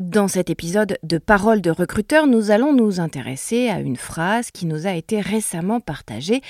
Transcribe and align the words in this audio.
Dans 0.00 0.28
cet 0.28 0.48
épisode 0.48 0.96
de 1.02 1.18
Parole 1.18 1.60
de 1.60 1.70
recruteur, 1.70 2.26
nous 2.26 2.50
allons 2.50 2.72
nous 2.72 3.00
intéresser 3.00 3.68
à 3.68 3.80
une 3.80 3.98
phrase 3.98 4.50
qui 4.50 4.64
nous 4.64 4.86
a 4.86 4.94
été 4.94 5.20
récemment 5.20 5.78
partagée 5.78 6.40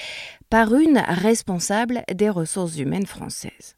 par 0.51 0.73
une 0.73 0.99
responsable 0.99 2.05
des 2.15 2.31
ressources 2.31 2.79
humaines 2.79 3.09
françaises. 3.09 3.75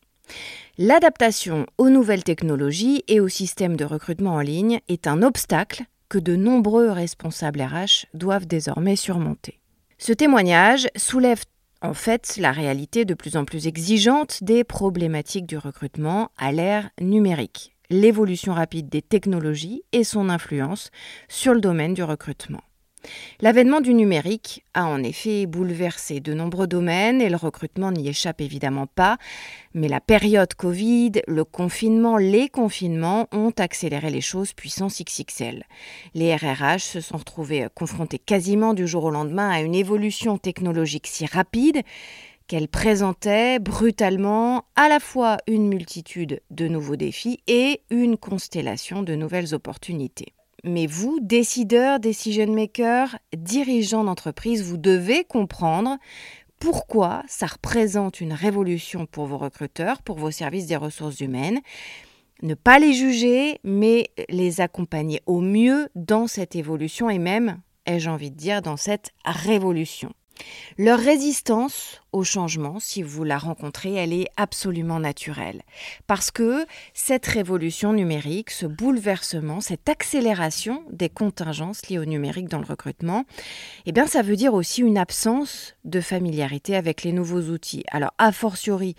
L'adaptation 0.76 1.64
aux 1.78 1.88
nouvelles 1.88 2.22
technologies 2.22 3.02
et 3.08 3.18
aux 3.18 3.28
systèmes 3.28 3.78
de 3.78 3.86
recrutement 3.86 4.34
en 4.34 4.40
ligne 4.40 4.80
est 4.88 5.06
un 5.06 5.22
obstacle 5.22 5.84
que 6.10 6.18
de 6.18 6.36
nombreux 6.36 6.90
responsables 6.90 7.62
RH 7.62 8.08
doivent 8.12 8.46
désormais 8.46 8.96
surmonter. 8.96 9.58
Ce 9.96 10.12
témoignage 10.12 10.86
soulève 10.96 11.44
en 11.80 11.94
fait 11.94 12.36
la 12.36 12.52
réalité 12.52 13.06
de 13.06 13.14
plus 13.14 13.38
en 13.38 13.46
plus 13.46 13.66
exigeante 13.66 14.44
des 14.44 14.64
problématiques 14.64 15.46
du 15.46 15.56
recrutement 15.56 16.30
à 16.36 16.52
l'ère 16.52 16.90
numérique 17.00 17.71
l'évolution 17.92 18.54
rapide 18.54 18.88
des 18.88 19.02
technologies 19.02 19.82
et 19.92 20.04
son 20.04 20.28
influence 20.28 20.90
sur 21.28 21.54
le 21.54 21.60
domaine 21.60 21.94
du 21.94 22.02
recrutement. 22.02 22.62
L'avènement 23.40 23.80
du 23.80 23.94
numérique 23.94 24.64
a 24.74 24.86
en 24.86 25.02
effet 25.02 25.46
bouleversé 25.46 26.20
de 26.20 26.34
nombreux 26.34 26.66
domaines 26.66 27.20
et 27.20 27.28
le 27.28 27.36
recrutement 27.36 27.90
n'y 27.90 28.08
échappe 28.08 28.40
évidemment 28.40 28.86
pas, 28.86 29.18
mais 29.74 29.88
la 29.88 30.00
période 30.00 30.54
Covid, 30.54 31.12
le 31.26 31.44
confinement, 31.44 32.16
les 32.16 32.48
confinements 32.48 33.26
ont 33.32 33.52
accéléré 33.58 34.10
les 34.10 34.20
choses 34.20 34.52
puissance 34.52 35.02
XXL. 35.02 35.64
Les 36.14 36.34
RRH 36.34 36.82
se 36.82 37.00
sont 37.00 37.16
retrouvés 37.16 37.66
confrontés 37.74 38.18
quasiment 38.18 38.74
du 38.74 38.86
jour 38.86 39.04
au 39.04 39.10
lendemain 39.10 39.50
à 39.50 39.60
une 39.60 39.74
évolution 39.74 40.38
technologique 40.38 41.08
si 41.08 41.26
rapide 41.26 41.82
qu'elle 42.46 42.68
présentait 42.68 43.58
brutalement 43.58 44.64
à 44.76 44.88
la 44.88 45.00
fois 45.00 45.38
une 45.46 45.68
multitude 45.68 46.40
de 46.50 46.68
nouveaux 46.68 46.96
défis 46.96 47.40
et 47.46 47.82
une 47.90 48.16
constellation 48.16 49.02
de 49.02 49.14
nouvelles 49.14 49.54
opportunités. 49.54 50.34
Mais 50.64 50.86
vous, 50.86 51.18
décideurs, 51.20 51.98
decision 51.98 52.52
makers, 52.52 53.18
dirigeants 53.36 54.04
d'entreprise, 54.04 54.62
vous 54.62 54.76
devez 54.76 55.24
comprendre 55.24 55.98
pourquoi 56.60 57.24
ça 57.26 57.46
représente 57.46 58.20
une 58.20 58.32
révolution 58.32 59.06
pour 59.06 59.26
vos 59.26 59.38
recruteurs, 59.38 60.00
pour 60.02 60.18
vos 60.18 60.30
services 60.30 60.66
des 60.66 60.76
ressources 60.76 61.18
humaines. 61.18 61.60
Ne 62.42 62.54
pas 62.54 62.78
les 62.78 62.92
juger, 62.92 63.58
mais 63.64 64.10
les 64.28 64.60
accompagner 64.60 65.20
au 65.26 65.40
mieux 65.40 65.88
dans 65.96 66.28
cette 66.28 66.54
évolution 66.54 67.10
et 67.10 67.18
même, 67.18 67.60
ai-je 67.86 68.08
envie 68.08 68.30
de 68.30 68.36
dire, 68.36 68.62
dans 68.62 68.76
cette 68.76 69.10
révolution. 69.24 70.12
Leur 70.78 70.98
résistance 70.98 72.00
au 72.12 72.24
changement, 72.24 72.78
si 72.78 73.02
vous 73.02 73.24
la 73.24 73.38
rencontrez, 73.38 73.94
elle 73.94 74.12
est 74.12 74.28
absolument 74.36 75.00
naturelle. 75.00 75.62
Parce 76.06 76.30
que 76.30 76.66
cette 76.92 77.26
révolution 77.26 77.92
numérique, 77.94 78.50
ce 78.50 78.66
bouleversement, 78.66 79.60
cette 79.60 79.88
accélération 79.88 80.82
des 80.90 81.08
contingences 81.08 81.88
liées 81.88 81.98
au 81.98 82.04
numérique 82.04 82.48
dans 82.48 82.58
le 82.58 82.66
recrutement, 82.66 83.24
eh 83.86 83.92
bien, 83.92 84.06
ça 84.06 84.22
veut 84.22 84.36
dire 84.36 84.52
aussi 84.52 84.82
une 84.82 84.98
absence 84.98 85.74
de 85.84 86.00
familiarité 86.00 86.76
avec 86.76 87.02
les 87.02 87.12
nouveaux 87.12 87.50
outils. 87.50 87.84
Alors, 87.90 88.12
a 88.18 88.30
fortiori 88.30 88.94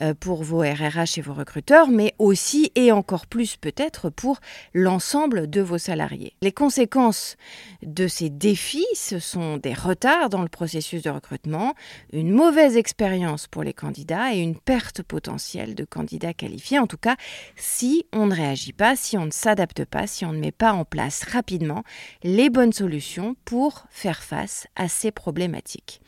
euh, 0.00 0.14
pour 0.14 0.42
vos 0.42 0.60
RRH 0.60 1.18
et 1.18 1.20
vos 1.20 1.34
recruteurs, 1.34 1.88
mais 1.88 2.14
aussi 2.18 2.70
et 2.76 2.92
encore 2.92 3.26
plus 3.26 3.56
peut-être 3.56 4.08
pour 4.08 4.38
l'ensemble 4.72 5.50
de 5.50 5.60
vos 5.60 5.78
salariés. 5.78 6.34
Les 6.42 6.52
conséquences 6.52 7.36
de 7.82 8.06
ces 8.06 8.30
défis, 8.30 8.86
ce 8.94 9.18
sont 9.18 9.56
des 9.56 9.74
retards 9.74 10.30
dans 10.30 10.42
le 10.42 10.48
processus 10.48 10.81
de 10.90 11.10
recrutement, 11.10 11.74
une 12.12 12.30
mauvaise 12.30 12.76
expérience 12.76 13.46
pour 13.46 13.62
les 13.62 13.72
candidats 13.72 14.34
et 14.34 14.38
une 14.38 14.56
perte 14.56 15.02
potentielle 15.02 15.74
de 15.74 15.84
candidats 15.84 16.34
qualifiés, 16.34 16.78
en 16.78 16.86
tout 16.86 16.96
cas 16.96 17.16
si 17.56 18.04
on 18.12 18.26
ne 18.26 18.34
réagit 18.34 18.72
pas, 18.72 18.96
si 18.96 19.16
on 19.16 19.26
ne 19.26 19.30
s'adapte 19.30 19.84
pas, 19.84 20.06
si 20.06 20.24
on 20.24 20.32
ne 20.32 20.38
met 20.40 20.52
pas 20.52 20.72
en 20.72 20.84
place 20.84 21.22
rapidement 21.24 21.84
les 22.22 22.50
bonnes 22.50 22.72
solutions 22.72 23.36
pour 23.44 23.86
faire 23.90 24.22
face 24.22 24.66
à 24.76 24.88
ces 24.88 25.12
problématiques. 25.12 26.00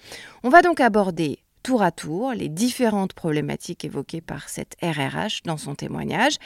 On 0.43 0.49
va 0.49 0.61
donc 0.61 0.81
aborder 0.81 1.39
tour 1.63 1.83
à 1.83 1.93
tour 1.93 2.33
les 2.33 2.49
différentes 2.49 3.15
problématiques 3.15 3.85
évoquées 3.85 4.21
par 4.21 4.49
cette 4.49 4.77
RRH 4.83 5.43
dans 5.45 5.57
son 5.57 5.75
témoignage 5.75 6.37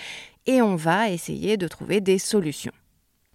et 0.47 0.63
on 0.63 0.77
va 0.77 1.11
essayer 1.11 1.57
de 1.57 1.67
trouver 1.67 2.01
des 2.01 2.19
solutions. 2.19 2.73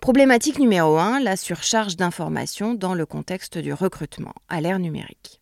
Problématique 0.04 0.60
numéro 0.60 0.98
1, 0.98 1.22
la 1.22 1.38
surcharge 1.38 1.96
d'informations 1.96 2.74
dans 2.74 2.94
le 2.94 3.06
contexte 3.06 3.58
du 3.58 3.72
recrutement 3.72 4.34
à 4.50 4.60
l'ère 4.60 4.78
numérique. 4.78 5.40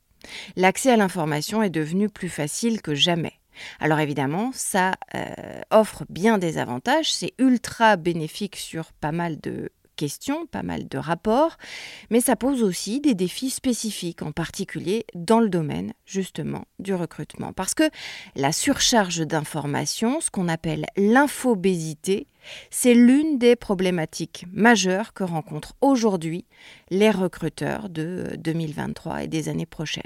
L'accès 0.56 0.92
à 0.92 0.98
l'information 0.98 1.64
est 1.64 1.72
devenu 1.72 2.10
plus 2.10 2.30
facile 2.30 2.84
que 2.84 2.94
jamais. 2.94 3.34
Alors 3.80 3.98
évidemment, 3.98 4.52
ça 4.54 4.92
euh, 5.16 5.34
offre 5.72 6.06
bien 6.10 6.38
des 6.38 6.60
avantages, 6.60 7.12
c'est 7.12 7.34
ultra 7.40 7.96
bénéfique 7.96 8.56
sur 8.56 8.92
pas 8.94 9.12
mal 9.12 9.40
de 9.40 9.72
pas 10.52 10.64
mal 10.64 10.88
de 10.88 10.98
rapports, 10.98 11.58
mais 12.10 12.22
ça 12.22 12.36
pose 12.36 12.64
aussi 12.64 13.02
des 13.02 13.14
défis 13.14 13.50
spécifiques, 13.50 14.22
en 14.22 14.32
particulier 14.32 15.06
dans 15.16 15.40
le 15.40 15.50
domaine 15.50 15.94
justement 16.06 16.66
du 16.80 16.94
recrutement. 16.94 17.54
Parce 17.54 17.74
que 17.74 17.90
la 18.36 18.52
surcharge 18.52 19.20
d'informations, 19.20 20.22
ce 20.22 20.30
qu'on 20.30 20.48
appelle 20.48 20.86
l'infobésité, 20.98 22.28
c'est 22.70 22.94
l'une 22.94 23.38
des 23.38 23.56
problématiques 23.56 24.46
majeures 24.52 25.14
que 25.14 25.24
rencontrent 25.24 25.76
aujourd'hui 25.82 26.46
les 26.90 27.12
recruteurs 27.12 27.90
de 27.90 28.36
2023 28.40 29.24
et 29.24 29.28
des 29.28 29.50
années 29.50 29.66
prochaines. 29.66 30.04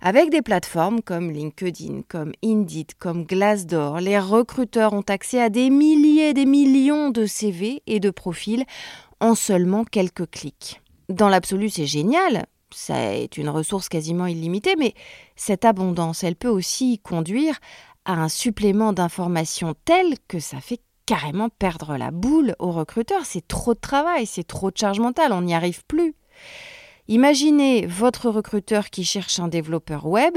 Avec 0.00 0.30
des 0.30 0.42
plateformes 0.42 1.00
comme 1.00 1.30
LinkedIn, 1.30 2.02
comme 2.08 2.32
Indeed, 2.44 2.92
comme 2.98 3.24
Glassdoor, 3.24 4.00
les 4.00 4.18
recruteurs 4.18 4.92
ont 4.92 5.04
accès 5.08 5.40
à 5.40 5.48
des 5.48 5.70
milliers, 5.70 6.34
des 6.34 6.46
millions 6.46 7.10
de 7.10 7.26
CV 7.26 7.82
et 7.86 8.00
de 8.00 8.10
profils 8.10 8.64
en 9.24 9.34
seulement 9.34 9.84
quelques 9.84 10.30
clics. 10.30 10.82
Dans 11.08 11.30
l'absolu, 11.30 11.70
c'est 11.70 11.86
génial, 11.86 12.44
ça 12.70 13.14
est 13.14 13.38
une 13.38 13.48
ressource 13.48 13.88
quasiment 13.88 14.26
illimitée, 14.26 14.76
mais 14.78 14.92
cette 15.34 15.64
abondance, 15.64 16.22
elle 16.22 16.36
peut 16.36 16.48
aussi 16.48 16.98
conduire 16.98 17.58
à 18.04 18.12
un 18.12 18.28
supplément 18.28 18.92
d'informations 18.92 19.74
tel 19.86 20.16
que 20.28 20.40
ça 20.40 20.60
fait 20.60 20.80
carrément 21.06 21.48
perdre 21.48 21.96
la 21.96 22.10
boule 22.10 22.54
aux 22.58 22.70
recruteurs. 22.70 23.24
C'est 23.24 23.48
trop 23.48 23.72
de 23.72 23.80
travail, 23.80 24.26
c'est 24.26 24.46
trop 24.46 24.70
de 24.70 24.76
charge 24.76 25.00
mentale, 25.00 25.32
on 25.32 25.40
n'y 25.40 25.54
arrive 25.54 25.84
plus. 25.86 26.14
Imaginez 27.08 27.86
votre 27.86 28.28
recruteur 28.28 28.90
qui 28.90 29.04
cherche 29.04 29.40
un 29.40 29.48
développeur 29.48 30.04
web. 30.06 30.36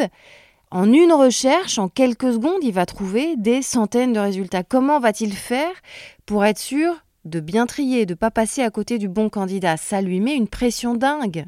En 0.71 0.93
une 0.93 1.11
recherche, 1.11 1.77
en 1.77 1.89
quelques 1.89 2.33
secondes, 2.33 2.63
il 2.63 2.73
va 2.73 2.85
trouver 2.85 3.35
des 3.35 3.61
centaines 3.61 4.13
de 4.13 4.19
résultats. 4.19 4.63
Comment 4.63 4.99
va-t-il 5.01 5.33
faire 5.33 5.73
pour 6.25 6.45
être 6.45 6.57
sûr 6.57 7.03
de 7.27 7.39
bien 7.39 7.65
trier, 7.65 8.05
de 8.05 8.13
ne 8.13 8.17
pas 8.17 8.31
passer 8.31 8.61
à 8.61 8.69
côté 8.69 8.97
du 8.97 9.07
bon 9.07 9.29
candidat 9.29 9.77
Ça 9.77 10.01
lui 10.01 10.19
met 10.19 10.35
une 10.35 10.47
pression 10.47 10.95
dingue. 10.95 11.45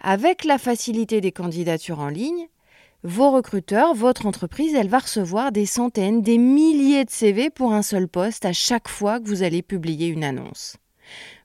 Avec 0.00 0.44
la 0.44 0.58
facilité 0.58 1.20
des 1.20 1.32
candidatures 1.32 2.00
en 2.00 2.08
ligne, 2.08 2.48
vos 3.02 3.30
recruteurs, 3.30 3.94
votre 3.94 4.26
entreprise, 4.26 4.74
elle 4.74 4.88
va 4.88 4.98
recevoir 4.98 5.52
des 5.52 5.66
centaines, 5.66 6.22
des 6.22 6.38
milliers 6.38 7.04
de 7.04 7.10
CV 7.10 7.50
pour 7.50 7.72
un 7.72 7.82
seul 7.82 8.08
poste 8.08 8.44
à 8.44 8.52
chaque 8.52 8.88
fois 8.88 9.20
que 9.20 9.28
vous 9.28 9.42
allez 9.42 9.62
publier 9.62 10.08
une 10.08 10.24
annonce. 10.24 10.76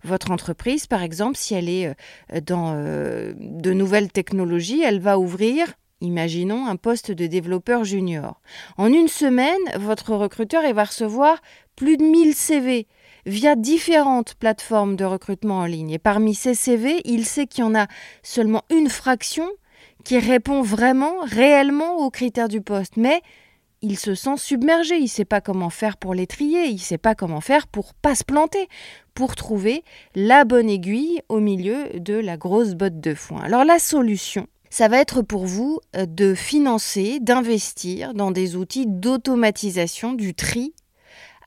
Votre 0.04 0.32
entreprise, 0.32 0.88
par 0.88 1.04
exemple, 1.04 1.38
si 1.38 1.54
elle 1.54 1.70
est 1.70 1.88
euh, 1.88 2.42
dans 2.42 2.74
euh, 2.76 3.34
de 3.38 3.74
nouvelles 3.74 4.12
technologies, 4.12 4.82
elle 4.82 5.00
va 5.00 5.20
ouvrir 5.20 5.68
Imaginons 6.02 6.66
un 6.66 6.78
poste 6.78 7.12
de 7.12 7.28
développeur 7.28 7.84
junior. 7.84 8.42
En 8.78 8.88
une 8.88 9.08
semaine, 9.08 9.60
votre 9.78 10.16
recruteur 10.16 10.64
va 10.74 10.86
recevoir 10.86 11.40
plus 11.76 11.96
de 11.96 12.04
1000 12.04 12.34
CV 12.34 12.88
via 13.26 13.56
différentes 13.56 14.36
plateformes 14.36 14.96
de 14.96 15.06
recrutement 15.06 15.60
en 15.60 15.66
ligne. 15.66 15.92
Et 15.92 16.00
parmi 16.00 16.36
ces 16.36 16.56
CV, 16.56 17.02
il 17.06 17.26
sait 17.26 17.48
qu'il 17.48 17.64
y 17.64 17.68
en 17.68 17.76
a 17.76 17.88
seulement 18.24 18.64
une 18.70 18.90
fraction 18.90 19.48
qui 20.04 20.20
répond 20.20 20.62
vraiment, 20.62 21.20
réellement 21.24 21.98
aux 21.98 22.10
critères 22.10 22.50
du 22.50 22.62
poste. 22.62 22.98
Mais 22.98 23.22
il 23.82 23.98
se 23.98 24.16
sent 24.16 24.38
submergé, 24.38 24.98
il 24.98 25.04
ne 25.04 25.08
sait 25.08 25.26
pas 25.26 25.42
comment 25.42 25.70
faire 25.70 25.98
pour 25.98 26.14
les 26.14 26.28
trier, 26.28 26.66
il 26.66 26.76
ne 26.76 26.80
sait 26.80 26.98
pas 26.98 27.16
comment 27.16 27.42
faire 27.42 27.68
pour 27.68 27.94
pas 27.94 28.16
se 28.16 28.24
planter, 28.24 28.68
pour 29.14 29.36
trouver 29.36 29.84
la 30.16 30.46
bonne 30.46 30.70
aiguille 30.70 31.22
au 31.30 31.40
milieu 31.40 31.90
de 31.96 32.14
la 32.14 32.38
grosse 32.38 32.76
botte 32.76 33.00
de 33.00 33.14
foin. 33.14 33.42
Alors 33.42 33.66
la 33.66 33.80
solution, 33.80 34.48
ça 34.70 34.88
va 34.88 35.00
être 35.00 35.22
pour 35.22 35.46
vous 35.46 35.80
euh, 35.96 36.06
de 36.06 36.36
financer, 36.36 37.20
d'investir 37.20 38.14
dans 38.14 38.32
des 38.32 38.56
outils 38.56 38.86
d'automatisation 38.88 40.14
du 40.14 40.34
tri 40.34 40.74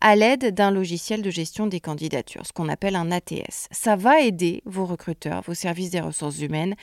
à 0.05 0.17
l'aide 0.17 0.53
d'un 0.53 0.71
logiciel 0.71 1.23
de 1.23 1.31
gestion 1.31 1.67
des 1.67 1.81
candidatures, 1.81 2.45
ce 2.45 2.53
qu'on 2.53 2.69
appelle 2.69 2.95
un 2.95 3.11
ATS. 3.11 3.69
Ça 3.71 3.97
va 3.97 4.21
aider 4.21 4.63
vos 4.67 4.85
recruteurs, 4.85 5.41
vos 5.41 5.55
services 5.55 5.89
des 5.89 6.01
ressources 6.01 6.41
humaines 6.41 6.75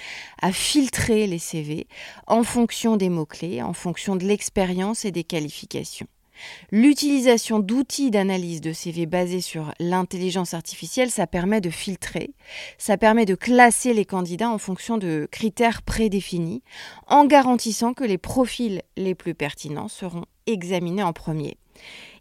à 0.41 0.51
filtrer 0.51 1.27
les 1.27 1.37
CV 1.37 1.85
en 2.25 2.41
fonction 2.41 2.97
des 2.97 3.09
mots-clés, 3.09 3.61
en 3.61 3.73
fonction 3.73 4.15
de 4.15 4.25
l'expérience 4.25 5.05
et 5.05 5.11
des 5.11 5.23
qualifications. 5.23 6.07
L'utilisation 6.71 7.59
d'outils 7.59 8.09
d'analyse 8.09 8.59
de 8.59 8.73
CV 8.73 9.05
basés 9.05 9.41
sur 9.41 9.71
l'intelligence 9.79 10.55
artificielle, 10.55 11.11
ça 11.11 11.27
permet 11.27 11.61
de 11.61 11.69
filtrer, 11.69 12.33
ça 12.79 12.97
permet 12.97 13.25
de 13.25 13.35
classer 13.35 13.93
les 13.93 14.05
candidats 14.05 14.49
en 14.49 14.57
fonction 14.57 14.97
de 14.97 15.27
critères 15.31 15.83
prédéfinis, 15.83 16.63
en 17.05 17.25
garantissant 17.25 17.93
que 17.93 18.03
les 18.03 18.17
profils 18.17 18.81
les 18.97 19.13
plus 19.13 19.35
pertinents 19.35 19.89
seront 19.89 20.25
examinés 20.47 21.03
en 21.03 21.13
premier. 21.13 21.59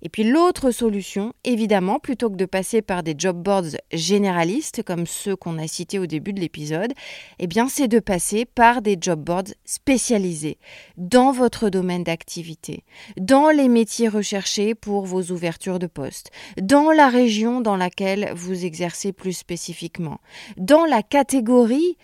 Et 0.03 0.09
puis 0.09 0.25
l'autre 0.25 0.71
solution, 0.71 1.35
évidemment, 1.45 1.99
plutôt 1.99 2.31
que 2.31 2.37
de 2.37 2.47
passer 2.47 2.81
par 2.83 3.03
des 3.03 3.15
job 3.17 3.37
boards 3.37 3.77
généralistes 3.93 4.83
comme 4.83 5.07
ceux 5.07 5.37
qu'on 5.37 5.59
a 5.59 5.67
cités 5.67 5.99
au 5.99 6.07
début 6.07 6.33
de 6.33 6.41
l'épisode, 6.41 6.93
eh 7.39 7.47
bien 7.47 7.69
c'est 7.69 7.89
de 7.89 7.99
passer 7.99 8.45
par 8.45 8.83
des 8.83 8.97
job 9.01 9.21
boards 9.21 9.53
spécialisés 9.65 10.59
dans 10.97 11.33
votre 11.33 11.69
domaine 11.69 12.05
d'activité, 12.05 12.85
dans 13.19 13.51
les 13.51 13.69
métiers 13.69 14.09
recherchés 14.09 14.75
pour 14.75 15.05
vos 15.05 15.23
ouvertures 15.31 15.79
de 15.79 15.87
poste, 15.87 16.31
dans 16.61 16.91
la 16.91 17.09
région 17.09 17.61
dans 17.61 17.77
laquelle 17.77 18.33
vous 18.35 18.65
exercez 18.65 19.13
plus 19.13 19.35
spécifiquement, 19.35 20.21
dans 20.57 20.85
la 20.85 21.03
catégorie 21.03 21.97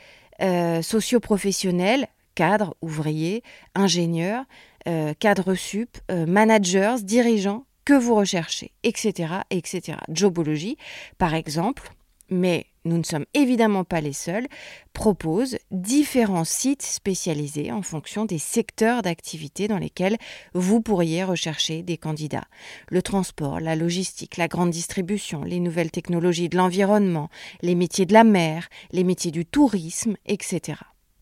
euh, 0.42 0.82
socio-professionnelle, 0.82 2.08
cadre, 2.34 2.76
ouvrier, 2.82 3.42
ingénieur, 3.74 4.44
euh, 4.86 5.14
cadres 5.18 5.54
sup, 5.54 5.98
euh, 6.10 6.26
managers, 6.26 6.96
dirigeants 7.02 7.64
que 7.84 7.94
vous 7.94 8.14
recherchez, 8.14 8.72
etc., 8.82 9.34
etc. 9.50 9.98
Jobology, 10.08 10.76
par 11.18 11.34
exemple, 11.34 11.92
mais 12.28 12.66
nous 12.84 12.98
ne 12.98 13.02
sommes 13.02 13.26
évidemment 13.34 13.84
pas 13.84 14.00
les 14.00 14.12
seuls, 14.12 14.46
propose 14.92 15.58
différents 15.70 16.44
sites 16.44 16.82
spécialisés 16.82 17.72
en 17.72 17.82
fonction 17.82 18.24
des 18.24 18.38
secteurs 18.38 19.02
d'activité 19.02 19.68
dans 19.68 19.78
lesquels 19.78 20.16
vous 20.54 20.80
pourriez 20.80 21.24
rechercher 21.24 21.82
des 21.82 21.96
candidats. 21.96 22.46
Le 22.88 23.02
transport, 23.02 23.60
la 23.60 23.76
logistique, 23.76 24.36
la 24.36 24.48
grande 24.48 24.70
distribution, 24.70 25.42
les 25.42 25.60
nouvelles 25.60 25.90
technologies 25.90 26.48
de 26.48 26.56
l'environnement, 26.56 27.28
les 27.62 27.74
métiers 27.74 28.06
de 28.06 28.12
la 28.12 28.24
mer, 28.24 28.68
les 28.92 29.04
métiers 29.04 29.32
du 29.32 29.44
tourisme, 29.44 30.16
etc. 30.26 30.78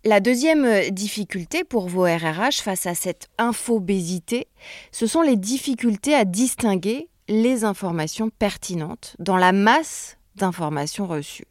La 0.07 0.21
deuxième 0.21 0.67
euh, 0.67 0.91
difficulté 0.91 1.65
pour 1.65 1.89
vos 1.89 2.03
RRH 2.03 2.61
face 2.61 2.85
à 2.85 2.95
cette 2.95 3.29
infobésité, 3.39 4.49
ce 4.93 5.07
sont 5.07 5.23
les 5.23 5.37
difficultés 5.37 6.15
à 6.15 6.27
distinguer 6.27 7.09
les 7.27 7.65
informations 7.65 8.29
pertinentes 8.29 9.17
dans 9.19 9.39
la 9.39 9.53
masse 9.53 10.19
d'informations 10.37 11.07
reçues. 11.07 11.47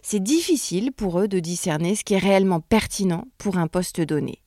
C'est 0.00 0.22
difficile 0.22 0.92
pour 0.92 1.20
eux 1.20 1.28
de 1.28 1.40
discerner 1.40 1.94
ce 1.94 2.02
qui 2.02 2.14
est 2.14 2.18
réellement 2.18 2.60
pertinent 2.60 3.26
pour 3.36 3.58
un 3.58 3.66
poste 3.66 4.00
donné. 4.00 4.40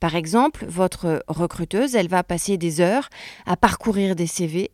Par 0.00 0.16
exemple, 0.16 0.66
votre 0.66 1.22
recruteuse, 1.28 1.94
elle 1.94 2.08
va 2.08 2.24
passer 2.24 2.56
des 2.56 2.80
heures 2.80 3.08
à 3.46 3.56
parcourir 3.56 4.16
des 4.16 4.26
CV 4.26 4.72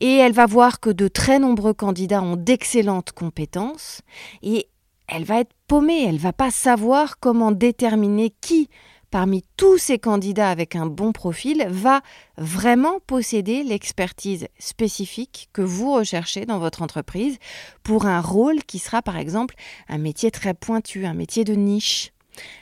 et 0.00 0.16
elle 0.16 0.32
va 0.32 0.44
voir 0.44 0.80
que 0.80 0.90
de 0.90 1.08
très 1.08 1.38
nombreux 1.38 1.72
candidats 1.72 2.22
ont 2.22 2.36
d'excellentes 2.36 3.12
compétences 3.12 4.02
et 4.42 4.68
elle 5.10 5.24
va 5.24 5.40
être 5.40 5.52
paumée, 5.66 6.04
elle 6.04 6.18
va 6.18 6.32
pas 6.32 6.50
savoir 6.50 7.18
comment 7.18 7.50
déterminer 7.50 8.32
qui 8.40 8.68
parmi 9.10 9.42
tous 9.56 9.76
ces 9.76 9.98
candidats 9.98 10.50
avec 10.50 10.76
un 10.76 10.86
bon 10.86 11.10
profil 11.10 11.66
va 11.68 12.00
vraiment 12.38 13.00
posséder 13.08 13.64
l'expertise 13.64 14.46
spécifique 14.60 15.48
que 15.52 15.62
vous 15.62 15.92
recherchez 15.92 16.46
dans 16.46 16.60
votre 16.60 16.82
entreprise 16.82 17.38
pour 17.82 18.06
un 18.06 18.20
rôle 18.20 18.62
qui 18.62 18.78
sera 18.78 19.02
par 19.02 19.16
exemple 19.16 19.56
un 19.88 19.98
métier 19.98 20.30
très 20.30 20.54
pointu, 20.54 21.06
un 21.06 21.14
métier 21.14 21.42
de 21.42 21.54
niche. 21.54 22.12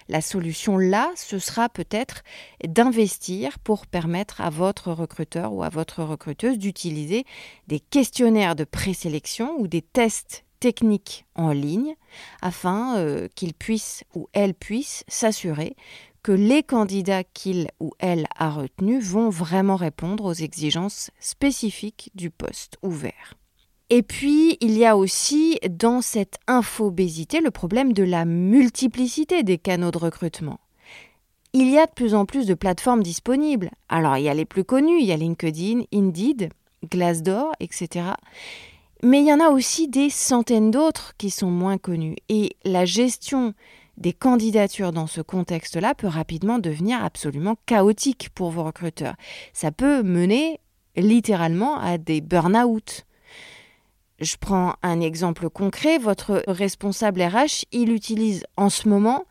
La 0.08 0.22
solution 0.22 0.78
là, 0.78 1.10
ce 1.16 1.38
sera 1.38 1.68
peut-être 1.68 2.22
d'investir 2.66 3.58
pour 3.58 3.86
permettre 3.86 4.40
à 4.40 4.48
votre 4.48 4.90
recruteur 4.90 5.52
ou 5.52 5.62
à 5.62 5.68
votre 5.68 6.02
recruteuse 6.02 6.58
d'utiliser 6.58 7.24
des 7.66 7.78
questionnaires 7.78 8.56
de 8.56 8.64
présélection 8.64 9.54
ou 9.58 9.68
des 9.68 9.82
tests 9.82 10.46
techniques 10.60 11.24
en 11.34 11.50
ligne 11.50 11.94
afin 12.42 12.96
euh, 12.96 13.28
qu'il 13.34 13.54
puisse 13.54 14.04
ou 14.14 14.28
elle 14.32 14.54
puisse 14.54 15.04
s'assurer 15.08 15.76
que 16.22 16.32
les 16.32 16.62
candidats 16.62 17.24
qu'il 17.24 17.68
ou 17.80 17.92
elle 17.98 18.26
a 18.36 18.50
retenus 18.50 19.04
vont 19.04 19.30
vraiment 19.30 19.76
répondre 19.76 20.24
aux 20.24 20.34
exigences 20.34 21.10
spécifiques 21.20 22.10
du 22.14 22.30
poste 22.30 22.76
ouvert. 22.82 23.34
Et 23.90 24.02
puis, 24.02 24.58
il 24.60 24.76
y 24.76 24.84
a 24.84 24.96
aussi 24.96 25.58
dans 25.70 26.02
cette 26.02 26.36
infobésité 26.46 27.40
le 27.40 27.50
problème 27.50 27.94
de 27.94 28.02
la 28.02 28.26
multiplicité 28.26 29.42
des 29.42 29.56
canaux 29.56 29.90
de 29.90 29.98
recrutement. 29.98 30.60
Il 31.54 31.70
y 31.70 31.78
a 31.78 31.86
de 31.86 31.92
plus 31.92 32.14
en 32.14 32.26
plus 32.26 32.46
de 32.46 32.52
plateformes 32.52 33.02
disponibles. 33.02 33.70
Alors, 33.88 34.18
il 34.18 34.24
y 34.24 34.28
a 34.28 34.34
les 34.34 34.44
plus 34.44 34.64
connues, 34.64 35.00
il 35.00 35.06
y 35.06 35.12
a 35.12 35.16
LinkedIn, 35.16 35.84
Indeed, 35.94 36.50
Glassdoor, 36.90 37.52
etc. 37.60 38.10
Mais 39.02 39.20
il 39.20 39.26
y 39.26 39.32
en 39.32 39.40
a 39.40 39.50
aussi 39.50 39.88
des 39.88 40.10
centaines 40.10 40.70
d'autres 40.70 41.14
qui 41.18 41.30
sont 41.30 41.50
moins 41.50 41.78
connus. 41.78 42.16
Et 42.28 42.56
la 42.64 42.84
gestion 42.84 43.54
des 43.96 44.12
candidatures 44.12 44.92
dans 44.92 45.06
ce 45.06 45.20
contexte-là 45.20 45.94
peut 45.94 46.06
rapidement 46.06 46.58
devenir 46.58 47.04
absolument 47.04 47.56
chaotique 47.66 48.30
pour 48.34 48.50
vos 48.50 48.64
recruteurs. 48.64 49.14
Ça 49.52 49.70
peut 49.70 50.02
mener 50.02 50.60
littéralement 50.96 51.78
à 51.78 51.98
des 51.98 52.20
burn-out. 52.20 53.06
Je 54.20 54.36
prends 54.36 54.74
un 54.82 55.00
exemple 55.00 55.48
concret. 55.48 55.98
Votre 55.98 56.42
responsable 56.48 57.22
RH, 57.22 57.66
il 57.70 57.92
utilise 57.92 58.44
en 58.56 58.68
ce 58.68 58.88
moment 58.88 59.24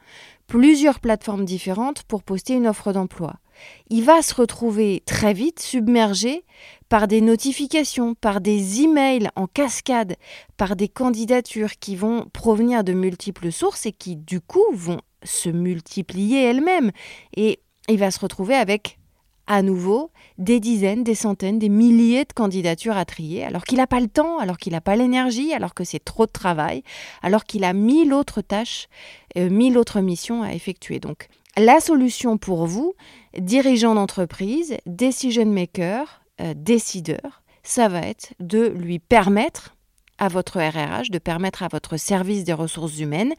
plusieurs 0.48 1.02
plateformes 1.02 1.44
différentes 1.44 2.04
pour 2.04 2.24
poster 2.24 2.54
une 2.54 2.68
offre 2.68 2.94
d'emploi 2.94 3.36
il 3.90 4.04
va 4.04 4.22
se 4.22 4.34
retrouver 4.34 5.04
très 5.06 5.34
vite 5.34 5.60
submergé 5.60 6.44
par 6.90 7.08
des 7.08 7.22
notifications, 7.22 8.16
par 8.16 8.42
des 8.42 8.82
emails 8.82 9.30
en 9.36 9.48
cascade, 9.48 10.16
par 10.56 10.76
des 10.76 10.88
candidatures 10.88 11.78
qui 11.80 11.96
vont 11.96 12.28
provenir 12.32 12.84
de 12.84 12.94
multiples 12.94 13.52
sources 13.52 13.86
et 13.86 13.92
qui 13.92 14.16
du 14.16 14.42
coup 14.42 14.66
vont 14.74 15.02
se 15.24 15.50
multiplier 15.50 16.44
elles-mêmes. 16.44 16.92
Et 17.36 17.60
il 17.90 18.00
va 18.00 18.12
se 18.12 18.20
retrouver 18.20 18.56
avec 18.56 19.00
à 19.48 19.62
nouveau 19.62 20.12
des 20.38 20.60
dizaines, 20.60 21.04
des 21.04 21.16
centaines, 21.16 21.58
des 21.58 21.70
milliers 21.70 22.26
de 22.26 22.34
candidatures 22.34 22.98
à 22.98 23.06
trier, 23.06 23.46
alors 23.46 23.64
qu'il 23.64 23.78
n'a 23.78 23.88
pas 23.88 24.02
le 24.02 24.10
temps, 24.10 24.40
alors 24.40 24.58
qu'il 24.58 24.74
n'a 24.74 24.82
pas 24.82 24.98
l'énergie, 24.98 25.54
alors 25.54 25.74
que 25.74 25.86
c'est 25.86 26.04
trop 26.04 26.26
de 26.26 26.32
travail, 26.32 26.84
alors 27.24 27.46
qu'il 27.46 27.64
a 27.64 27.72
mille 27.72 28.14
autres 28.14 28.42
tâches, 28.42 28.88
euh, 29.38 29.50
mille 29.50 29.78
autres 29.78 30.02
missions 30.02 30.44
à 30.44 30.54
effectuer. 30.54 31.00
Donc 31.00 31.30
la 31.58 31.80
solution 31.80 32.38
pour 32.38 32.66
vous, 32.66 32.94
dirigeant 33.38 33.96
d'entreprise, 33.96 34.78
decision 34.86 35.46
maker, 35.46 36.22
euh, 36.40 36.54
décideur, 36.56 37.42
ça 37.64 37.88
va 37.90 38.02
être 38.02 38.34
de 38.40 38.68
lui 38.68 39.00
permettre 39.00 39.76
à 40.20 40.28
votre 40.28 40.60
RRH, 40.60 41.12
de 41.12 41.20
permettre 41.20 41.64
à 41.64 41.68
votre 41.68 41.98
service 41.98 42.44
des 42.44 42.54
ressources 42.54 43.00
humaines 43.00 43.34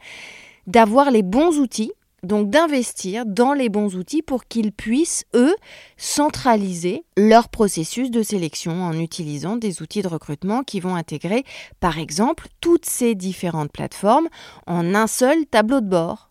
d'avoir 0.67 1.09
les 1.09 1.23
bons 1.23 1.57
outils, 1.57 1.91
donc 2.21 2.49
d'investir 2.49 3.25
dans 3.25 3.53
les 3.53 3.69
bons 3.69 3.95
outils 3.95 4.21
pour 4.21 4.45
qu'ils 4.45 4.71
puissent, 4.71 5.25
eux, 5.33 5.55
centraliser 5.97 7.03
leur 7.17 7.49
processus 7.49 8.11
de 8.11 8.21
sélection 8.21 8.83
en 8.83 8.93
utilisant 8.99 9.55
des 9.55 9.81
outils 9.81 10.01
de 10.01 10.07
recrutement 10.07 10.63
qui 10.63 10.79
vont 10.79 10.95
intégrer, 10.95 11.43
par 11.79 11.97
exemple, 11.97 12.47
toutes 12.61 12.85
ces 12.85 13.15
différentes 13.15 13.71
plateformes 13.71 14.27
en 14.67 14.93
un 14.93 15.07
seul 15.07 15.45
tableau 15.45 15.79
de 15.81 15.87
bord 15.87 16.28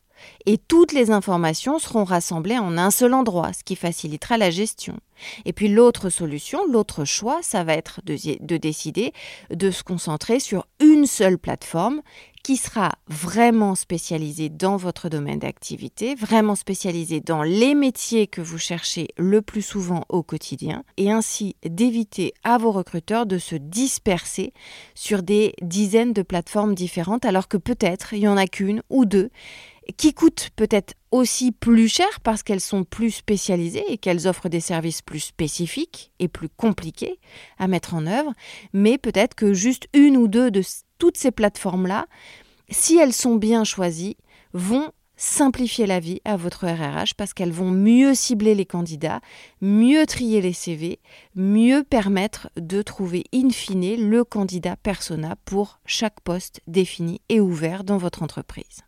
et 0.49 0.57
toutes 0.57 0.93
les 0.93 1.11
informations 1.11 1.79
seront 1.79 2.05
rassemblées 2.05 2.57
en 2.57 2.79
un 2.79 2.91
seul 2.91 3.13
endroit, 3.13 3.53
ce 3.53 3.63
qui 3.63 3.77
facilitera 3.77 4.39
la 4.39 4.51
gestion. 4.51 4.99
Et 5.45 5.53
puis 5.53 5.69
l'autre 5.69 6.09
solution, 6.09 6.67
l'autre 6.67 7.05
choix, 7.05 7.41
ça 7.43 7.65
va 7.65 7.75
être 7.75 8.01
de, 8.07 8.17
de, 8.41 8.57
décider 8.57 9.13
de 9.51 9.71
se 9.71 9.83
concentrer 9.83 10.41
sur 10.41 10.67
une 10.81 11.05
seule 11.05 11.37
plateforme 11.37 12.01
qui 12.43 12.57
sera 12.57 12.93
vraiment 13.09 13.75
spécialisée 13.75 14.49
dans 14.49 14.79
votre 14.79 15.11
domaine 15.11 15.41
d'activité, 15.41 16.15
vraiment 16.15 16.55
spécialisée 16.55 17.21
dans 17.21 17.43
les 17.43 17.75
métiers 17.75 18.27
que 18.27 18.41
vous 18.41 18.57
cherchez 18.57 19.09
le 19.19 19.43
plus 19.43 19.61
souvent 19.61 20.07
au 20.09 20.23
quotidien, 20.23 20.83
et 20.97 21.11
ainsi 21.11 21.57
d'éviter 21.63 22.33
à 22.45 22.57
vos 22.57 22.73
recruteurs 22.73 23.27
de 23.27 23.37
se 23.37 23.57
disperser 23.57 24.55
sur 24.95 25.23
des 25.23 25.53
dizaines 25.61 26.15
de 26.15 26.23
plateformes 26.23 26.75
différentes, 26.75 27.27
alors 27.27 27.49
que 27.49 27.59
peut-être 27.59 28.15
il 28.15 28.21
n'y 28.21 28.29
en 28.29 28.39
a 28.39 28.47
qu'une 28.47 28.83
ou 28.89 29.05
deux 29.05 29.29
qui 29.97 30.15
coûtent 30.15 30.51
peut-être 30.57 30.95
aussi 31.11 31.53
plus 31.53 31.89
cher 31.89 32.21
parce 32.23 32.43
qu'elles 32.43 32.61
sont 32.61 32.85
plus 32.85 33.11
spécialisées 33.11 33.85
et 33.89 33.99
qu'elles 33.99 34.29
offrent 34.29 34.49
des 34.49 34.61
services 34.61 35.03
plus 35.03 35.21
spécifiques 35.21 36.13
et 36.19 36.29
plus 36.29 36.49
compliqués 36.49 37.19
à 37.59 37.69
mettre 37.69 37.95
en 37.95 38.07
œuvre, 38.07 38.33
mais 38.73 38.99
peut-être 38.99 39.35
que 39.35 39.55
juste 39.55 39.89
une 39.95 40.17
ou 40.17 40.29
deux 40.29 40.51
de 40.51 40.63
toutes 40.99 41.17
ces 41.17 41.31
plateformes-là, 41.31 42.07
si 42.69 42.99
elles 42.99 43.15
sont 43.15 43.37
bien 43.37 43.65
choisies, 43.65 44.17
vont 44.53 44.93
simplifier 45.17 45.87
la 45.87 45.99
vie 45.99 46.21
à 46.25 46.37
votre 46.37 46.67
RRH 46.67 47.15
parce 47.15 47.35
qu'elles 47.35 47.53
vont 47.53 47.71
mieux 47.71 48.15
cibler 48.15 48.55
les 48.55 48.67
candidats, 48.67 49.21
mieux 49.61 50.07
trier 50.07 50.41
les 50.41 50.53
CV, 50.53 51.01
mieux 51.35 51.83
permettre 51.83 52.51
de 52.57 52.83
trouver 52.83 53.25
in 53.35 53.51
fine 53.51 54.09
le 54.09 54.23
candidat 54.23 54.77
persona 54.77 55.35
pour 55.45 55.81
chaque 55.87 56.21
poste 56.21 56.61
défini 56.67 57.21
et 57.29 57.41
ouvert 57.41 57.83
dans 57.83 57.99
votre 57.99 58.23
entreprise. 58.23 58.85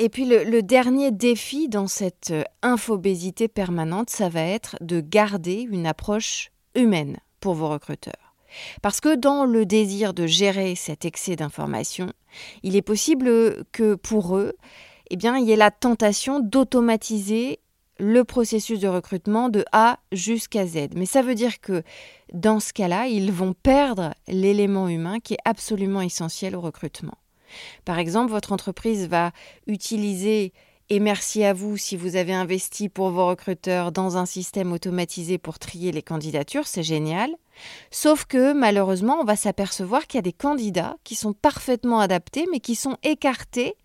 Et 0.00 0.08
puis 0.08 0.24
le, 0.24 0.62
dernier 0.62 1.10
défi 1.10 1.68
dans 1.68 1.88
cette 1.88 2.32
infobésité 2.62 3.48
permanente, 3.48 4.10
ça 4.10 4.28
va 4.28 4.42
être 4.42 4.76
de 4.80 5.00
garder 5.00 5.66
une 5.68 5.86
approche 5.86 6.50
humaine 6.76 7.18
pour 7.40 7.54
vos 7.54 7.68
recruteurs. 7.68 8.34
Parce 8.80 9.00
que 9.00 9.16
dans 9.16 9.44
le 9.44 9.66
désir 9.66 10.14
de 10.14 10.26
gérer 10.26 10.76
cet 10.76 11.04
excès 11.04 11.34
d'informations, 11.34 12.12
il 12.62 12.76
est 12.76 12.82
possible 12.82 13.64
que 13.72 13.96
pour 13.96 14.36
eux, 14.36 14.54
eh 15.10 15.16
bien, 15.16 15.36
il 15.36 15.46
y 15.46 15.52
ait 15.52 15.56
la 15.56 15.72
tentation 15.72 16.38
d'automatiser 16.38 17.58
le 17.98 18.22
processus 18.22 18.78
de 18.78 18.86
recrutement 18.86 19.48
de 19.48 19.64
A 19.72 19.98
jusqu'à 20.12 20.64
Z. 20.64 20.90
Mais 20.94 21.06
ça 21.06 21.22
veut 21.22 21.34
dire 21.34 21.60
que 21.60 21.82
dans 22.32 22.60
ce 22.60 22.72
cas-là, 22.72 23.08
ils 23.08 23.32
vont 23.32 23.54
perdre 23.54 24.14
l'élément 24.28 24.88
humain 24.88 25.18
qui 25.18 25.34
est 25.34 25.44
absolument 25.44 26.00
essentiel 26.00 26.54
au 26.54 26.60
recrutement. 26.60 27.18
Par 27.84 27.98
exemple, 27.98 28.30
votre 28.30 28.52
entreprise 28.52 29.08
va 29.08 29.32
utiliser 29.66 30.52
et 30.90 31.00
merci 31.00 31.44
à 31.44 31.52
vous 31.52 31.76
si 31.76 31.96
vous 31.96 32.16
avez 32.16 32.32
investi 32.32 32.88
pour 32.88 33.10
vos 33.10 33.26
recruteurs 33.26 33.92
dans 33.92 34.16
un 34.16 34.24
système 34.24 34.72
automatisé 34.72 35.36
pour 35.36 35.58
trier 35.58 35.92
les 35.92 36.00
candidatures, 36.00 36.66
c'est 36.66 36.82
génial. 36.82 37.30
Sauf 37.90 38.24
que 38.24 38.54
malheureusement, 38.54 39.18
on 39.20 39.24
va 39.24 39.36
s'apercevoir 39.36 40.06
qu'il 40.06 40.16
y 40.16 40.20
a 40.20 40.22
des 40.22 40.32
candidats 40.32 40.96
qui 41.04 41.14
sont 41.14 41.34
parfaitement 41.34 42.00
adaptés 42.00 42.46
mais 42.50 42.60
qui 42.60 42.74
sont 42.74 42.96
écartés 43.02 43.76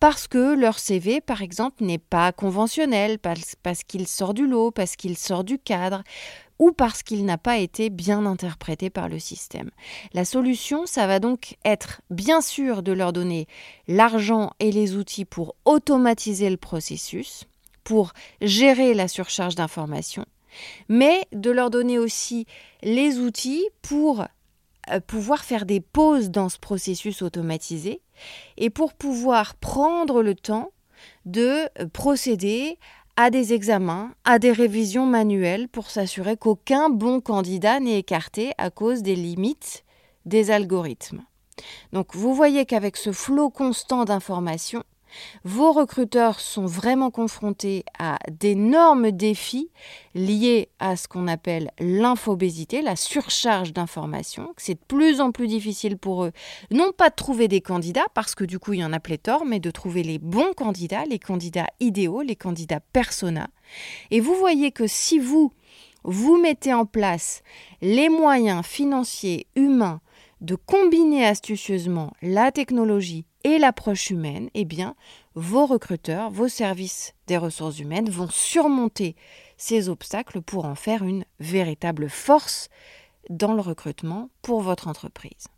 parce 0.00 0.28
que 0.28 0.54
leur 0.54 0.78
CV, 0.78 1.20
par 1.20 1.42
exemple, 1.42 1.84
n'est 1.84 1.98
pas 1.98 2.32
conventionnel, 2.32 3.18
parce, 3.18 3.82
qu'il 3.86 4.06
sort 4.06 4.34
du 4.34 4.46
lot, 4.46 4.70
parce 4.70 4.96
qu'il 4.96 5.16
sort 5.16 5.44
du 5.44 5.58
cadre, 5.58 6.02
ou 6.58 6.72
parce 6.72 7.02
qu'il 7.02 7.24
n'a 7.24 7.38
pas 7.38 7.58
été 7.58 7.90
bien 7.90 8.26
interprété 8.26 8.90
par 8.90 9.08
le 9.08 9.18
système. 9.18 9.70
La 10.12 10.24
solution, 10.24 10.86
ça 10.86 11.06
va 11.06 11.18
donc 11.18 11.56
être 11.64 12.00
bien 12.10 12.40
sûr 12.40 12.82
de 12.82 12.92
leur 12.92 13.12
donner 13.12 13.46
l'argent 13.88 14.52
et 14.60 14.70
les 14.70 14.96
outils 14.96 15.24
pour 15.24 15.56
automatiser 15.64 16.50
le 16.50 16.56
processus, 16.56 17.44
pour 17.82 18.12
gérer 18.40 18.94
la 18.94 19.08
surcharge 19.08 19.54
d'informations, 19.54 20.26
mais 20.88 21.26
de 21.32 21.50
leur 21.50 21.70
donner 21.70 21.98
aussi 21.98 22.46
les 22.82 23.18
outils 23.18 23.66
pour 23.82 24.24
euh, 24.90 25.00
pouvoir 25.00 25.44
faire 25.44 25.66
des 25.66 25.80
pauses 25.80 26.30
dans 26.30 26.48
ce 26.48 26.58
processus 26.58 27.22
automatisé 27.22 28.00
et 28.56 28.70
pour 28.70 28.94
pouvoir 28.94 29.54
prendre 29.56 30.22
le 30.22 30.34
temps 30.34 30.70
de 31.26 31.68
procéder 31.88 32.78
à 33.16 33.30
des 33.30 33.52
examens, 33.52 34.12
à 34.24 34.38
des 34.38 34.52
révisions 34.52 35.06
manuelles 35.06 35.68
pour 35.68 35.90
s'assurer 35.90 36.36
qu'aucun 36.36 36.88
bon 36.90 37.20
candidat 37.20 37.80
n'est 37.80 37.98
écarté 37.98 38.52
à 38.58 38.70
cause 38.70 39.02
des 39.02 39.14
limites 39.14 39.84
des 40.24 40.50
algorithmes. 40.50 41.24
Donc 41.92 42.14
vous 42.14 42.34
voyez 42.34 42.66
qu'avec 42.66 42.96
ce 42.96 43.12
flot 43.12 43.50
constant 43.50 44.04
d'informations, 44.04 44.82
vos 45.44 45.72
recruteurs 45.72 46.40
sont 46.40 46.66
vraiment 46.66 47.10
confrontés 47.10 47.84
à 47.98 48.18
d'énormes 48.30 49.10
défis 49.10 49.70
liés 50.14 50.68
à 50.78 50.96
ce 50.96 51.08
qu'on 51.08 51.28
appelle 51.28 51.70
l'infobésité, 51.78 52.82
la 52.82 52.96
surcharge 52.96 53.72
d'informations. 53.72 54.54
C'est 54.56 54.74
de 54.74 54.84
plus 54.86 55.20
en 55.20 55.32
plus 55.32 55.46
difficile 55.46 55.96
pour 55.98 56.24
eux, 56.24 56.32
non 56.70 56.92
pas 56.92 57.10
de 57.10 57.14
trouver 57.14 57.48
des 57.48 57.60
candidats, 57.60 58.06
parce 58.14 58.34
que 58.34 58.44
du 58.44 58.58
coup 58.58 58.72
il 58.72 58.80
y 58.80 58.84
en 58.84 58.92
a 58.92 59.00
pléthore, 59.00 59.44
mais 59.44 59.60
de 59.60 59.70
trouver 59.70 60.02
les 60.02 60.18
bons 60.18 60.52
candidats, 60.56 61.04
les 61.04 61.18
candidats 61.18 61.68
idéaux, 61.80 62.22
les 62.22 62.36
candidats 62.36 62.80
persona. 62.80 63.48
Et 64.10 64.20
vous 64.20 64.34
voyez 64.34 64.70
que 64.70 64.86
si 64.86 65.18
vous, 65.18 65.52
vous 66.04 66.36
mettez 66.36 66.74
en 66.74 66.86
place 66.86 67.42
les 67.80 68.08
moyens 68.08 68.64
financiers, 68.64 69.46
humains, 69.56 70.00
de 70.40 70.56
combiner 70.56 71.24
astucieusement 71.24 72.12
la 72.20 72.52
technologie 72.52 73.24
et 73.44 73.58
l'approche 73.58 74.10
humaine, 74.10 74.50
eh 74.54 74.64
bien, 74.64 74.96
vos 75.34 75.66
recruteurs, 75.66 76.30
vos 76.30 76.48
services 76.48 77.14
des 77.26 77.36
ressources 77.36 77.78
humaines 77.78 78.10
vont 78.10 78.28
surmonter 78.28 79.14
ces 79.56 79.88
obstacles 79.88 80.42
pour 80.42 80.64
en 80.64 80.74
faire 80.74 81.04
une 81.04 81.24
véritable 81.40 82.08
force 82.08 82.68
dans 83.30 83.54
le 83.54 83.60
recrutement 83.60 84.30
pour 84.42 84.62
votre 84.62 84.88
entreprise. 84.88 85.48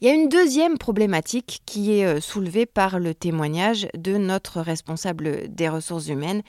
Il 0.00 0.08
y 0.08 0.10
a 0.10 0.14
une 0.14 0.30
deuxième 0.30 0.78
problématique 0.78 1.60
qui 1.66 1.92
est 1.92 2.06
euh, 2.06 2.22
soulevée 2.22 2.64
par 2.64 2.98
le 2.98 3.14
témoignage 3.14 3.86
de 3.94 4.16
notre 4.16 4.62
responsable 4.62 5.54
des 5.54 5.68
ressources 5.68 6.08
humaines 6.08 6.40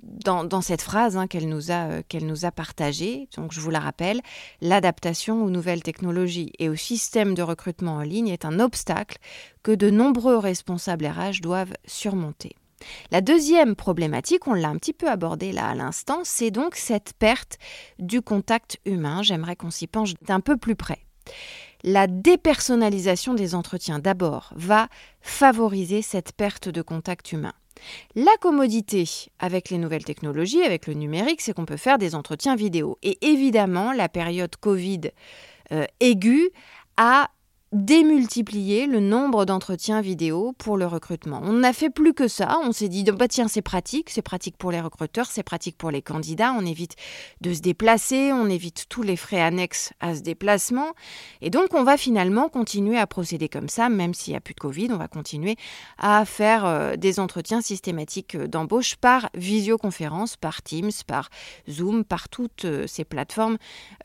dans, 0.00 0.60
cette 0.60 0.82
phrase 0.82 1.16
hein, 1.16 1.26
qu'elle 1.26 1.48
nous, 1.48 1.72
a, 1.72 1.88
euh, 1.88 2.02
qu'elle 2.08 2.26
nous 2.26 2.44
a 2.44 2.52
partagée. 2.52 3.28
Donc 3.36 3.52
je 3.52 3.58
vous 3.58 3.70
la 3.70 3.80
rappelle, 3.80 4.20
l'adaptation 4.60 5.42
aux 5.42 5.50
nouvelles 5.50 5.82
technologies 5.82 6.52
et 6.60 6.68
au 6.68 6.76
système 6.76 7.34
de 7.34 7.42
recrutement 7.42 7.94
en 7.94 8.02
ligne 8.02 8.28
est 8.28 8.44
un 8.44 8.60
obstacle 8.60 9.18
que 9.64 9.72
de 9.72 9.90
nombreux 9.90 10.38
responsables 10.38 11.06
RH 11.06 11.40
doivent 11.40 11.74
surmonter. 11.84 12.54
La 13.10 13.20
deuxième 13.20 13.74
problématique, 13.74 14.46
on 14.46 14.54
l'a 14.54 14.68
un 14.68 14.76
petit 14.76 14.92
peu 14.92 15.08
abordée 15.08 15.50
là 15.50 15.70
à 15.70 15.74
l'instant, 15.74 16.20
c'est 16.22 16.52
donc 16.52 16.76
cette 16.76 17.14
perte 17.18 17.58
du 17.98 18.22
contact 18.22 18.78
humain. 18.84 19.24
J'aimerais 19.24 19.56
qu'on 19.56 19.70
s'y 19.70 19.88
penche 19.88 20.14
d'un 20.22 20.40
peu 20.40 20.56
plus 20.56 20.76
près. 20.76 21.00
La 21.84 22.06
dépersonnalisation 22.06 23.34
des 23.34 23.54
entretiens 23.54 23.98
d'abord 23.98 24.52
va 24.54 24.88
favoriser 25.20 26.02
cette 26.02 26.32
perte 26.32 26.68
de 26.68 26.82
contact 26.82 27.32
humain. 27.32 27.52
La 28.14 28.32
commodité 28.40 29.08
avec 29.38 29.70
les 29.70 29.78
nouvelles 29.78 30.04
technologies, 30.04 30.62
avec 30.62 30.86
le 30.86 30.94
numérique, 30.94 31.40
c'est 31.40 31.52
qu'on 31.52 31.64
peut 31.64 31.76
faire 31.76 31.98
des 31.98 32.14
entretiens 32.14 32.54
vidéo. 32.54 32.98
Et 33.02 33.18
évidemment, 33.22 33.92
la 33.92 34.08
période 34.08 34.54
Covid 34.56 35.00
euh, 35.72 35.84
aiguë 36.00 36.50
a 36.96 37.30
démultiplier 37.72 38.86
le 38.86 39.00
nombre 39.00 39.46
d'entretiens 39.46 40.02
vidéo 40.02 40.52
pour 40.58 40.76
le 40.76 40.86
recrutement. 40.86 41.40
On 41.42 41.54
n'a 41.54 41.72
fait 41.72 41.88
plus 41.88 42.12
que 42.12 42.28
ça, 42.28 42.58
on 42.64 42.72
s'est 42.72 42.88
dit 42.88 43.02
bah 43.04 43.28
tiens 43.28 43.48
c'est 43.48 43.62
pratique, 43.62 44.10
c'est 44.10 44.22
pratique 44.22 44.58
pour 44.58 44.70
les 44.70 44.80
recruteurs, 44.80 45.26
c'est 45.26 45.42
pratique 45.42 45.78
pour 45.78 45.90
les 45.90 46.02
candidats, 46.02 46.54
on 46.56 46.66
évite 46.66 46.96
de 47.40 47.54
se 47.54 47.60
déplacer, 47.60 48.30
on 48.32 48.46
évite 48.48 48.86
tous 48.90 49.02
les 49.02 49.16
frais 49.16 49.40
annexes 49.40 49.92
à 50.00 50.14
ce 50.14 50.20
déplacement. 50.20 50.92
Et 51.40 51.48
donc 51.48 51.72
on 51.72 51.82
va 51.82 51.96
finalement 51.96 52.50
continuer 52.50 52.98
à 52.98 53.06
procéder 53.06 53.48
comme 53.48 53.68
ça 53.68 53.88
même 53.88 54.12
s'il 54.12 54.32
n'y 54.32 54.36
a 54.36 54.40
plus 54.40 54.54
de 54.54 54.60
Covid, 54.60 54.88
on 54.90 54.98
va 54.98 55.08
continuer 55.08 55.56
à 55.98 56.26
faire 56.26 56.66
euh, 56.66 56.96
des 56.96 57.20
entretiens 57.20 57.62
systématiques 57.62 58.36
d'embauche 58.36 58.96
par 58.96 59.30
visioconférence, 59.34 60.36
par 60.36 60.62
Teams, 60.62 60.90
par 61.06 61.30
Zoom, 61.70 62.04
par 62.04 62.28
toutes 62.28 62.66
euh, 62.66 62.86
ces 62.86 63.04
plateformes 63.04 63.56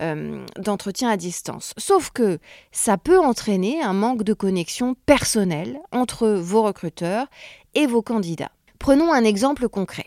euh, 0.02 0.46
d'entretien 0.58 1.10
à 1.10 1.18
distance. 1.18 1.74
Sauf 1.78 2.12
que 2.12 2.40
ça 2.72 2.98
peut 2.98 3.20
un 3.58 3.94
manque 3.94 4.24
de 4.24 4.34
connexion 4.34 4.96
personnelle 5.06 5.80
entre 5.92 6.30
vos 6.30 6.62
recruteurs 6.62 7.28
et 7.74 7.88
vos 7.88 8.02
candidats. 8.02 8.52
Prenons 8.80 9.12
un 9.12 9.24
exemple 9.24 9.68
concret. 9.68 10.06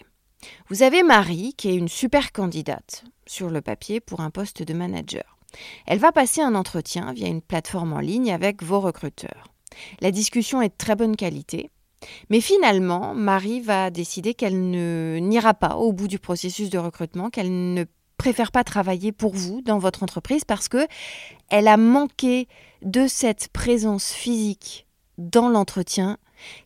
Vous 0.69 0.83
avez 0.83 1.02
Marie 1.02 1.54
qui 1.57 1.69
est 1.69 1.75
une 1.75 1.88
super 1.88 2.33
candidate 2.33 3.04
sur 3.26 3.50
le 3.50 3.61
papier 3.61 4.00
pour 4.00 4.21
un 4.21 4.30
poste 4.30 4.62
de 4.62 4.73
manager. 4.73 5.37
Elle 5.87 5.99
va 5.99 6.12
passer 6.12 6.40
un 6.40 6.54
entretien 6.54 7.12
via 7.12 7.26
une 7.26 7.42
plateforme 7.42 7.92
en 7.92 7.99
ligne 7.99 8.33
avec 8.33 8.62
vos 8.62 8.80
recruteurs. 8.80 9.49
La 10.00 10.12
discussion 10.12 10.62
est 10.62 10.69
de 10.69 10.75
très 10.78 10.95
bonne 10.95 11.16
qualité, 11.16 11.71
mais 12.30 12.40
finalement, 12.40 13.14
Marie 13.14 13.61
va 13.61 13.90
décider 13.90 14.35
qu'elle 14.35 14.59
n'ira 14.61 15.54
pas 15.54 15.76
au 15.76 15.92
bout 15.92 16.09
du 16.09 16.19
processus 16.19 16.71
de 16.71 16.78
recrutement, 16.78 17.30
qu'elle 17.30 17.75
ne 17.75 17.85
préfère 18.20 18.52
pas 18.52 18.64
travailler 18.64 19.12
pour 19.12 19.34
vous 19.34 19.62
dans 19.62 19.78
votre 19.78 20.02
entreprise 20.02 20.44
parce 20.44 20.68
que 20.68 20.86
elle 21.48 21.68
a 21.68 21.78
manqué 21.78 22.48
de 22.82 23.06
cette 23.06 23.48
présence 23.48 24.12
physique 24.12 24.86
dans 25.16 25.48
l'entretien 25.48 26.18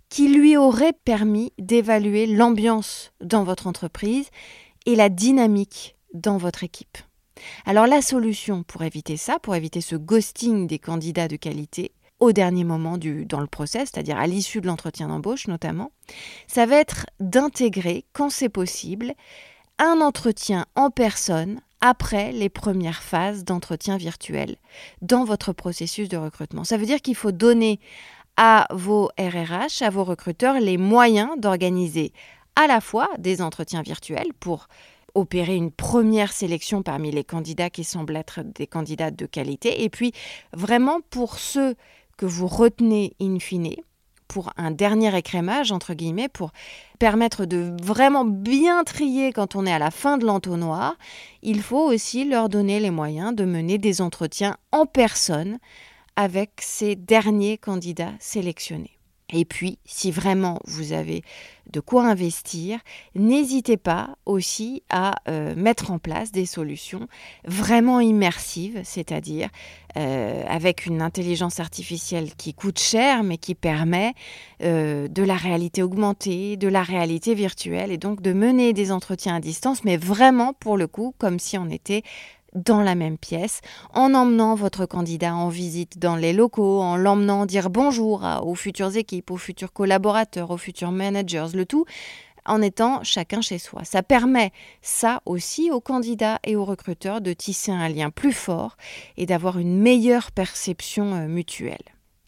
qui 0.08 0.26
lui 0.26 0.56
aurait 0.56 0.92
permis 1.04 1.52
d'évaluer 1.58 2.26
l'ambiance 2.26 3.12
dans 3.20 3.44
votre 3.44 3.68
entreprise 3.68 4.30
et 4.84 4.96
la 4.96 5.08
dynamique 5.08 5.96
dans 6.12 6.38
votre 6.38 6.64
équipe. 6.64 6.98
Alors 7.66 7.86
la 7.86 8.02
solution 8.02 8.64
pour 8.64 8.82
éviter 8.82 9.16
ça, 9.16 9.38
pour 9.38 9.54
éviter 9.54 9.80
ce 9.80 9.94
ghosting 9.94 10.66
des 10.66 10.80
candidats 10.80 11.28
de 11.28 11.36
qualité, 11.36 11.92
au 12.18 12.32
dernier 12.32 12.64
moment 12.64 12.98
du, 12.98 13.26
dans 13.26 13.40
le 13.40 13.46
process, 13.46 13.90
c'est-à-dire 13.92 14.18
à, 14.18 14.26
l'issue 14.26 14.60
de 14.60 14.66
l'entretien 14.66 15.06
d'embauche 15.06 15.46
notamment, 15.46 15.92
ça 16.48 16.66
va 16.66 16.76
être 16.78 17.06
d'intégrer, 17.20 18.06
quand 18.12 18.30
c'est 18.30 18.48
possible, 18.48 19.14
un 19.78 20.00
entretien 20.00 20.66
en 20.74 20.90
personne 20.90 21.60
après 21.80 22.32
les 22.32 22.48
premières 22.48 23.02
phases 23.02 23.44
d'entretien 23.44 23.96
virtuel 23.96 24.56
dans 25.02 25.24
votre 25.24 25.52
processus 25.52 26.08
de 26.08 26.16
recrutement. 26.16 26.64
Ça 26.64 26.76
veut 26.76 26.86
dire 26.86 27.02
qu'il 27.02 27.14
faut 27.14 27.32
donner 27.32 27.78
à 28.36 28.66
vos 28.72 29.10
RRH, 29.18 29.82
à 29.82 29.90
vos 29.90 30.04
recruteurs, 30.04 30.58
les 30.60 30.78
moyens 30.78 31.30
d'organiser 31.38 32.12
à 32.56 32.66
la 32.66 32.80
fois 32.80 33.08
des 33.18 33.42
entretiens 33.42 33.82
virtuels 33.82 34.32
pour 34.40 34.68
opérer 35.14 35.54
une 35.54 35.70
première 35.70 36.32
sélection 36.32 36.82
parmi 36.82 37.10
les 37.10 37.24
candidats 37.24 37.70
qui 37.70 37.84
semblent 37.84 38.16
être 38.16 38.40
des 38.42 38.66
candidats 38.66 39.10
de 39.10 39.26
qualité, 39.26 39.84
et 39.84 39.88
puis 39.88 40.12
vraiment 40.52 41.00
pour 41.10 41.38
ceux 41.38 41.76
que 42.16 42.26
vous 42.26 42.46
retenez 42.46 43.14
in 43.20 43.38
fine, 43.38 43.76
pour 44.28 44.52
un 44.56 44.70
dernier 44.70 45.16
écrémage, 45.16 45.72
entre 45.72 45.94
guillemets, 45.94 46.28
pour 46.28 46.52
permettre 46.98 47.44
de 47.44 47.76
vraiment 47.82 48.24
bien 48.24 48.84
trier 48.84 49.32
quand 49.32 49.56
on 49.56 49.66
est 49.66 49.72
à 49.72 49.78
la 49.78 49.90
fin 49.90 50.18
de 50.18 50.26
l'entonnoir, 50.26 50.96
il 51.42 51.62
faut 51.62 51.84
aussi 51.84 52.24
leur 52.24 52.48
donner 52.48 52.80
les 52.80 52.90
moyens 52.90 53.34
de 53.34 53.44
mener 53.44 53.78
des 53.78 54.00
entretiens 54.00 54.56
en 54.72 54.86
personne 54.86 55.58
avec 56.16 56.52
ces 56.60 56.96
derniers 56.96 57.58
candidats 57.58 58.12
sélectionnés. 58.18 58.98
Et 59.32 59.44
puis, 59.44 59.78
si 59.86 60.10
vraiment 60.10 60.60
vous 60.66 60.92
avez 60.92 61.22
de 61.70 61.80
quoi 61.80 62.06
investir, 62.06 62.78
n'hésitez 63.14 63.78
pas 63.78 64.16
aussi 64.26 64.82
à 64.90 65.14
euh, 65.28 65.54
mettre 65.56 65.90
en 65.90 65.98
place 65.98 66.30
des 66.30 66.44
solutions 66.44 67.08
vraiment 67.46 68.00
immersives, 68.00 68.82
c'est-à-dire 68.84 69.48
euh, 69.96 70.44
avec 70.46 70.84
une 70.84 71.00
intelligence 71.00 71.58
artificielle 71.60 72.34
qui 72.36 72.52
coûte 72.52 72.78
cher, 72.78 73.22
mais 73.22 73.38
qui 73.38 73.54
permet 73.54 74.12
euh, 74.62 75.08
de 75.08 75.22
la 75.22 75.36
réalité 75.36 75.82
augmentée, 75.82 76.58
de 76.58 76.68
la 76.68 76.82
réalité 76.82 77.34
virtuelle, 77.34 77.92
et 77.92 77.98
donc 77.98 78.20
de 78.20 78.34
mener 78.34 78.74
des 78.74 78.92
entretiens 78.92 79.36
à 79.36 79.40
distance, 79.40 79.84
mais 79.84 79.96
vraiment 79.96 80.52
pour 80.52 80.76
le 80.76 80.86
coup, 80.86 81.14
comme 81.16 81.38
si 81.38 81.56
on 81.56 81.70
était 81.70 82.02
dans 82.54 82.80
la 82.80 82.94
même 82.94 83.18
pièce, 83.18 83.60
en 83.92 84.14
emmenant 84.14 84.54
votre 84.54 84.86
candidat 84.86 85.34
en 85.34 85.48
visite 85.48 85.98
dans 85.98 86.16
les 86.16 86.32
locaux, 86.32 86.80
en 86.80 86.96
l'emmenant 86.96 87.46
dire 87.46 87.70
bonjour 87.70 88.24
aux 88.42 88.54
futures 88.54 88.96
équipes, 88.96 89.30
aux 89.30 89.36
futurs 89.36 89.72
collaborateurs, 89.72 90.50
aux 90.50 90.56
futurs 90.56 90.92
managers, 90.92 91.48
le 91.54 91.66
tout 91.66 91.84
en 92.46 92.62
étant 92.62 93.02
chacun 93.02 93.40
chez 93.40 93.58
soi. 93.58 93.84
Ça 93.84 94.02
permet 94.02 94.52
ça 94.82 95.22
aussi 95.24 95.70
aux 95.70 95.80
candidats 95.80 96.38
et 96.44 96.56
aux 96.56 96.64
recruteurs 96.64 97.20
de 97.20 97.32
tisser 97.32 97.72
un 97.72 97.88
lien 97.88 98.10
plus 98.10 98.32
fort 98.32 98.76
et 99.16 99.26
d'avoir 99.26 99.58
une 99.58 99.78
meilleure 99.78 100.30
perception 100.32 101.14
euh, 101.14 101.26
mutuelle. 101.26 101.82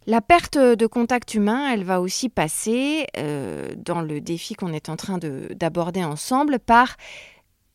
La 0.09 0.21
perte 0.21 0.57
de 0.57 0.87
contact 0.87 1.35
humain, 1.35 1.69
elle 1.73 1.83
va 1.83 2.01
aussi 2.01 2.29
passer 2.29 3.07
euh, 3.17 3.75
dans 3.77 4.01
le 4.01 4.21
défi 4.21 4.55
qu'on 4.55 4.73
est 4.73 4.89
en 4.89 4.95
train 4.95 5.19
d'aborder 5.19 6.05
ensemble 6.05 6.61
par 6.61 6.97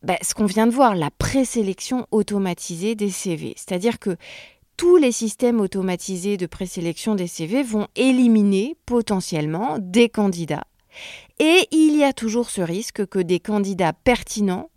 bah, 0.03 0.17
ce 0.22 0.34
qu'on 0.34 0.46
vient 0.46 0.67
de 0.67 0.72
voir, 0.72 0.96
la 0.96 1.12
présélection 1.12 2.08
automatisée 2.12 2.96
des 2.96 3.10
CV. 3.10 3.53
C'est-à-dire 3.55 4.00
que 4.00 4.17
tous 4.77 4.98
les 4.98 5.12
systèmes 5.12 5.62
automatisés 5.62 6.38
de 6.38 6.48
présélection 6.48 7.15
des 7.15 7.27
CV 7.27 7.62
vont 7.62 7.88
éliminer 7.96 8.75
potentiellement 8.86 9.77
des 9.79 10.10
candidats. 10.10 10.65
Et 11.39 11.67
il 11.72 11.96
y 11.96 12.03
a 12.03 12.13
toujours 12.13 12.50
ce 12.50 12.62
risque 12.62 13.05
que 13.05 13.20
des 13.20 13.39
candidats 13.39 13.93
pertinents 13.93 14.70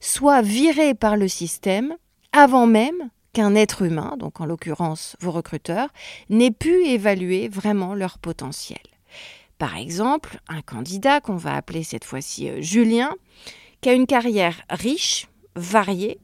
soient 0.00 0.42
virés 0.42 0.94
par 0.94 1.16
le 1.16 1.28
système 1.28 1.96
avant 2.32 2.66
même 2.66 3.10
qu'un 3.32 3.54
être 3.54 3.82
humain, 3.82 4.16
donc 4.18 4.40
en 4.40 4.46
l'occurrence 4.46 5.16
vos 5.20 5.30
recruteurs, 5.30 5.88
n'ait 6.28 6.50
pu 6.50 6.86
évaluer 6.86 7.48
vraiment 7.48 7.94
leur 7.94 8.18
potentiel. 8.18 8.78
Par 9.58 9.76
exemple, 9.76 10.38
un 10.48 10.60
candidat 10.60 11.20
qu'on 11.20 11.36
va 11.36 11.54
appeler 11.54 11.82
cette 11.82 12.04
fois-ci 12.04 12.48
euh, 12.48 12.60
Julien, 12.60 13.14
qui 13.86 13.90
a 13.90 13.94
une 13.94 14.08
carrière 14.08 14.62
riche, 14.68 15.28
variée, 15.54 16.18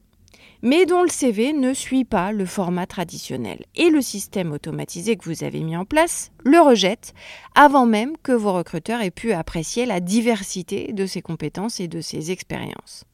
mais 0.61 0.85
dont 0.85 1.01
le 1.01 1.07
CV 1.07 1.53
ne 1.53 1.73
suit 1.73 2.03
pas 2.03 2.33
le 2.33 2.45
format 2.45 2.87
traditionnel. 2.87 3.63
Et 3.77 3.89
le 3.89 4.01
système 4.01 4.51
automatisé 4.51 5.15
que 5.15 5.23
vous 5.23 5.45
avez 5.45 5.61
mis 5.61 5.77
en 5.77 5.85
place 5.85 6.33
le 6.43 6.59
rejette 6.59 7.13
avant 7.55 7.85
même 7.85 8.17
que 8.21 8.33
vos 8.33 8.51
recruteurs 8.51 9.01
aient 9.01 9.11
pu 9.11 9.31
apprécier 9.31 9.85
la 9.85 10.01
diversité 10.01 10.91
de 10.91 11.05
ses 11.05 11.21
compétences 11.21 11.79
et 11.79 11.87
de 11.87 12.01
ses 12.01 12.31
expériences. 12.31 13.05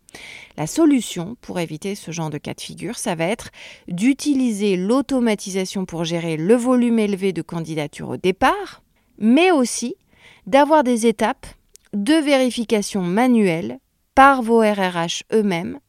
La 0.58 0.66
solution 0.66 1.38
pour 1.42 1.60
éviter 1.60 1.94
ce 1.94 2.10
genre 2.10 2.32
de 2.32 2.40
cas 2.40 2.56
de 2.56 2.62
figure, 2.62 2.98
ça 2.98 3.14
va 3.14 3.26
être 3.26 3.52
d'utiliser 3.88 4.78
l'automatisation 4.78 5.86
pour 5.86 6.06
gérer 6.06 6.38
le 6.38 6.56
volume 6.56 6.98
élevé 6.98 7.34
de 7.34 7.44
candidatures 7.44 8.10
au 8.10 8.18
départ, 8.18 8.82
mais 9.20 9.52
aussi 9.52 9.94
d'avoir 10.48 10.84
des 10.84 11.06
étapes 11.06 11.46
de 11.94 12.16
vérification 12.16 13.04
manuelle 13.04 13.80
par 14.20 14.42
vos 14.42 14.60
RRH 14.60 15.24
eux-mêmes, 15.32 15.80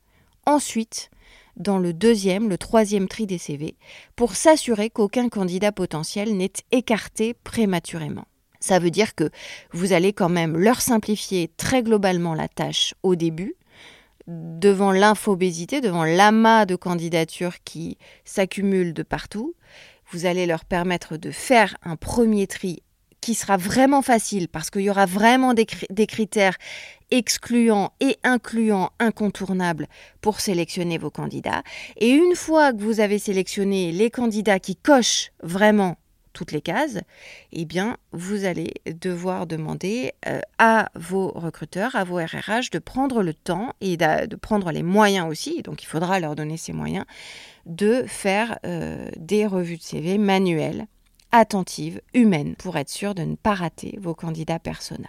ensuite 0.46 1.10
dans 1.56 1.78
le 1.78 1.92
deuxième, 1.92 2.48
le 2.48 2.58
troisième 2.58 3.08
tri 3.08 3.26
des 3.26 3.38
CV, 3.38 3.74
pour 4.14 4.36
s'assurer 4.36 4.88
qu'aucun 4.88 5.28
candidat 5.28 5.72
potentiel 5.72 6.36
n'est 6.36 6.52
écarté 6.70 7.34
prématurément. 7.34 8.28
Ça 8.60 8.78
veut 8.78 8.92
dire 8.92 9.16
que 9.16 9.30
vous 9.72 9.92
allez 9.92 10.12
quand 10.12 10.28
même 10.28 10.56
leur 10.56 10.80
simplifier 10.80 11.50
très 11.56 11.82
globalement 11.82 12.34
la 12.34 12.46
tâche 12.46 12.94
au 13.02 13.16
début, 13.16 13.56
devant 14.28 14.92
l'infobésité, 14.92 15.80
devant 15.80 16.04
l'amas 16.04 16.66
de 16.66 16.76
candidatures 16.76 17.60
qui 17.64 17.98
s'accumulent 18.24 18.94
de 18.94 19.02
partout. 19.02 19.56
Vous 20.12 20.26
allez 20.26 20.46
leur 20.46 20.64
permettre 20.64 21.16
de 21.16 21.32
faire 21.32 21.76
un 21.82 21.96
premier 21.96 22.46
tri 22.46 22.84
qui 23.20 23.34
sera 23.34 23.56
vraiment 23.56 24.02
facile 24.02 24.48
parce 24.48 24.70
qu'il 24.70 24.82
y 24.82 24.90
aura 24.90 25.06
vraiment 25.06 25.54
des, 25.54 25.66
critères 26.06 26.56
excluants 27.10 27.92
et 28.00 28.18
incluants 28.22 28.90
incontournables 28.98 29.88
pour 30.20 30.40
sélectionner 30.40 30.98
vos 30.98 31.10
candidats. 31.10 31.62
Et 31.96 32.10
une 32.10 32.34
fois 32.34 32.72
que 32.72 32.82
vous 32.82 33.00
avez 33.00 33.18
sélectionné 33.18 33.92
les 33.92 34.10
candidats 34.10 34.60
qui 34.60 34.76
cochent 34.76 35.32
vraiment 35.42 35.96
toutes 36.32 36.52
les 36.52 36.60
cases, 36.60 36.98
eh 37.52 37.64
bien, 37.64 37.96
vous 38.12 38.44
allez 38.44 38.72
devoir 38.86 39.48
demander 39.48 40.12
euh, 40.28 40.40
à 40.58 40.88
vos 40.94 41.32
recruteurs, 41.32 41.96
à 41.96 42.04
vos 42.04 42.16
RRH 42.16 42.70
de 42.70 42.78
prendre 42.78 43.22
le 43.24 43.34
temps 43.34 43.72
et 43.80 43.96
de, 43.96 44.36
prendre 44.36 44.70
les 44.70 44.84
moyens 44.84 45.28
aussi, 45.28 45.62
donc 45.62 45.82
il 45.82 45.86
faudra 45.86 46.20
leur 46.20 46.36
donner 46.36 46.56
ces 46.56 46.72
moyens, 46.72 47.04
de 47.66 48.04
faire 48.06 48.60
euh, 48.64 49.10
des 49.16 49.44
revues 49.44 49.76
de 49.76 49.82
CV 49.82 50.18
manuelles 50.18 50.86
attentive, 51.32 52.00
humaine, 52.14 52.54
pour 52.56 52.76
être 52.76 52.90
sûr 52.90 53.14
de 53.14 53.22
ne 53.22 53.36
pas 53.36 53.54
rater 53.54 53.98
vos 54.00 54.14
candidats 54.14 54.58
persona. 54.58 55.08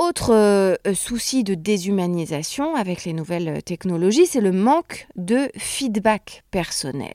Autre 0.00 0.34
euh, 0.34 0.76
souci 0.94 1.44
de 1.44 1.52
déshumanisation 1.54 2.74
avec 2.74 3.04
les 3.04 3.12
nouvelles 3.12 3.62
technologies, 3.62 4.24
c'est 4.24 4.40
le 4.40 4.50
manque 4.50 5.06
de 5.14 5.50
feedback 5.58 6.42
personnel. 6.50 7.12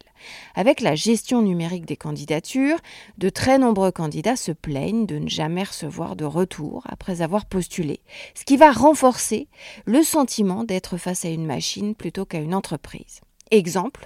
Avec 0.54 0.82
la 0.82 0.94
gestion 0.94 1.42
numérique 1.42 1.88
des 1.88 1.98
candidatures, 1.98 2.78
de 3.18 3.30
très 3.30 3.58
nombreux 3.58 3.92
candidats 3.92 4.36
se 4.36 4.52
plaignent 4.52 5.08
de 5.08 5.18
ne 5.18 5.28
jamais 5.28 5.64
recevoir 5.64 6.16
de 6.16 6.26
retour 6.26 6.84
après 6.88 7.24
avoir 7.24 7.48
postulé, 7.48 8.02
ce 8.36 8.46
qui 8.46 8.56
va 8.56 8.72
renforcer 8.72 9.48
le 9.86 10.04
sentiment 10.04 10.64
d'être 10.64 10.98
face 10.98 11.26
à 11.26 11.30
une 11.30 11.48
machine 11.48 11.96
plutôt 11.96 12.26
qu'à 12.26 12.38
une 12.38 12.54
entreprise. 12.54 13.22
Exemple, 13.50 14.06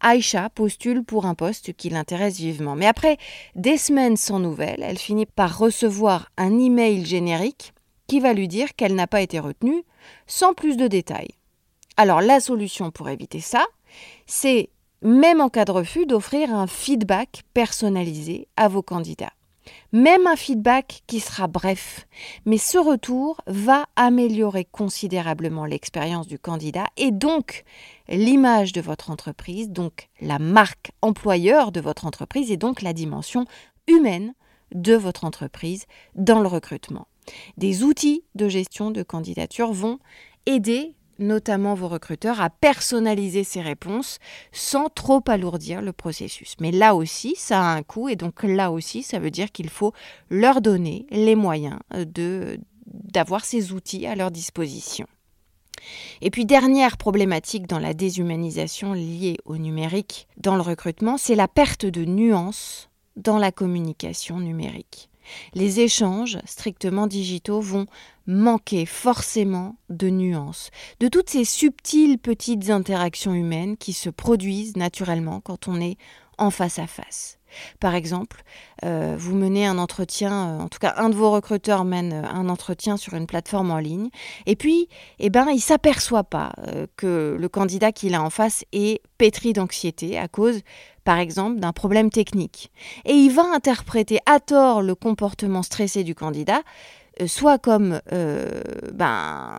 Aïcha 0.00 0.48
postule 0.50 1.02
pour 1.02 1.26
un 1.26 1.34
poste 1.34 1.72
qui 1.72 1.90
l'intéresse 1.90 2.38
vivement. 2.38 2.76
Mais 2.76 2.86
après 2.86 3.18
des 3.54 3.76
semaines 3.76 4.16
sans 4.16 4.38
nouvelles, 4.38 4.82
elle 4.82 4.98
finit 4.98 5.26
par 5.26 5.58
recevoir 5.58 6.30
un 6.36 6.58
email 6.58 7.04
générique 7.04 7.72
qui 8.06 8.20
va 8.20 8.32
lui 8.32 8.48
dire 8.48 8.74
qu'elle 8.74 8.94
n'a 8.94 9.06
pas 9.06 9.20
été 9.20 9.38
retenue, 9.38 9.84
sans 10.26 10.54
plus 10.54 10.76
de 10.76 10.86
détails. 10.86 11.34
Alors 11.96 12.20
la 12.20 12.40
solution 12.40 12.90
pour 12.90 13.08
éviter 13.08 13.40
ça, 13.40 13.66
c'est, 14.26 14.70
même 15.02 15.40
en 15.40 15.48
cas 15.48 15.64
de 15.64 15.72
refus, 15.72 16.06
d'offrir 16.06 16.54
un 16.54 16.66
feedback 16.66 17.42
personnalisé 17.52 18.48
à 18.56 18.68
vos 18.68 18.82
candidats. 18.82 19.32
Même 19.92 20.26
un 20.26 20.36
feedback 20.36 21.02
qui 21.06 21.20
sera 21.20 21.46
bref, 21.46 22.06
mais 22.44 22.58
ce 22.58 22.78
retour 22.78 23.40
va 23.46 23.86
améliorer 23.96 24.64
considérablement 24.64 25.64
l'expérience 25.64 26.26
du 26.26 26.38
candidat 26.38 26.86
et 26.96 27.10
donc 27.10 27.64
l'image 28.08 28.72
de 28.72 28.80
votre 28.80 29.10
entreprise, 29.10 29.70
donc 29.70 30.08
la 30.20 30.38
marque 30.38 30.90
employeur 31.02 31.72
de 31.72 31.80
votre 31.80 32.06
entreprise 32.06 32.50
et 32.50 32.56
donc 32.56 32.82
la 32.82 32.92
dimension 32.92 33.46
humaine 33.86 34.34
de 34.74 34.94
votre 34.94 35.24
entreprise 35.24 35.86
dans 36.14 36.40
le 36.40 36.48
recrutement. 36.48 37.08
Des 37.56 37.82
outils 37.82 38.24
de 38.34 38.48
gestion 38.48 38.90
de 38.90 39.02
candidature 39.02 39.72
vont 39.72 39.98
aider 40.46 40.94
notamment 41.18 41.74
vos 41.74 41.88
recruteurs, 41.88 42.40
à 42.40 42.50
personnaliser 42.50 43.44
ces 43.44 43.60
réponses 43.60 44.18
sans 44.52 44.88
trop 44.88 45.22
alourdir 45.26 45.82
le 45.82 45.92
processus. 45.92 46.54
Mais 46.60 46.70
là 46.70 46.94
aussi, 46.94 47.34
ça 47.36 47.60
a 47.60 47.74
un 47.74 47.82
coût 47.82 48.08
et 48.08 48.16
donc 48.16 48.42
là 48.42 48.70
aussi, 48.70 49.02
ça 49.02 49.18
veut 49.18 49.30
dire 49.30 49.52
qu'il 49.52 49.68
faut 49.68 49.92
leur 50.30 50.60
donner 50.60 51.06
les 51.10 51.34
moyens 51.34 51.78
de 51.94 52.58
d'avoir 52.86 53.44
ces 53.44 53.72
outils 53.72 54.06
à 54.06 54.14
leur 54.14 54.30
disposition. 54.30 55.06
Et 56.20 56.30
puis 56.30 56.46
dernière 56.46 56.96
problématique 56.96 57.66
dans 57.66 57.78
la 57.78 57.94
déshumanisation 57.94 58.94
liée 58.94 59.36
au 59.44 59.58
numérique 59.58 60.26
dans 60.38 60.56
le 60.56 60.62
recrutement, 60.62 61.18
c'est 61.18 61.34
la 61.34 61.48
perte 61.48 61.86
de 61.86 62.04
nuances 62.04 62.88
dans 63.16 63.38
la 63.38 63.52
communication 63.52 64.40
numérique. 64.40 65.10
Les 65.54 65.80
échanges 65.80 66.38
strictement 66.44 67.06
digitaux 67.06 67.60
vont 67.60 67.86
manquer 68.26 68.86
forcément 68.86 69.76
de 69.88 70.10
nuances, 70.10 70.70
de 71.00 71.08
toutes 71.08 71.30
ces 71.30 71.44
subtiles 71.44 72.18
petites 72.18 72.70
interactions 72.70 73.34
humaines 73.34 73.76
qui 73.76 73.92
se 73.92 74.10
produisent 74.10 74.76
naturellement 74.76 75.40
quand 75.40 75.68
on 75.68 75.80
est 75.80 75.96
en 76.36 76.50
face 76.50 76.78
à 76.78 76.86
face. 76.86 77.37
Par 77.80 77.94
exemple, 77.94 78.42
euh, 78.84 79.16
vous 79.18 79.34
menez 79.34 79.66
un 79.66 79.78
entretien, 79.78 80.32
euh, 80.32 80.60
en 80.60 80.68
tout 80.68 80.78
cas 80.78 80.94
un 80.96 81.08
de 81.08 81.14
vos 81.14 81.30
recruteurs 81.30 81.84
mène 81.84 82.12
euh, 82.12 82.28
un 82.28 82.48
entretien 82.48 82.96
sur 82.96 83.14
une 83.14 83.26
plateforme 83.26 83.70
en 83.70 83.78
ligne, 83.78 84.08
et 84.46 84.56
puis, 84.56 84.88
eh 85.18 85.30
ben, 85.30 85.48
il 85.50 85.60
s'aperçoit 85.60 86.24
pas 86.24 86.52
que 86.96 87.36
le 87.38 87.48
candidat 87.48 87.92
qu'il 87.92 88.14
a 88.14 88.22
en 88.22 88.30
face 88.30 88.64
est 88.72 89.02
pétri 89.18 89.52
d'anxiété 89.52 90.18
à 90.18 90.28
cause, 90.28 90.60
par 91.04 91.18
exemple, 91.18 91.58
d'un 91.58 91.72
problème 91.72 92.10
technique. 92.10 92.70
Et 93.04 93.14
il 93.14 93.30
va 93.30 93.44
interpréter 93.54 94.18
à 94.26 94.40
tort 94.40 94.82
le 94.82 94.94
comportement 94.94 95.62
stressé 95.62 96.04
du 96.04 96.14
candidat 96.14 96.62
soit 97.26 97.58
comme 97.58 98.00
euh, 98.12 98.60
ben, 98.92 99.06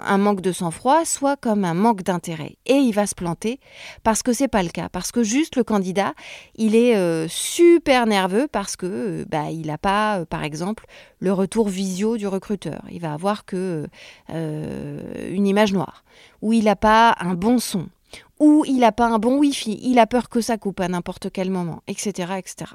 un 0.06 0.18
manque 0.18 0.42
de 0.42 0.52
sang-froid, 0.52 1.06
soit 1.06 1.36
comme 1.36 1.66
un 1.66 1.74
manque 1.74 2.04
d'intérêt. 2.04 2.56
Et 2.66 2.76
il 2.76 2.94
va 2.94 3.08
se 3.08 3.16
planter 3.16 3.60
parce 4.04 4.24
que 4.24 4.34
c'est 4.34 4.48
pas 4.48 4.64
le 4.64 4.70
cas, 4.70 4.90
parce 4.90 5.12
que 5.12 5.24
juste 5.24 5.56
le 5.56 5.64
candidat, 5.64 6.14
il 6.56 6.76
est 6.76 6.96
euh, 6.96 7.28
super 7.28 8.06
nerveux 8.06 8.48
parce 8.52 8.76
que 8.76 9.26
ben, 9.30 9.46
il 9.46 9.68
n'a 9.68 9.78
pas, 9.78 10.26
par 10.26 10.44
exemple, 10.44 10.86
le 11.20 11.34
retour 11.34 11.68
visio 11.68 12.18
du 12.18 12.28
recruteur. 12.28 12.84
Il 12.92 13.02
va 13.02 13.14
avoir 13.14 13.46
que 13.46 13.88
une 14.30 15.48
image 15.48 15.74
noire, 15.74 16.04
ou 16.42 16.54
il 16.54 16.66
n'a 16.66 16.76
pas 16.76 17.16
un 17.20 17.34
bon 17.34 17.60
son, 17.60 17.88
ou 18.40 18.64
il 18.68 18.80
n'a 18.80 18.92
pas 18.92 19.08
un 19.08 19.20
bon 19.20 19.38
Wi-Fi. 19.38 19.80
Il 19.84 20.00
a 20.00 20.08
peur 20.08 20.30
que 20.30 20.42
ça 20.42 20.58
coupe 20.58 20.80
à 20.80 20.88
n'importe 20.88 21.32
quel 21.32 21.50
moment, 21.50 21.82
etc., 21.88 22.34
etc. 22.38 22.72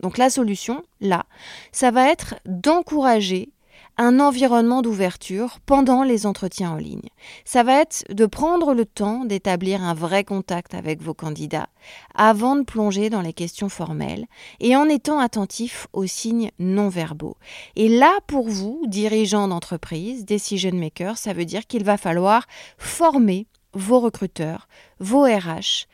Donc 0.00 0.18
la 0.18 0.30
solution, 0.30 0.82
là, 1.00 1.24
ça 1.72 1.90
va 1.90 2.10
être 2.10 2.36
d'encourager 2.44 3.50
un 3.98 4.20
environnement 4.20 4.82
d'ouverture 4.82 5.58
pendant 5.64 6.02
les 6.02 6.26
entretiens 6.26 6.72
en 6.72 6.76
ligne. 6.76 7.08
Ça 7.44 7.62
va 7.62 7.80
être 7.80 8.04
de 8.10 8.26
prendre 8.26 8.74
le 8.74 8.84
temps 8.84 9.24
d'établir 9.24 9.82
un 9.82 9.94
vrai 9.94 10.24
contact 10.24 10.74
avec 10.74 11.00
vos 11.00 11.14
candidats 11.14 11.68
avant 12.14 12.56
de 12.56 12.62
plonger 12.62 13.10
dans 13.10 13.22
les 13.22 13.32
questions 13.32 13.68
formelles 13.68 14.26
et 14.60 14.76
en 14.76 14.88
étant 14.88 15.18
attentif 15.18 15.86
aux 15.92 16.06
signes 16.06 16.50
non 16.58 16.88
verbaux. 16.88 17.36
Et 17.74 17.88
là, 17.88 18.12
pour 18.26 18.48
vous, 18.48 18.82
dirigeants 18.86 19.48
d'entreprise, 19.48 20.24
decision 20.24 20.74
makers, 20.74 21.18
ça 21.18 21.32
veut 21.32 21.44
dire 21.44 21.66
qu'il 21.66 21.84
va 21.84 21.96
falloir 21.96 22.46
former 22.78 23.46
vos 23.72 24.00
recruteurs, 24.00 24.68
vos 25.00 25.24
RH 25.24 25.86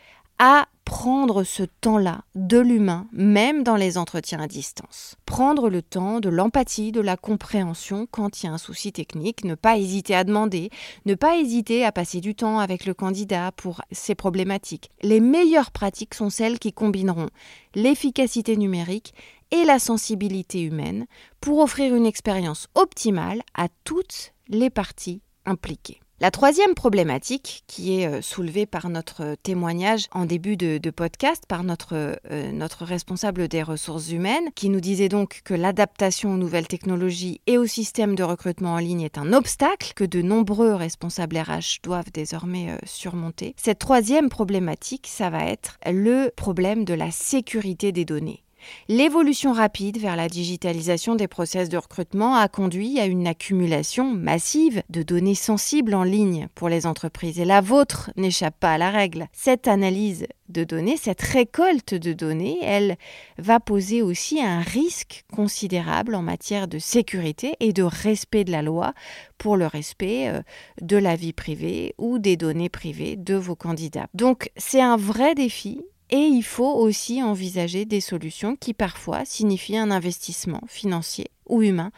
à 0.44 0.66
prendre 0.84 1.44
ce 1.44 1.62
temps-là 1.62 2.22
de 2.34 2.58
l'humain, 2.58 3.06
même 3.12 3.62
dans 3.62 3.76
les 3.76 3.96
entretiens 3.96 4.40
à 4.40 4.48
distance. 4.48 5.14
Prendre 5.24 5.70
le 5.70 5.82
temps 5.82 6.18
de 6.18 6.28
l'empathie, 6.28 6.90
de 6.90 7.00
la 7.00 7.16
compréhension 7.16 8.08
quand 8.10 8.42
il 8.42 8.46
y 8.46 8.48
a 8.48 8.52
un 8.52 8.58
souci 8.58 8.92
technique, 8.92 9.44
ne 9.44 9.54
pas 9.54 9.78
hésiter 9.78 10.16
à 10.16 10.24
demander, 10.24 10.70
ne 11.06 11.14
pas 11.14 11.36
hésiter 11.36 11.84
à 11.84 11.92
passer 11.92 12.20
du 12.20 12.34
temps 12.34 12.58
avec 12.58 12.86
le 12.86 12.92
candidat 12.92 13.52
pour 13.52 13.82
ces 13.92 14.16
problématiques. 14.16 14.90
Les 15.02 15.20
meilleures 15.20 15.70
pratiques 15.70 16.14
sont 16.14 16.28
celles 16.28 16.58
qui 16.58 16.72
combineront 16.72 17.28
l'efficacité 17.76 18.56
numérique 18.56 19.14
et 19.52 19.62
la 19.62 19.78
sensibilité 19.78 20.60
humaine 20.60 21.06
pour 21.40 21.60
offrir 21.60 21.94
une 21.94 22.04
expérience 22.04 22.66
optimale 22.74 23.42
à 23.54 23.68
toutes 23.84 24.34
les 24.48 24.70
parties 24.70 25.22
impliquées. 25.46 26.01
La 26.22 26.30
troisième 26.30 26.74
problématique 26.76 27.64
qui 27.66 27.98
est 27.98 28.06
euh, 28.06 28.22
soulevée 28.22 28.64
par 28.64 28.88
notre 28.88 29.34
témoignage 29.42 30.06
en 30.12 30.24
début 30.24 30.56
de, 30.56 30.78
podcast, 30.90 31.42
par 31.48 31.64
notre, 31.64 32.16
euh, 32.30 32.52
notre 32.52 32.84
responsable 32.84 33.48
des 33.48 33.64
ressources 33.64 34.12
humaines, 34.12 34.50
qui 34.54 34.68
nous 34.68 34.80
disait 34.80 35.08
donc 35.08 35.40
que 35.44 35.52
l'adaptation 35.52 36.32
aux 36.32 36.36
nouvelles 36.36 36.68
technologies 36.68 37.40
et 37.48 37.58
au 37.58 37.66
système 37.66 38.14
de 38.14 38.22
recrutement 38.22 38.74
en 38.74 38.78
ligne 38.78 39.00
est 39.00 39.18
un 39.18 39.32
obstacle 39.32 39.94
que 39.96 40.04
de 40.04 40.22
nombreux 40.22 40.76
responsables 40.76 41.38
RH 41.38 41.82
doivent 41.82 42.12
désormais 42.14 42.70
euh, 42.70 42.76
surmonter. 42.84 43.56
Cette 43.56 43.80
troisième 43.80 44.28
problématique, 44.28 45.08
ça 45.08 45.28
va 45.28 45.46
être 45.46 45.80
le 45.84 46.30
problème 46.36 46.84
de 46.84 46.94
la 46.94 47.10
sécurité 47.10 47.90
des 47.90 48.04
données. 48.04 48.44
L'évolution 48.88 49.52
rapide 49.52 49.98
vers 49.98 50.16
la 50.16 50.28
digitalisation 50.28 51.14
des 51.14 51.28
process 51.28 51.68
de 51.68 51.76
recrutement 51.76 52.36
a 52.36 52.48
conduit 52.48 53.00
à 53.00 53.06
une 53.06 53.26
accumulation 53.26 54.12
massive 54.12 54.82
de 54.90 55.02
données 55.02 55.34
sensibles 55.34 55.94
en 55.94 56.04
ligne 56.04 56.48
pour 56.54 56.68
les 56.68 56.86
entreprises 56.86 57.40
et 57.40 57.44
la 57.44 57.60
vôtre 57.60 58.10
n'échappe 58.16 58.58
pas 58.58 58.72
à 58.72 58.78
la 58.78 58.90
règle. 58.90 59.26
Cette 59.32 59.68
analyse 59.68 60.26
de 60.48 60.64
données, 60.64 60.96
cette 60.96 61.22
récolte 61.22 61.94
de 61.94 62.12
données, 62.12 62.58
elle 62.62 62.96
va 63.38 63.58
poser 63.58 64.02
aussi 64.02 64.42
un 64.42 64.60
risque 64.60 65.24
considérable 65.32 66.14
en 66.14 66.22
matière 66.22 66.68
de 66.68 66.78
sécurité 66.78 67.54
et 67.60 67.72
de 67.72 67.82
respect 67.82 68.44
de 68.44 68.52
la 68.52 68.62
loi 68.62 68.92
pour 69.38 69.56
le 69.56 69.66
respect 69.66 70.28
euh, 70.28 70.42
de 70.80 70.96
la 70.96 71.16
vie 71.16 71.32
privée 71.32 71.94
ou 71.98 72.18
des 72.18 72.36
données 72.36 72.68
privées 72.68 73.16
de 73.16 73.34
vos 73.34 73.56
candidats. 73.56 74.06
Donc 74.14 74.50
c'est 74.56 74.82
un 74.82 74.96
vrai 74.96 75.34
défi 75.34 75.82
et 76.12 76.26
il 76.26 76.42
faut 76.42 76.74
aussi 76.74 77.22
envisager 77.22 77.86
des 77.86 78.02
solutions 78.02 78.54
qui 78.54 78.74
parfois 78.74 79.24
signifient 79.24 79.78
un 79.78 79.90
investissement 79.90 80.60
financier 80.68 81.30
ou 81.48 81.62
humain, 81.62 81.90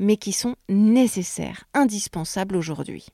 mais 0.00 0.16
qui 0.16 0.32
sont 0.32 0.56
nécessaires, 0.68 1.64
indispensables 1.72 2.56
aujourd'hui. 2.56 3.06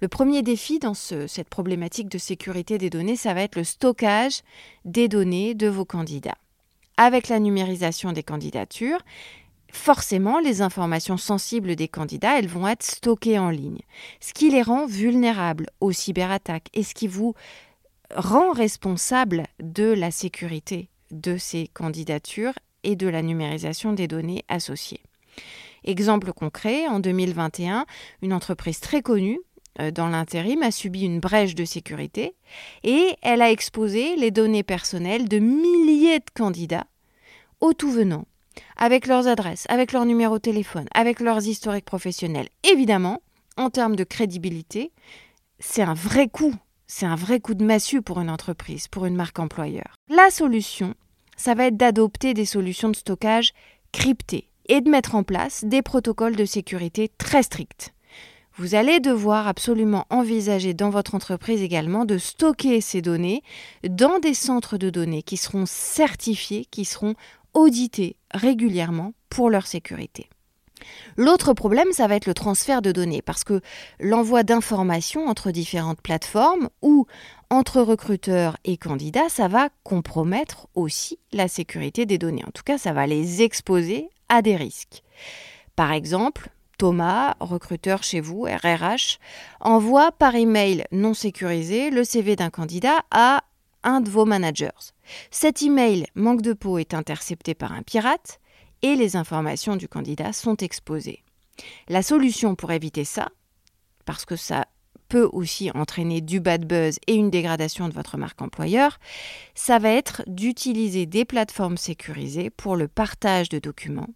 Le 0.00 0.08
premier 0.08 0.42
défi 0.42 0.80
dans 0.80 0.94
cette 0.94 1.48
problématique 1.48 2.08
de 2.08 2.18
sécurité 2.18 2.78
des 2.78 2.90
données, 2.90 3.16
ça 3.16 3.32
va 3.32 3.42
être 3.42 3.56
le 3.56 3.64
stockage 3.64 4.42
des 4.84 5.06
données 5.06 5.54
de 5.54 5.68
vos 5.68 5.84
candidats. 5.84 6.38
Avec 6.96 7.28
la 7.28 7.38
numérisation 7.38 8.10
des 8.10 8.22
candidatures, 8.24 9.00
forcément, 9.70 10.40
les 10.40 10.62
informations 10.62 11.16
sensibles 11.16 11.76
des 11.76 11.88
candidats, 11.88 12.38
elles 12.38 12.48
vont 12.48 12.66
être 12.66 12.82
stockées 12.82 13.38
en 13.38 13.50
ligne, 13.50 13.80
ce 14.20 14.32
qui 14.32 14.50
les 14.50 14.62
rend 14.62 14.86
vulnérables 14.86 15.66
aux 15.80 15.92
cyberattaques 15.92 16.68
et 16.74 16.82
ce 16.82 16.94
qui 16.94 17.06
vous 17.06 17.34
rend 18.14 18.52
responsable 18.52 19.44
de 19.60 19.84
la 19.84 20.10
sécurité 20.10 20.88
de 21.10 21.36
ces 21.36 21.68
candidatures 21.68 22.54
et 22.82 22.96
de 22.96 23.08
la 23.08 23.22
numérisation 23.22 23.92
des 23.92 24.08
données 24.08 24.44
associées. 24.48 25.02
Exemple 25.84 26.32
concret, 26.32 26.86
en 26.88 27.00
2021, 27.00 27.86
une 28.22 28.32
entreprise 28.32 28.80
très 28.80 29.02
connue 29.02 29.40
euh, 29.80 29.90
dans 29.90 30.08
l'intérim 30.08 30.62
a 30.62 30.70
subi 30.70 31.02
une 31.02 31.20
brèche 31.20 31.54
de 31.54 31.64
sécurité 31.64 32.34
et 32.82 33.16
elle 33.22 33.42
a 33.42 33.50
exposé 33.50 34.16
les 34.16 34.30
données 34.30 34.62
personnelles 34.62 35.28
de 35.28 35.38
milliers 35.38 36.18
de 36.18 36.30
candidats 36.34 36.86
au 37.60 37.72
tout 37.72 37.90
venant, 37.90 38.26
avec 38.76 39.06
leurs 39.06 39.28
adresses, 39.28 39.66
avec 39.68 39.92
leur 39.92 40.04
numéro 40.04 40.36
de 40.36 40.42
téléphone, 40.42 40.86
avec 40.94 41.20
leurs 41.20 41.46
historiques 41.46 41.84
professionnels. 41.84 42.48
Évidemment, 42.64 43.22
en 43.56 43.70
termes 43.70 43.96
de 43.96 44.04
crédibilité, 44.04 44.92
c'est 45.58 45.82
un 45.82 45.94
vrai 45.94 46.28
coup 46.28 46.54
c'est 46.86 47.06
un 47.06 47.16
vrai 47.16 47.40
coup 47.40 47.54
de 47.54 47.64
massue 47.64 48.02
pour 48.02 48.20
une 48.20 48.30
entreprise, 48.30 48.88
pour 48.88 49.06
une 49.06 49.16
marque 49.16 49.38
employeur. 49.38 49.94
La 50.08 50.30
solution, 50.30 50.94
ça 51.36 51.54
va 51.54 51.66
être 51.66 51.76
d'adopter 51.76 52.34
des 52.34 52.44
solutions 52.44 52.88
de 52.88 52.96
stockage 52.96 53.52
cryptées 53.92 54.48
et 54.68 54.80
de 54.80 54.90
mettre 54.90 55.14
en 55.14 55.22
place 55.22 55.64
des 55.64 55.82
protocoles 55.82 56.36
de 56.36 56.44
sécurité 56.44 57.10
très 57.18 57.42
stricts. 57.42 57.92
Vous 58.58 58.74
allez 58.74 59.00
devoir 59.00 59.48
absolument 59.48 60.06
envisager 60.08 60.72
dans 60.72 60.88
votre 60.88 61.14
entreprise 61.14 61.60
également 61.60 62.06
de 62.06 62.16
stocker 62.16 62.80
ces 62.80 63.02
données 63.02 63.42
dans 63.86 64.18
des 64.18 64.32
centres 64.32 64.78
de 64.78 64.88
données 64.88 65.22
qui 65.22 65.36
seront 65.36 65.66
certifiés, 65.66 66.64
qui 66.70 66.86
seront 66.86 67.14
audités 67.52 68.16
régulièrement 68.32 69.12
pour 69.28 69.50
leur 69.50 69.66
sécurité. 69.66 70.30
L'autre 71.16 71.52
problème, 71.52 71.92
ça 71.92 72.06
va 72.06 72.16
être 72.16 72.26
le 72.26 72.34
transfert 72.34 72.82
de 72.82 72.92
données, 72.92 73.22
parce 73.22 73.44
que 73.44 73.60
l'envoi 74.00 74.42
d'informations 74.42 75.26
entre 75.26 75.50
différentes 75.50 76.00
plateformes 76.00 76.68
ou 76.82 77.06
entre 77.50 77.80
recruteurs 77.80 78.56
et 78.64 78.76
candidats, 78.76 79.28
ça 79.28 79.48
va 79.48 79.68
compromettre 79.84 80.68
aussi 80.74 81.18
la 81.32 81.48
sécurité 81.48 82.06
des 82.06 82.18
données. 82.18 82.44
En 82.46 82.50
tout 82.50 82.64
cas, 82.64 82.78
ça 82.78 82.92
va 82.92 83.06
les 83.06 83.42
exposer 83.42 84.08
à 84.28 84.42
des 84.42 84.56
risques. 84.56 85.02
Par 85.76 85.92
exemple, 85.92 86.50
Thomas, 86.78 87.36
recruteur 87.40 88.02
chez 88.02 88.20
vous, 88.20 88.42
RRH, 88.42 89.18
envoie 89.60 90.12
par 90.12 90.34
email 90.34 90.84
non 90.92 91.14
sécurisé 91.14 91.90
le 91.90 92.04
CV 92.04 92.36
d'un 92.36 92.50
candidat 92.50 93.00
à 93.10 93.44
un 93.82 94.00
de 94.00 94.10
vos 94.10 94.24
managers. 94.24 94.92
Cet 95.30 95.62
email 95.62 96.06
manque 96.14 96.42
de 96.42 96.52
peau 96.52 96.78
est 96.78 96.92
intercepté 96.92 97.54
par 97.54 97.72
un 97.72 97.82
pirate 97.82 98.40
et 98.82 98.96
les 98.96 99.16
informations 99.16 99.76
du 99.76 99.88
candidat 99.88 100.32
sont 100.32 100.56
exposées. 100.56 101.22
La 101.88 102.02
solution 102.02 102.54
pour 102.54 102.72
éviter 102.72 103.04
ça, 103.04 103.28
parce 104.04 104.24
que 104.24 104.36
ça 104.36 104.66
peut 105.08 105.28
aussi 105.32 105.70
entraîner 105.74 106.20
du 106.20 106.40
bad 106.40 106.66
buzz 106.66 106.98
et 107.06 107.14
une 107.14 107.30
dégradation 107.30 107.88
de 107.88 107.94
votre 107.94 108.16
marque 108.16 108.42
employeur, 108.42 108.98
ça 109.54 109.78
va 109.78 109.90
être 109.90 110.22
d'utiliser 110.26 111.06
des 111.06 111.24
plateformes 111.24 111.76
sécurisées 111.76 112.50
pour 112.50 112.76
le 112.76 112.88
partage 112.88 113.48
de 113.48 113.58
documents 113.58 114.08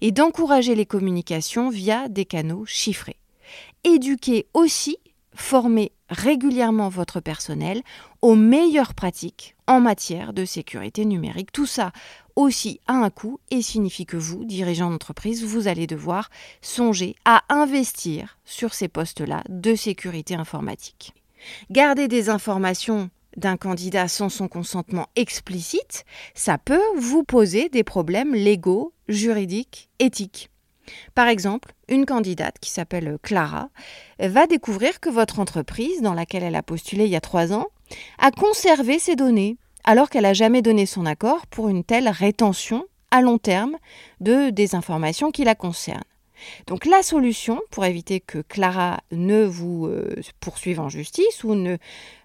et 0.00 0.12
d'encourager 0.12 0.74
les 0.74 0.86
communications 0.86 1.70
via 1.70 2.08
des 2.08 2.24
canaux 2.24 2.64
chiffrés. 2.66 3.18
Éduquer 3.84 4.46
aussi, 4.54 4.98
former 5.34 5.92
régulièrement 6.08 6.88
votre 6.88 7.20
personnel 7.20 7.82
aux 8.20 8.34
meilleures 8.34 8.94
pratiques 8.94 9.54
en 9.66 9.80
matière 9.80 10.32
de 10.32 10.44
sécurité 10.44 11.04
numérique. 11.04 11.52
Tout 11.52 11.66
ça 11.66 11.92
aussi 12.40 12.80
a 12.86 12.94
un 12.94 13.10
coût 13.10 13.40
et 13.50 13.62
signifie 13.62 14.06
que 14.06 14.16
vous, 14.16 14.44
dirigeant 14.44 14.90
d'entreprise, 14.90 15.44
vous 15.44 15.68
allez 15.68 15.86
devoir 15.86 16.30
songer 16.60 17.16
à 17.24 17.44
investir 17.48 18.38
sur 18.44 18.74
ces 18.74 18.88
postes-là 18.88 19.42
de 19.48 19.74
sécurité 19.74 20.34
informatique. 20.34 21.14
Garder 21.70 22.08
des 22.08 22.28
informations 22.28 23.10
d'un 23.36 23.56
candidat 23.56 24.08
sans 24.08 24.28
son 24.28 24.48
consentement 24.48 25.06
explicite, 25.16 26.04
ça 26.34 26.58
peut 26.58 26.82
vous 26.96 27.22
poser 27.22 27.68
des 27.68 27.84
problèmes 27.84 28.34
légaux, 28.34 28.92
juridiques, 29.08 29.88
éthiques. 29.98 30.50
Par 31.14 31.28
exemple, 31.28 31.72
une 31.88 32.06
candidate 32.06 32.56
qui 32.60 32.70
s'appelle 32.70 33.18
Clara 33.22 33.70
va 34.18 34.46
découvrir 34.46 34.98
que 35.00 35.10
votre 35.10 35.38
entreprise, 35.38 36.02
dans 36.02 36.14
laquelle 36.14 36.42
elle 36.42 36.56
a 36.56 36.62
postulé 36.62 37.04
il 37.04 37.10
y 37.10 37.16
a 37.16 37.20
trois 37.20 37.52
ans, 37.52 37.68
a 38.18 38.30
conservé 38.30 38.98
ses 38.98 39.16
données, 39.16 39.56
alors 39.84 40.10
qu'elle 40.10 40.22
n'a 40.22 40.34
jamais 40.34 40.62
donné 40.62 40.86
son 40.86 41.06
accord 41.06 41.46
pour 41.46 41.68
une 41.68 41.84
telle 41.84 42.08
rétention 42.08 42.84
à 43.10 43.22
long 43.22 43.38
terme 43.38 43.76
de 44.20 44.50
des 44.50 44.74
informations 44.74 45.30
qui 45.30 45.44
la 45.44 45.54
concernent. 45.54 46.02
Donc 46.66 46.86
la 46.86 47.02
solution 47.02 47.60
pour 47.70 47.84
éviter 47.84 48.20
que 48.20 48.38
Clara 48.38 49.00
ne 49.12 49.44
vous 49.44 49.86
euh, 49.86 50.14
poursuive 50.40 50.80
en 50.80 50.88
justice 50.88 51.44
ou 51.44 51.54
ne 51.54 51.76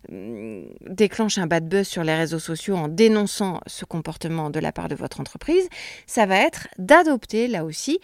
mm, 0.10 0.64
déclenche 0.90 1.38
un 1.38 1.48
bad 1.48 1.68
buzz 1.68 1.88
sur 1.88 2.04
les 2.04 2.16
réseaux 2.16 2.40
sociaux 2.40 2.76
en 2.76 2.88
dénonçant 2.88 3.60
ce 3.68 3.86
comportement 3.86 4.50
de 4.50 4.60
la 4.60 4.72
part 4.72 4.88
de 4.88 4.96
votre 4.96 5.20
entreprise, 5.20 5.68
ça 6.08 6.26
va 6.26 6.38
être 6.38 6.68
d'adopter 6.78 7.48
là 7.48 7.66
aussi 7.66 8.00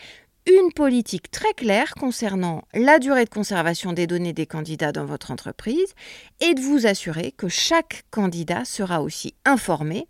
une 0.48 0.72
politique 0.74 1.30
très 1.30 1.54
claire 1.54 1.94
concernant 1.96 2.64
la 2.74 3.00
durée 3.00 3.26
de 3.26 3.30
conservation 3.30 3.94
des 3.94 4.08
données 4.08 4.34
des 4.34 4.46
candidats 4.46 4.92
dans 4.92 5.06
votre 5.06 5.32
entreprise 5.32 5.94
et 6.40 6.54
de 6.54 6.62
vous 6.62 6.88
assurer 6.88 7.32
que 7.32 7.48
chaque 7.48 8.04
candidat 8.10 8.66
sera 8.66 9.02
aussi 9.02 9.36
informé 9.46 10.08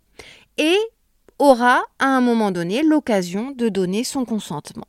et 0.58 0.76
aura 1.38 1.82
à 1.98 2.06
un 2.06 2.20
moment 2.20 2.50
donné 2.50 2.82
l'occasion 2.82 3.50
de 3.50 3.68
donner 3.68 4.04
son 4.04 4.24
consentement. 4.24 4.86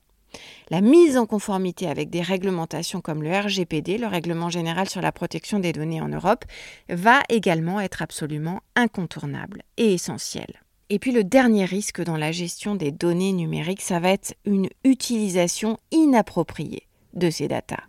La 0.70 0.82
mise 0.82 1.18
en 1.18 1.26
conformité 1.26 1.88
avec 1.88 2.10
des 2.10 2.22
réglementations 2.22 3.02
comme 3.02 3.22
le 3.22 3.32
RGPD, 3.32 3.98
le 3.98 4.08
Règlement 4.08 4.50
général 4.50 4.90
sur 4.90 5.02
la 5.02 5.12
protection 5.12 5.60
des 5.60 5.74
données 5.74 6.02
en 6.02 6.08
Europe, 6.08 6.46
va 6.90 7.22
également 7.30 7.80
être 7.80 8.02
absolument 8.02 8.62
incontournable 8.76 9.64
et 9.78 9.94
essentielle. 9.94 10.62
Et 10.90 11.00
puis 11.00 11.12
le 11.12 11.24
dernier 11.24 11.66
risque 11.66 12.02
dans 12.02 12.18
la 12.18 12.32
gestion 12.32 12.76
des 12.76 12.92
données 12.92 13.34
numériques, 13.34 13.82
ça 13.82 14.00
va 14.00 14.10
être 14.10 14.36
une 14.46 14.70
utilisation 14.84 15.78
inappropriée 15.92 16.88
de 17.14 17.30
ces 17.30 17.48
datas. 17.48 17.84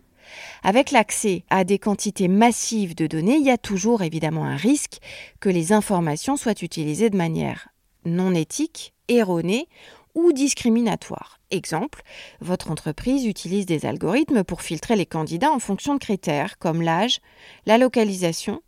Avec 0.63 0.91
l'accès 0.91 1.43
à 1.49 1.63
des 1.63 1.77
quantités 1.77 2.27
massives 2.27 2.95
de 2.95 3.07
données, 3.07 3.37
il 3.37 3.45
y 3.45 3.51
a 3.51 3.57
toujours 3.57 4.01
évidemment 4.01 4.45
un 4.45 4.55
risque 4.55 4.97
que 5.39 5.49
les 5.49 5.71
informations 5.71 6.37
soient 6.37 6.61
utilisées 6.61 7.09
de 7.09 7.17
manière 7.17 7.69
non 8.05 8.33
éthique, 8.33 8.93
erronée 9.07 9.67
ou 10.13 10.31
discriminatoire. 10.31 11.39
Exemple, 11.51 12.01
votre 12.39 12.71
entreprise 12.71 13.25
utilise 13.25 13.65
des 13.65 13.85
algorithmes 13.85 14.43
pour 14.43 14.61
filtrer 14.61 14.95
les 14.95 15.05
candidats 15.05 15.51
en 15.51 15.59
fonction 15.59 15.93
de 15.93 15.99
critères 15.99 16.57
comme 16.57 16.81
l'âge, 16.81 17.19
la 17.65 17.77
localisation 17.77 18.61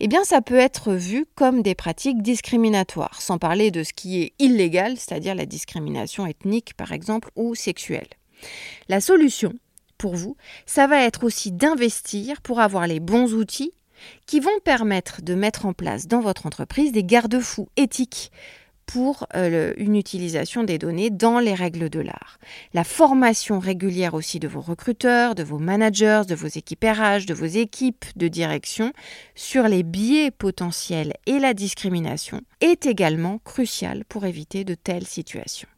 eh 0.00 0.08
bien 0.08 0.24
ça 0.24 0.40
peut 0.40 0.58
être 0.58 0.92
vu 0.92 1.26
comme 1.34 1.62
des 1.62 1.74
pratiques 1.74 2.22
discriminatoires, 2.22 3.20
sans 3.20 3.38
parler 3.38 3.70
de 3.70 3.82
ce 3.82 3.92
qui 3.92 4.22
est 4.22 4.32
illégal, 4.38 4.96
c'est-à-dire 4.96 5.34
la 5.34 5.46
discrimination 5.46 6.26
ethnique 6.26 6.74
par 6.74 6.92
exemple 6.92 7.30
ou 7.36 7.54
sexuelle. 7.54 8.08
La 8.88 9.00
solution 9.00 9.52
pour 9.98 10.16
vous, 10.16 10.36
ça 10.66 10.86
va 10.86 11.02
être 11.02 11.24
aussi 11.24 11.52
d'investir 11.52 12.40
pour 12.42 12.60
avoir 12.60 12.86
les 12.86 13.00
bons 13.00 13.32
outils 13.34 13.72
qui 14.26 14.40
vont 14.40 14.58
permettre 14.64 15.22
de 15.22 15.34
mettre 15.34 15.66
en 15.66 15.72
place 15.72 16.06
dans 16.08 16.20
votre 16.20 16.46
entreprise 16.46 16.92
des 16.92 17.04
garde-fous 17.04 17.68
éthiques 17.76 18.30
pour 18.86 19.26
euh, 19.34 19.72
une 19.76 19.96
utilisation 19.96 20.64
des 20.64 20.78
données 20.78 21.10
dans 21.10 21.38
les 21.38 21.54
règles 21.54 21.90
de 21.90 22.00
l'art. 22.00 22.38
La 22.72 22.84
formation 22.84 23.58
régulière 23.58 24.14
aussi 24.14 24.40
de 24.40 24.48
vos 24.48 24.60
recruteurs, 24.60 25.34
de 25.34 25.42
vos 25.42 25.58
managers, 25.58 26.22
de 26.28 26.34
vos 26.34 26.46
équipérages, 26.46 27.26
de 27.26 27.34
vos 27.34 27.44
équipes 27.44 28.04
de 28.16 28.28
direction 28.28 28.92
sur 29.34 29.68
les 29.68 29.82
biais 29.82 30.30
potentiels 30.30 31.14
et 31.26 31.38
la 31.38 31.54
discrimination 31.54 32.40
est 32.60 32.86
également 32.86 33.38
cruciale 33.38 34.04
pour 34.04 34.24
éviter 34.24 34.64
de 34.64 34.74
telles 34.74 35.06
situations. 35.06 35.68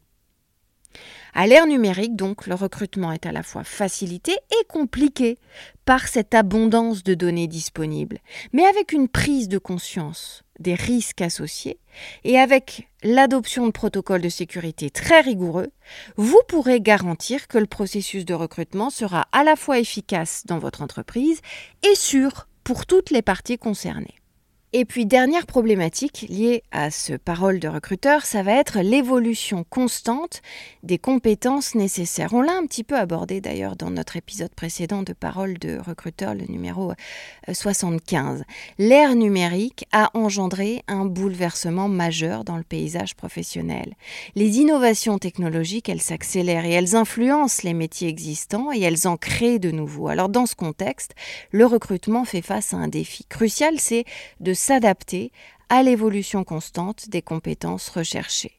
À 1.33 1.47
l'ère 1.47 1.67
numérique, 1.67 2.15
donc, 2.15 2.47
le 2.47 2.55
recrutement 2.55 3.11
est 3.11 3.25
à 3.25 3.31
la 3.31 3.43
fois 3.43 3.63
facilité 3.63 4.31
et 4.31 4.65
compliqué 4.67 5.37
par 5.85 6.07
cette 6.07 6.33
abondance 6.33 7.03
de 7.03 7.13
données 7.13 7.47
disponibles, 7.47 8.19
mais 8.53 8.65
avec 8.65 8.91
une 8.91 9.07
prise 9.07 9.47
de 9.47 9.57
conscience 9.57 10.43
des 10.59 10.73
risques 10.73 11.21
associés 11.21 11.79
et 12.23 12.37
avec 12.37 12.89
l'adoption 13.03 13.65
de 13.67 13.71
protocoles 13.71 14.21
de 14.21 14.29
sécurité 14.29 14.89
très 14.89 15.21
rigoureux, 15.21 15.71
vous 16.15 16.41
pourrez 16.47 16.81
garantir 16.81 17.47
que 17.47 17.57
le 17.57 17.67
processus 17.67 18.25
de 18.25 18.33
recrutement 18.33 18.89
sera 18.89 19.27
à 19.31 19.43
la 19.43 19.55
fois 19.55 19.79
efficace 19.79 20.43
dans 20.45 20.59
votre 20.59 20.81
entreprise 20.81 21.41
et 21.89 21.95
sûr 21.95 22.47
pour 22.63 22.85
toutes 22.85 23.11
les 23.11 23.21
parties 23.21 23.57
concernées. 23.57 24.15
Et 24.73 24.83
puis 24.83 25.05
dernière 25.05 25.45
problématique 25.45 26.25
liée 26.27 26.61
à 26.73 26.91
ce 26.91 27.13
parole 27.13 27.61
de 27.61 27.69
recruteur, 27.69 28.25
ça 28.25 28.43
va 28.43 28.51
être 28.51 28.79
l'évolution 28.81 29.63
constante 29.69 30.41
des 30.83 30.97
compétences 30.97 31.73
nécessaires. 31.73 32.33
On 32.33 32.41
l'a 32.41 32.51
un 32.51 32.65
petit 32.65 32.83
peu 32.83 32.97
abordé 32.97 33.39
d'ailleurs 33.39 33.77
dans 33.77 33.89
notre 33.89 34.17
épisode 34.17 34.53
précédent 34.53 35.03
de 35.03 35.13
parole 35.13 35.57
de 35.57 35.79
recruteur, 35.79 36.35
le 36.35 36.43
numéro 36.49 36.91
75. 37.49 38.41
Euh, 38.41 38.43
L'ère 38.77 39.15
numérique 39.15 39.85
a 39.93 40.09
engendré 40.13 40.83
un 40.89 41.05
bouleversement 41.05 41.87
majeur 41.87 42.43
dans 42.43 42.57
le 42.57 42.63
paysage 42.63 43.15
professionnel. 43.15 43.95
Les 44.35 44.57
innovations 44.57 45.17
technologiques, 45.17 45.87
elles 45.87 46.01
s'accélèrent 46.01 46.65
et 46.65 46.73
elles 46.73 46.97
influencent 46.97 47.61
les 47.63 47.73
métiers 47.73 48.09
existants 48.09 48.73
et 48.73 48.81
elles 48.81 49.07
en 49.07 49.15
créent 49.15 49.59
de 49.59 49.71
nouveaux. 49.71 50.09
Alors 50.09 50.27
dans 50.27 50.45
ce 50.45 50.55
contexte, 50.55 51.15
le 51.51 51.65
recrutement 51.65 52.25
fait 52.25 52.41
face 52.41 52.73
à 52.73 52.77
un 52.77 52.89
défi 52.89 53.23
crucial, 53.23 53.79
c'est 53.79 54.03
de 54.41 54.56
s'adapter 54.57 55.31
à 55.69 55.83
l'évolution 55.83 56.43
constante 56.43 57.09
des 57.09 57.21
compétences 57.21 57.89
recherchées. 57.89 58.57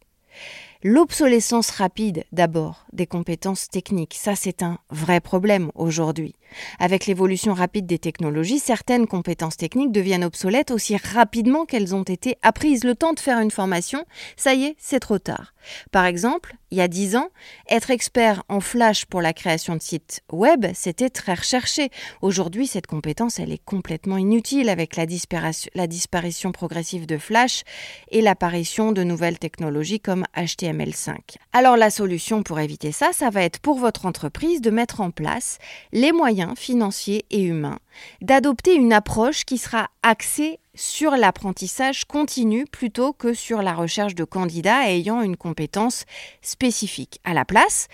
L'obsolescence 0.84 1.70
rapide, 1.70 2.24
d'abord, 2.30 2.86
des 2.92 3.08
compétences 3.08 3.68
techniques, 3.68 4.14
ça 4.14 4.36
c'est 4.36 4.62
un 4.62 4.78
vrai 4.90 5.18
problème 5.18 5.72
aujourd'hui. 5.74 6.36
Avec 6.78 7.06
l'évolution 7.06 7.52
rapide 7.52 7.86
des 7.86 7.98
technologies, 7.98 8.60
certaines 8.60 9.08
compétences 9.08 9.56
techniques 9.56 9.90
deviennent 9.90 10.22
obsolètes 10.22 10.70
aussi 10.70 10.96
rapidement 10.96 11.64
qu'elles 11.64 11.96
ont 11.96 12.04
été 12.04 12.38
apprises. 12.42 12.84
Le 12.84 12.94
temps 12.94 13.12
de 13.12 13.18
faire 13.18 13.40
une 13.40 13.50
formation, 13.50 14.04
ça 14.36 14.54
y 14.54 14.66
est, 14.66 14.76
c'est 14.78 15.00
trop 15.00 15.18
tard. 15.18 15.52
Par 15.90 16.04
exemple, 16.04 16.54
il 16.70 16.78
y 16.78 16.80
a 16.80 16.88
dix 16.88 17.16
ans, 17.16 17.28
être 17.68 17.90
expert 17.90 18.42
en 18.48 18.60
Flash 18.60 19.06
pour 19.06 19.22
la 19.22 19.32
création 19.32 19.74
de 19.74 19.82
sites 19.82 20.22
web, 20.30 20.66
c'était 20.74 21.10
très 21.10 21.34
recherché. 21.34 21.90
Aujourd'hui, 22.20 22.66
cette 22.66 22.86
compétence, 22.86 23.38
elle 23.38 23.52
est 23.52 23.64
complètement 23.64 24.18
inutile 24.18 24.68
avec 24.68 24.96
la 24.96 25.06
disparition, 25.06 25.70
la 25.74 25.86
disparition 25.86 26.52
progressive 26.52 27.06
de 27.06 27.16
Flash 27.16 27.64
et 28.10 28.20
l'apparition 28.20 28.92
de 28.92 29.02
nouvelles 29.02 29.38
technologies 29.38 30.00
comme 30.00 30.24
HTML5. 30.36 31.36
Alors 31.52 31.76
la 31.76 31.90
solution 31.90 32.42
pour 32.42 32.60
éviter 32.60 32.92
ça, 32.92 33.10
ça 33.12 33.30
va 33.30 33.42
être 33.42 33.60
pour 33.60 33.78
votre 33.78 34.06
entreprise 34.06 34.60
de 34.60 34.70
mettre 34.70 35.00
en 35.00 35.10
place 35.10 35.58
les 35.92 36.12
moyens 36.12 36.56
financiers 36.56 37.24
et 37.30 37.42
humains, 37.42 37.78
d'adopter 38.20 38.74
une 38.74 38.92
approche 38.92 39.44
qui 39.44 39.58
sera 39.58 39.88
axée 40.02 40.58
sur 40.78 41.16
l'apprentissage 41.16 42.04
continu 42.04 42.64
plutôt 42.64 43.12
que 43.12 43.34
sur 43.34 43.62
la 43.62 43.74
recherche 43.74 44.14
de 44.14 44.22
candidats 44.22 44.88
ayant 44.88 45.22
une 45.22 45.36
compétence 45.36 46.04
spécifique. 46.40 47.20
À 47.24 47.34
la 47.34 47.44
place, 47.44 47.88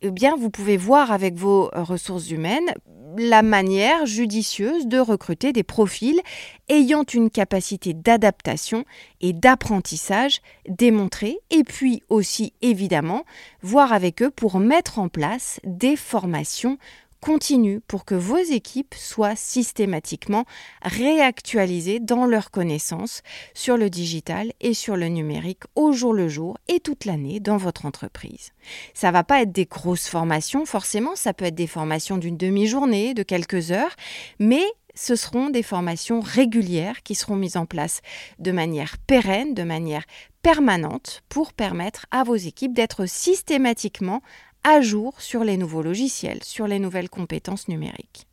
eh 0.00 0.12
bien, 0.12 0.36
vous 0.36 0.48
pouvez 0.48 0.76
voir 0.76 1.10
avec 1.10 1.34
vos 1.34 1.70
ressources 1.74 2.30
humaines 2.30 2.72
la 3.18 3.42
manière 3.42 4.06
judicieuse 4.06 4.86
de 4.86 4.98
recruter 4.98 5.52
des 5.52 5.64
profils 5.64 6.20
ayant 6.68 7.02
une 7.02 7.30
capacité 7.30 7.92
d'adaptation 7.92 8.84
et 9.20 9.32
d'apprentissage 9.32 10.40
démontrée, 10.68 11.38
et 11.50 11.64
puis 11.64 12.02
aussi 12.08 12.52
évidemment 12.62 13.24
voir 13.62 13.92
avec 13.92 14.22
eux 14.22 14.30
pour 14.30 14.60
mettre 14.60 15.00
en 15.00 15.08
place 15.08 15.58
des 15.64 15.96
formations 15.96 16.78
continue 17.20 17.80
pour 17.80 18.04
que 18.04 18.14
vos 18.14 18.38
équipes 18.38 18.94
soient 18.94 19.36
systématiquement 19.36 20.44
réactualisées 20.82 22.00
dans 22.00 22.26
leurs 22.26 22.50
connaissances 22.50 23.22
sur 23.54 23.76
le 23.76 23.90
digital 23.90 24.52
et 24.60 24.74
sur 24.74 24.96
le 24.96 25.08
numérique 25.08 25.62
au 25.74 25.92
jour 25.92 26.12
le 26.12 26.28
jour 26.28 26.58
et 26.68 26.80
toute 26.80 27.04
l'année 27.04 27.40
dans 27.40 27.56
votre 27.56 27.86
entreprise. 27.86 28.52
Ça 28.94 29.10
va 29.10 29.24
pas 29.24 29.42
être 29.42 29.52
des 29.52 29.66
grosses 29.66 30.08
formations 30.08 30.64
forcément, 30.64 31.16
ça 31.16 31.34
peut 31.34 31.46
être 31.46 31.54
des 31.54 31.66
formations 31.66 32.18
d'une 32.18 32.36
demi-journée, 32.36 33.14
de 33.14 33.22
quelques 33.22 33.70
heures, 33.70 33.94
mais 34.38 34.64
ce 34.94 35.16
seront 35.16 35.50
des 35.50 35.62
formations 35.62 36.20
régulières 36.20 37.02
qui 37.02 37.14
seront 37.14 37.36
mises 37.36 37.56
en 37.56 37.66
place 37.66 38.00
de 38.38 38.52
manière 38.52 38.98
pérenne, 38.98 39.54
de 39.54 39.62
manière 39.62 40.04
permanente, 40.42 41.22
pour 41.28 41.52
permettre 41.52 42.06
à 42.10 42.24
vos 42.24 42.36
équipes 42.36 42.72
d'être 42.72 43.06
systématiquement 43.06 44.22
à 44.64 44.80
jour 44.80 45.20
sur 45.20 45.44
les 45.44 45.56
nouveaux 45.56 45.82
logiciels, 45.82 46.42
sur 46.42 46.66
les 46.66 46.78
nouvelles 46.78 47.10
compétences 47.10 47.68
numériques. 47.68 48.26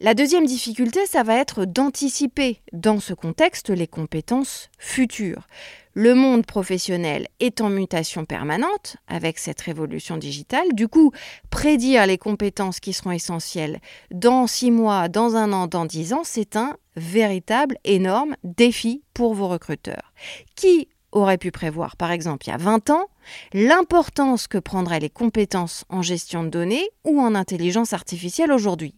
La 0.00 0.14
deuxième 0.14 0.44
difficulté, 0.44 1.06
ça 1.06 1.22
va 1.22 1.36
être 1.36 1.64
d'anticiper 1.64 2.60
dans 2.72 3.00
ce 3.00 3.14
contexte 3.14 3.70
les 3.70 3.86
compétences 3.86 4.68
futures. 4.76 5.46
Le 5.94 6.16
monde 6.16 6.44
professionnel 6.44 7.28
est 7.38 7.60
en 7.60 7.70
mutation 7.70 8.24
permanente 8.24 8.96
avec 9.06 9.38
cette 9.38 9.60
révolution 9.60 10.16
digitale. 10.16 10.66
Du 10.72 10.88
coup, 10.88 11.12
prédire 11.50 12.06
les 12.06 12.18
compétences 12.18 12.80
qui 12.80 12.92
seront 12.92 13.12
essentielles 13.12 13.80
dans 14.10 14.48
six 14.48 14.72
mois, 14.72 15.08
dans 15.08 15.36
un 15.36 15.52
an, 15.52 15.68
dans 15.68 15.84
dix 15.84 16.12
ans, 16.12 16.22
c'est 16.24 16.56
un 16.56 16.76
véritable, 16.96 17.78
énorme 17.84 18.34
défi 18.42 19.04
pour 19.14 19.34
vos 19.34 19.46
recruteurs. 19.46 20.12
Qui 20.56 20.88
aurait 21.14 21.38
pu 21.38 21.50
prévoir, 21.50 21.96
par 21.96 22.10
exemple, 22.10 22.46
il 22.46 22.50
y 22.50 22.52
a 22.52 22.58
20 22.58 22.90
ans, 22.90 23.06
l'importance 23.52 24.46
que 24.46 24.58
prendraient 24.58 25.00
les 25.00 25.10
compétences 25.10 25.84
en 25.88 26.02
gestion 26.02 26.44
de 26.44 26.50
données 26.50 26.88
ou 27.04 27.20
en 27.20 27.34
intelligence 27.34 27.92
artificielle 27.92 28.52
aujourd'hui 28.52 28.94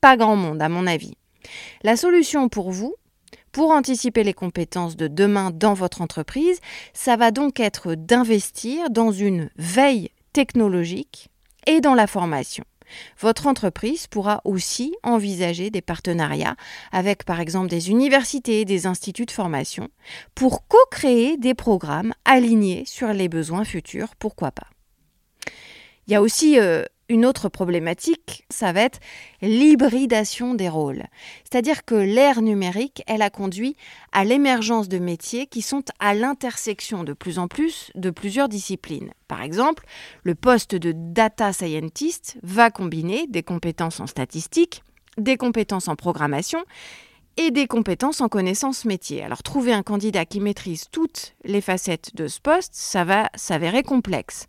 Pas 0.00 0.16
grand 0.16 0.36
monde, 0.36 0.62
à 0.62 0.68
mon 0.68 0.86
avis. 0.86 1.14
La 1.82 1.96
solution 1.96 2.48
pour 2.48 2.70
vous, 2.70 2.94
pour 3.52 3.70
anticiper 3.70 4.22
les 4.22 4.34
compétences 4.34 4.96
de 4.96 5.08
demain 5.08 5.50
dans 5.50 5.74
votre 5.74 6.02
entreprise, 6.02 6.60
ça 6.92 7.16
va 7.16 7.30
donc 7.30 7.60
être 7.60 7.94
d'investir 7.94 8.90
dans 8.90 9.12
une 9.12 9.50
veille 9.56 10.10
technologique 10.32 11.30
et 11.66 11.80
dans 11.80 11.94
la 11.94 12.06
formation. 12.06 12.64
Votre 13.20 13.46
entreprise 13.46 14.06
pourra 14.06 14.40
aussi 14.44 14.94
envisager 15.02 15.70
des 15.70 15.82
partenariats 15.82 16.56
avec 16.92 17.24
par 17.24 17.40
exemple 17.40 17.68
des 17.68 17.90
universités, 17.90 18.64
des 18.64 18.86
instituts 18.86 19.26
de 19.26 19.30
formation 19.30 19.88
pour 20.34 20.66
co-créer 20.66 21.36
des 21.36 21.54
programmes 21.54 22.12
alignés 22.24 22.84
sur 22.86 23.12
les 23.12 23.28
besoins 23.28 23.64
futurs, 23.64 24.14
pourquoi 24.16 24.50
pas. 24.50 24.66
Il 26.06 26.12
y 26.12 26.14
a 26.14 26.22
aussi 26.22 26.58
euh, 26.58 26.84
une 27.08 27.24
autre 27.24 27.48
problématique, 27.48 28.44
ça 28.50 28.72
va 28.72 28.82
être 28.82 28.98
l'hybridation 29.40 30.54
des 30.54 30.68
rôles. 30.68 31.04
C'est-à-dire 31.44 31.84
que 31.84 31.94
l'ère 31.94 32.42
numérique, 32.42 33.02
elle 33.06 33.22
a 33.22 33.30
conduit 33.30 33.76
à 34.12 34.24
l'émergence 34.24 34.88
de 34.88 34.98
métiers 34.98 35.46
qui 35.46 35.62
sont 35.62 35.84
à 36.00 36.14
l'intersection 36.14 37.04
de 37.04 37.12
plus 37.12 37.38
en 37.38 37.48
plus 37.48 37.90
de 37.94 38.10
plusieurs 38.10 38.48
disciplines. 38.48 39.12
Par 39.28 39.42
exemple, 39.42 39.84
le 40.24 40.34
poste 40.34 40.74
de 40.74 40.92
data 40.94 41.52
scientist 41.52 42.38
va 42.42 42.70
combiner 42.70 43.26
des 43.28 43.42
compétences 43.42 44.00
en 44.00 44.06
statistique, 44.06 44.82
des 45.16 45.36
compétences 45.36 45.88
en 45.88 45.96
programmation 45.96 46.64
et 47.36 47.50
des 47.50 47.66
compétences 47.66 48.20
en 48.20 48.28
connaissances 48.28 48.84
métiers. 48.84 49.22
Alors 49.22 49.42
trouver 49.42 49.72
un 49.72 49.82
candidat 49.82 50.24
qui 50.24 50.40
maîtrise 50.40 50.86
toutes 50.90 51.34
les 51.44 51.60
facettes 51.60 52.14
de 52.14 52.28
ce 52.28 52.40
poste, 52.40 52.74
ça 52.74 53.04
va 53.04 53.30
s'avérer 53.34 53.82
complexe. 53.82 54.46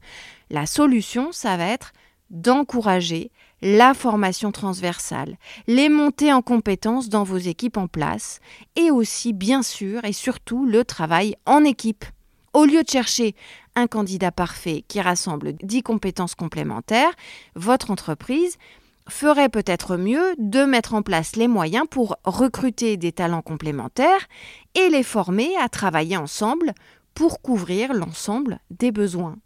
La 0.50 0.66
solution, 0.66 1.32
ça 1.32 1.58
va 1.58 1.68
être 1.68 1.92
d'encourager 2.30 3.32
la 3.62 3.94
formation 3.94 4.52
transversale, 4.52 5.38
les 5.68 5.90
montées 5.90 6.32
en 6.32 6.42
compétences 6.42 7.10
dans 7.10 7.24
vos 7.24 7.38
équipes 7.38 7.78
en 7.78 7.88
place 7.88 8.40
et 8.76 8.92
aussi, 8.92 9.34
bien 9.34 9.64
sûr 9.64 10.04
et 10.06 10.14
surtout, 10.14 10.66
le 10.66 10.86
travail 10.86 11.36
en 11.46 11.64
équipe. 11.64 12.06
Au 12.54 12.66
lieu 12.66 12.84
de 12.84 12.90
chercher 12.90 13.36
un 13.76 13.88
candidat 13.88 14.32
parfait 14.32 14.84
qui 14.88 15.02
rassemble 15.02 15.54
10 15.62 15.84
compétences 15.84 16.36
complémentaires, 16.36 17.12
votre 17.56 17.92
entreprise 17.92 18.58
ferait 19.10 19.50
peut-être 19.50 19.98
mieux 19.98 20.36
de 20.38 20.66
mettre 20.66 20.94
en 20.94 21.02
place 21.02 21.36
les 21.36 21.48
moyens 21.48 21.86
pour 21.90 22.18
recruter 22.24 22.98
des 22.98 23.12
talents 23.12 23.42
complémentaires 23.42 24.28
et 24.76 24.90
les 24.90 25.04
former 25.04 25.56
à 25.62 25.70
travailler 25.70 26.18
ensemble 26.18 26.74
pour 27.14 27.42
couvrir 27.42 27.94
l'ensemble 27.94 28.60
des 28.70 28.92
besoins. 28.92 29.38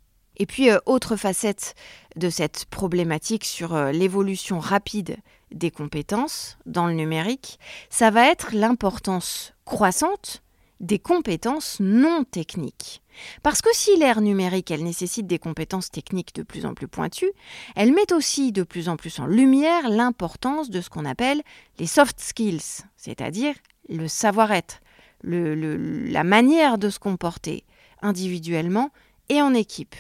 Et 0.41 0.47
puis, 0.47 0.71
euh, 0.71 0.79
autre 0.87 1.17
facette 1.17 1.75
de 2.15 2.31
cette 2.31 2.65
problématique 2.65 3.45
sur 3.45 3.75
euh, 3.75 3.91
l'évolution 3.91 4.57
rapide 4.57 5.17
des 5.51 5.69
compétences 5.69 6.57
dans 6.65 6.87
le 6.87 6.93
numérique, 6.93 7.59
ça 7.91 8.09
va 8.09 8.27
être 8.27 8.49
l'importance 8.51 9.53
croissante 9.65 10.41
des 10.79 10.97
compétences 10.97 11.77
non 11.79 12.23
techniques. 12.23 13.03
Parce 13.43 13.61
que 13.61 13.69
si 13.71 13.95
l'ère 13.97 14.19
numérique, 14.19 14.71
elle 14.71 14.83
nécessite 14.83 15.27
des 15.27 15.37
compétences 15.37 15.91
techniques 15.91 16.33
de 16.33 16.41
plus 16.41 16.65
en 16.65 16.73
plus 16.73 16.87
pointues, 16.87 17.31
elle 17.75 17.93
met 17.93 18.11
aussi 18.11 18.51
de 18.51 18.63
plus 18.63 18.89
en 18.89 18.97
plus 18.97 19.19
en 19.19 19.27
lumière 19.27 19.89
l'importance 19.89 20.71
de 20.71 20.81
ce 20.81 20.89
qu'on 20.89 21.05
appelle 21.05 21.43
les 21.77 21.85
soft 21.85 22.19
skills, 22.19 22.81
c'est-à-dire 22.97 23.53
le 23.89 24.07
savoir-être, 24.07 24.81
la 25.21 26.23
manière 26.23 26.79
de 26.79 26.89
se 26.89 26.97
comporter 26.97 27.63
individuellement 28.01 28.89
et 29.29 29.39
en 29.39 29.53
équipe. 29.53 29.95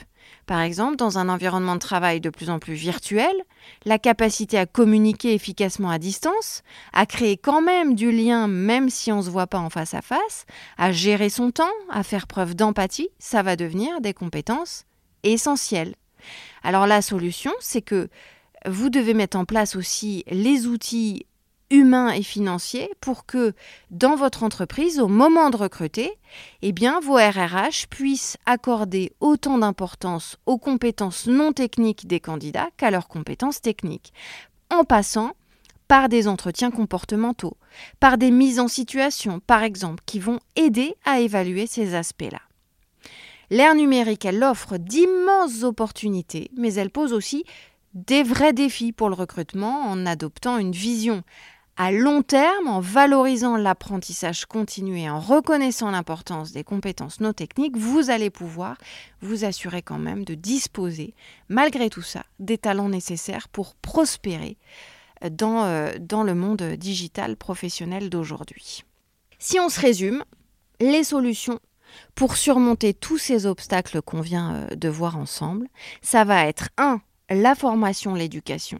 Par 0.51 0.59
exemple, 0.59 0.97
dans 0.97 1.17
un 1.17 1.29
environnement 1.29 1.75
de 1.75 1.79
travail 1.79 2.19
de 2.19 2.29
plus 2.29 2.49
en 2.49 2.59
plus 2.59 2.73
virtuel, 2.73 3.31
la 3.85 3.97
capacité 3.97 4.57
à 4.57 4.65
communiquer 4.65 5.33
efficacement 5.33 5.89
à 5.89 5.97
distance, 5.97 6.61
à 6.91 7.05
créer 7.05 7.37
quand 7.37 7.61
même 7.61 7.95
du 7.95 8.11
lien 8.11 8.49
même 8.49 8.89
si 8.89 9.13
on 9.13 9.19
ne 9.19 9.21
se 9.21 9.29
voit 9.29 9.47
pas 9.47 9.59
en 9.59 9.69
face 9.69 9.93
à 9.93 10.01
face, 10.01 10.45
à 10.77 10.91
gérer 10.91 11.29
son 11.29 11.51
temps, 11.51 11.71
à 11.89 12.03
faire 12.03 12.27
preuve 12.27 12.53
d'empathie, 12.53 13.07
ça 13.17 13.43
va 13.43 13.55
devenir 13.55 14.01
des 14.01 14.13
compétences 14.13 14.83
essentielles. 15.23 15.95
Alors 16.63 16.85
la 16.85 17.01
solution, 17.01 17.53
c'est 17.61 17.81
que 17.81 18.09
vous 18.65 18.89
devez 18.89 19.13
mettre 19.13 19.37
en 19.37 19.45
place 19.45 19.77
aussi 19.77 20.25
les 20.27 20.67
outils 20.67 21.27
humain 21.71 22.11
et 22.11 22.21
financier 22.21 22.91
pour 23.01 23.25
que 23.25 23.53
dans 23.89 24.15
votre 24.15 24.43
entreprise, 24.43 24.99
au 24.99 25.07
moment 25.07 25.49
de 25.49 25.57
recruter, 25.57 26.11
eh 26.61 26.73
vos 27.01 27.15
RRH 27.15 27.87
puissent 27.89 28.37
accorder 28.45 29.13
autant 29.19 29.57
d'importance 29.57 30.37
aux 30.45 30.57
compétences 30.57 31.25
non 31.25 31.53
techniques 31.53 32.07
des 32.07 32.19
candidats 32.19 32.69
qu'à 32.77 32.91
leurs 32.91 33.07
compétences 33.07 33.61
techniques, 33.61 34.13
en 34.69 34.83
passant 34.83 35.31
par 35.87 36.07
des 36.07 36.27
entretiens 36.27 36.71
comportementaux, 36.71 37.57
par 37.99 38.17
des 38.17 38.31
mises 38.31 38.59
en 38.59 38.67
situation, 38.67 39.39
par 39.39 39.63
exemple, 39.63 40.03
qui 40.05 40.19
vont 40.19 40.39
aider 40.55 40.95
à 41.03 41.19
évaluer 41.19 41.67
ces 41.67 41.95
aspects-là. 41.95 42.41
L'ère 43.49 43.75
numérique, 43.75 44.23
elle 44.23 44.41
offre 44.43 44.77
d'immenses 44.77 45.63
opportunités, 45.63 46.49
mais 46.55 46.73
elle 46.75 46.91
pose 46.91 47.11
aussi 47.11 47.43
des 47.93 48.23
vrais 48.23 48.53
défis 48.53 48.93
pour 48.93 49.09
le 49.09 49.15
recrutement 49.15 49.81
en 49.81 50.05
adoptant 50.05 50.57
une 50.57 50.71
vision 50.71 51.23
à 51.81 51.91
long 51.91 52.21
terme, 52.21 52.67
en 52.67 52.79
valorisant 52.79 53.57
l'apprentissage 53.57 54.45
continu 54.45 54.99
et 54.99 55.09
en 55.09 55.19
reconnaissant 55.19 55.89
l'importance 55.89 56.51
des 56.51 56.63
compétences 56.63 57.19
non 57.21 57.33
techniques, 57.33 57.75
vous 57.75 58.11
allez 58.11 58.29
pouvoir 58.29 58.77
vous 59.21 59.45
assurer 59.45 59.81
quand 59.81 59.97
même 59.97 60.23
de 60.23 60.35
disposer, 60.35 61.15
malgré 61.49 61.89
tout 61.89 62.03
ça, 62.03 62.23
des 62.37 62.59
talents 62.59 62.89
nécessaires 62.89 63.47
pour 63.47 63.73
prospérer 63.73 64.57
dans, 65.31 65.63
euh, 65.63 65.91
dans 65.99 66.21
le 66.21 66.35
monde 66.35 66.61
digital 66.61 67.35
professionnel 67.35 68.11
d'aujourd'hui. 68.11 68.83
Si 69.39 69.59
on 69.59 69.69
se 69.69 69.81
résume, 69.81 70.23
les 70.79 71.03
solutions 71.03 71.59
pour 72.13 72.37
surmonter 72.37 72.93
tous 72.93 73.17
ces 73.17 73.47
obstacles 73.47 74.03
qu'on 74.03 74.21
vient 74.21 74.53
euh, 74.53 74.75
de 74.75 74.87
voir 74.87 75.17
ensemble, 75.17 75.67
ça 76.03 76.25
va 76.25 76.45
être 76.45 76.69
1. 76.77 77.01
La 77.31 77.55
formation, 77.55 78.13
l'éducation 78.13 78.77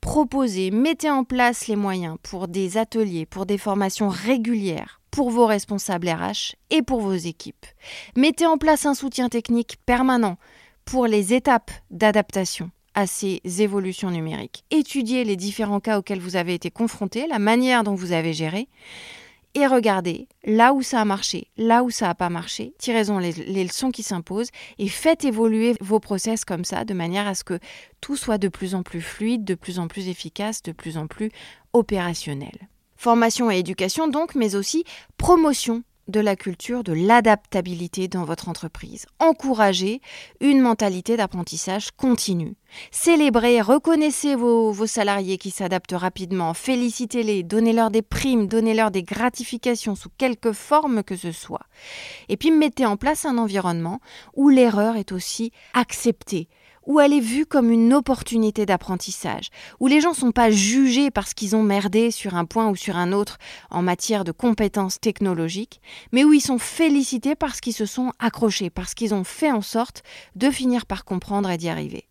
proposez, 0.00 0.70
mettez 0.70 1.10
en 1.10 1.24
place 1.24 1.66
les 1.66 1.76
moyens 1.76 2.16
pour 2.22 2.48
des 2.48 2.76
ateliers, 2.76 3.26
pour 3.26 3.46
des 3.46 3.58
formations 3.58 4.08
régulières 4.08 4.98
pour 5.10 5.30
vos 5.30 5.46
responsables 5.46 6.08
RH 6.08 6.54
et 6.70 6.82
pour 6.82 7.00
vos 7.00 7.14
équipes. 7.14 7.66
Mettez 8.16 8.46
en 8.46 8.58
place 8.58 8.86
un 8.86 8.94
soutien 8.94 9.28
technique 9.28 9.76
permanent 9.86 10.36
pour 10.84 11.06
les 11.06 11.34
étapes 11.34 11.70
d'adaptation 11.90 12.70
à 12.94 13.06
ces 13.06 13.40
évolutions 13.58 14.10
numériques. 14.10 14.64
Étudiez 14.70 15.24
les 15.24 15.36
différents 15.36 15.80
cas 15.80 15.98
auxquels 15.98 16.20
vous 16.20 16.36
avez 16.36 16.54
été 16.54 16.70
confrontés, 16.70 17.26
la 17.26 17.38
manière 17.38 17.84
dont 17.84 17.94
vous 17.94 18.12
avez 18.12 18.32
géré 18.32 18.68
et 19.58 19.66
regardez 19.66 20.28
là 20.44 20.72
où 20.72 20.82
ça 20.82 21.00
a 21.00 21.04
marché, 21.04 21.48
là 21.56 21.82
où 21.82 21.90
ça 21.90 22.06
n'a 22.06 22.14
pas 22.14 22.30
marché, 22.30 22.74
tirez-en 22.78 23.18
les, 23.18 23.32
les, 23.32 23.64
leçons 23.64 23.90
qui 23.90 24.02
s'imposent 24.02 24.50
et 24.78 24.88
faites 24.88 25.24
évoluer 25.24 25.74
vos 25.80 26.00
process 26.00 26.44
comme 26.44 26.64
ça, 26.64 26.84
de 26.84 26.94
manière 26.94 27.26
à 27.26 27.34
ce 27.34 27.44
que 27.44 27.58
tout 28.00 28.16
soit 28.16 28.38
de 28.38 28.48
plus 28.48 28.74
en 28.74 28.82
plus 28.82 29.00
fluide, 29.00 29.44
de 29.44 29.54
plus 29.54 29.78
en 29.78 29.88
plus 29.88 30.08
efficace, 30.08 30.62
de 30.62 30.72
plus 30.72 30.96
en 30.96 31.06
plus 31.06 31.30
opérationnel. 31.72 32.68
Formation 32.96 33.50
et 33.50 33.58
éducation 33.58 34.08
donc, 34.08 34.34
mais 34.34 34.54
aussi 34.54 34.84
promotion 35.16 35.82
de 36.08 36.20
la 36.20 36.36
culture 36.36 36.82
de 36.82 36.92
l'adaptabilité 36.92 38.08
dans 38.08 38.24
votre 38.24 38.48
entreprise. 38.48 39.06
Encouragez 39.18 40.00
une 40.40 40.60
mentalité 40.60 41.16
d'apprentissage 41.16 41.90
continu. 41.92 42.56
Célébrez, 42.90 43.60
reconnaissez 43.60 44.34
vos, 44.34 44.72
vos 44.72 44.86
salariés 44.86 45.38
qui 45.38 45.50
s'adaptent 45.50 45.92
rapidement, 45.92 46.52
félicitez-les, 46.54 47.42
donnez-leur 47.42 47.90
des 47.90 48.02
primes, 48.02 48.46
donnez-leur 48.46 48.90
des 48.90 49.02
gratifications 49.02 49.94
sous 49.94 50.10
quelque 50.18 50.52
forme 50.52 51.02
que 51.02 51.16
ce 51.16 51.32
soit. 51.32 51.66
Et 52.28 52.36
puis 52.36 52.50
mettez 52.50 52.84
en 52.84 52.96
place 52.96 53.24
un 53.24 53.38
environnement 53.38 54.00
où 54.34 54.48
l'erreur 54.48 54.96
est 54.96 55.12
aussi 55.12 55.52
acceptée, 55.74 56.48
où 56.88 57.00
elle 57.00 57.12
est 57.12 57.20
vue 57.20 57.46
comme 57.46 57.70
une 57.70 57.92
opportunité 57.92 58.66
d'apprentissage, 58.66 59.50
où 59.78 59.86
les 59.86 60.00
gens 60.00 60.10
ne 60.10 60.16
sont 60.16 60.32
pas 60.32 60.50
jugés 60.50 61.10
parce 61.12 61.34
qu'ils 61.34 61.54
ont 61.54 61.62
merdé 61.62 62.10
sur 62.10 62.34
un 62.34 62.46
point 62.46 62.70
ou 62.70 62.74
sur 62.74 62.96
un 62.96 63.12
autre 63.12 63.38
en 63.70 63.82
matière 63.82 64.24
de 64.24 64.32
compétences 64.32 64.98
technologiques, 64.98 65.80
mais 66.12 66.24
où 66.24 66.32
ils 66.32 66.40
sont 66.40 66.58
félicités 66.58 67.36
parce 67.36 67.60
qu'ils 67.60 67.74
se 67.74 67.86
sont 67.86 68.12
accrochés, 68.18 68.70
parce 68.70 68.94
qu'ils 68.94 69.14
ont 69.14 69.22
fait 69.22 69.52
en 69.52 69.62
sorte 69.62 70.02
de 70.34 70.50
finir 70.50 70.86
par 70.86 71.04
comprendre 71.04 71.50
et 71.50 71.58
d'y 71.58 71.68
arriver. 71.68 72.08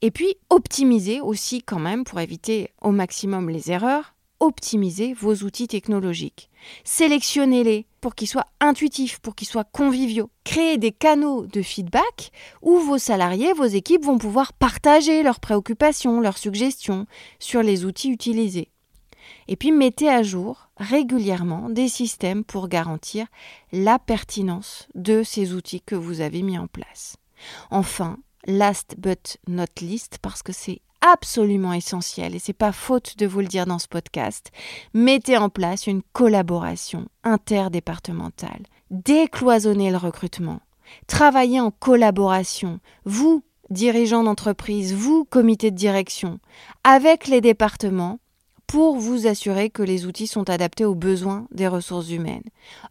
Et 0.00 0.12
puis, 0.12 0.36
optimiser 0.48 1.20
aussi 1.20 1.62
quand 1.62 1.80
même 1.80 2.04
pour 2.04 2.20
éviter 2.20 2.70
au 2.80 2.92
maximum 2.92 3.50
les 3.50 3.72
erreurs, 3.72 4.14
optimiser 4.40 5.14
vos 5.14 5.34
outils 5.36 5.68
technologiques. 5.68 6.50
Sélectionnez-les 6.84 7.86
pour 8.00 8.14
qu'ils 8.14 8.28
soient 8.28 8.46
intuitifs, 8.60 9.18
pour 9.18 9.34
qu'ils 9.34 9.48
soient 9.48 9.64
conviviaux. 9.64 10.30
Créez 10.44 10.78
des 10.78 10.92
canaux 10.92 11.46
de 11.46 11.62
feedback 11.62 12.30
où 12.62 12.78
vos 12.78 12.98
salariés, 12.98 13.52
vos 13.52 13.64
équipes 13.64 14.04
vont 14.04 14.18
pouvoir 14.18 14.52
partager 14.52 15.22
leurs 15.22 15.40
préoccupations, 15.40 16.20
leurs 16.20 16.38
suggestions 16.38 17.06
sur 17.38 17.62
les 17.62 17.84
outils 17.84 18.10
utilisés. 18.10 18.70
Et 19.46 19.56
puis 19.56 19.72
mettez 19.72 20.08
à 20.08 20.22
jour 20.22 20.68
régulièrement 20.76 21.68
des 21.70 21.88
systèmes 21.88 22.44
pour 22.44 22.68
garantir 22.68 23.26
la 23.72 23.98
pertinence 23.98 24.88
de 24.94 25.22
ces 25.22 25.52
outils 25.52 25.80
que 25.80 25.94
vous 25.94 26.20
avez 26.20 26.42
mis 26.42 26.58
en 26.58 26.66
place. 26.66 27.16
Enfin, 27.70 28.18
last 28.46 28.96
but 28.98 29.38
not 29.46 29.66
least, 29.80 30.18
parce 30.22 30.42
que 30.42 30.52
c'est 30.52 30.80
absolument 31.00 31.72
essentiel, 31.72 32.34
et 32.34 32.38
c'est 32.38 32.52
pas 32.52 32.72
faute 32.72 33.16
de 33.18 33.26
vous 33.26 33.40
le 33.40 33.46
dire 33.46 33.66
dans 33.66 33.78
ce 33.78 33.88
podcast, 33.88 34.50
mettez 34.94 35.36
en 35.36 35.48
place 35.48 35.86
une 35.86 36.02
collaboration 36.12 37.06
interdépartementale. 37.24 38.62
Décloisonnez 38.90 39.90
le 39.90 39.96
recrutement. 39.96 40.60
Travaillez 41.06 41.60
en 41.60 41.70
collaboration, 41.70 42.80
vous, 43.04 43.42
dirigeants 43.70 44.24
d'entreprise, 44.24 44.94
vous, 44.94 45.24
comité 45.24 45.70
de 45.70 45.76
direction, 45.76 46.40
avec 46.84 47.28
les 47.28 47.40
départements 47.40 48.18
pour 48.68 48.98
vous 48.98 49.26
assurer 49.26 49.70
que 49.70 49.82
les 49.82 50.04
outils 50.04 50.26
sont 50.26 50.50
adaptés 50.50 50.84
aux 50.84 50.94
besoins 50.94 51.48
des 51.50 51.66
ressources 51.66 52.10
humaines. 52.10 52.44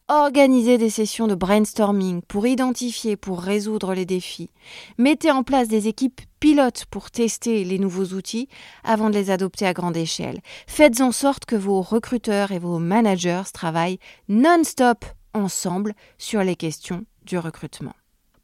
Organisez 0.08 0.80
des 0.80 0.90
sessions 0.90 1.28
de 1.28 1.36
brainstorming 1.36 2.24
pour 2.24 2.48
identifier, 2.48 3.16
pour 3.16 3.40
résoudre 3.40 3.94
les 3.94 4.06
défis. 4.06 4.50
Mettez 4.98 5.30
en 5.30 5.44
place 5.44 5.68
des 5.68 5.88
équipes 5.88 6.22
pilotes 6.40 6.86
pour 6.90 7.12
tester 7.12 7.64
les 7.64 7.78
nouveaux 7.78 8.16
outils 8.16 8.50
avant 8.84 9.12
de 9.12 9.16
les 9.16 9.30
adopter 9.30 9.68
à 9.68 9.74
grande 9.74 9.98
échelle. 9.98 10.42
Faites 10.66 11.00
en 11.00 11.12
sorte 11.12 11.46
que 11.46 11.56
vos 11.56 11.84
recruteurs 11.84 12.52
et 12.52 12.60
vos 12.60 12.80
managers 12.80 13.44
travaillent 13.54 14.00
non-stop 14.30 15.06
ensemble 15.36 15.94
sur 16.18 16.44
les 16.44 16.56
questions 16.56 17.06
du 17.24 17.38
recrutement. 17.38 17.94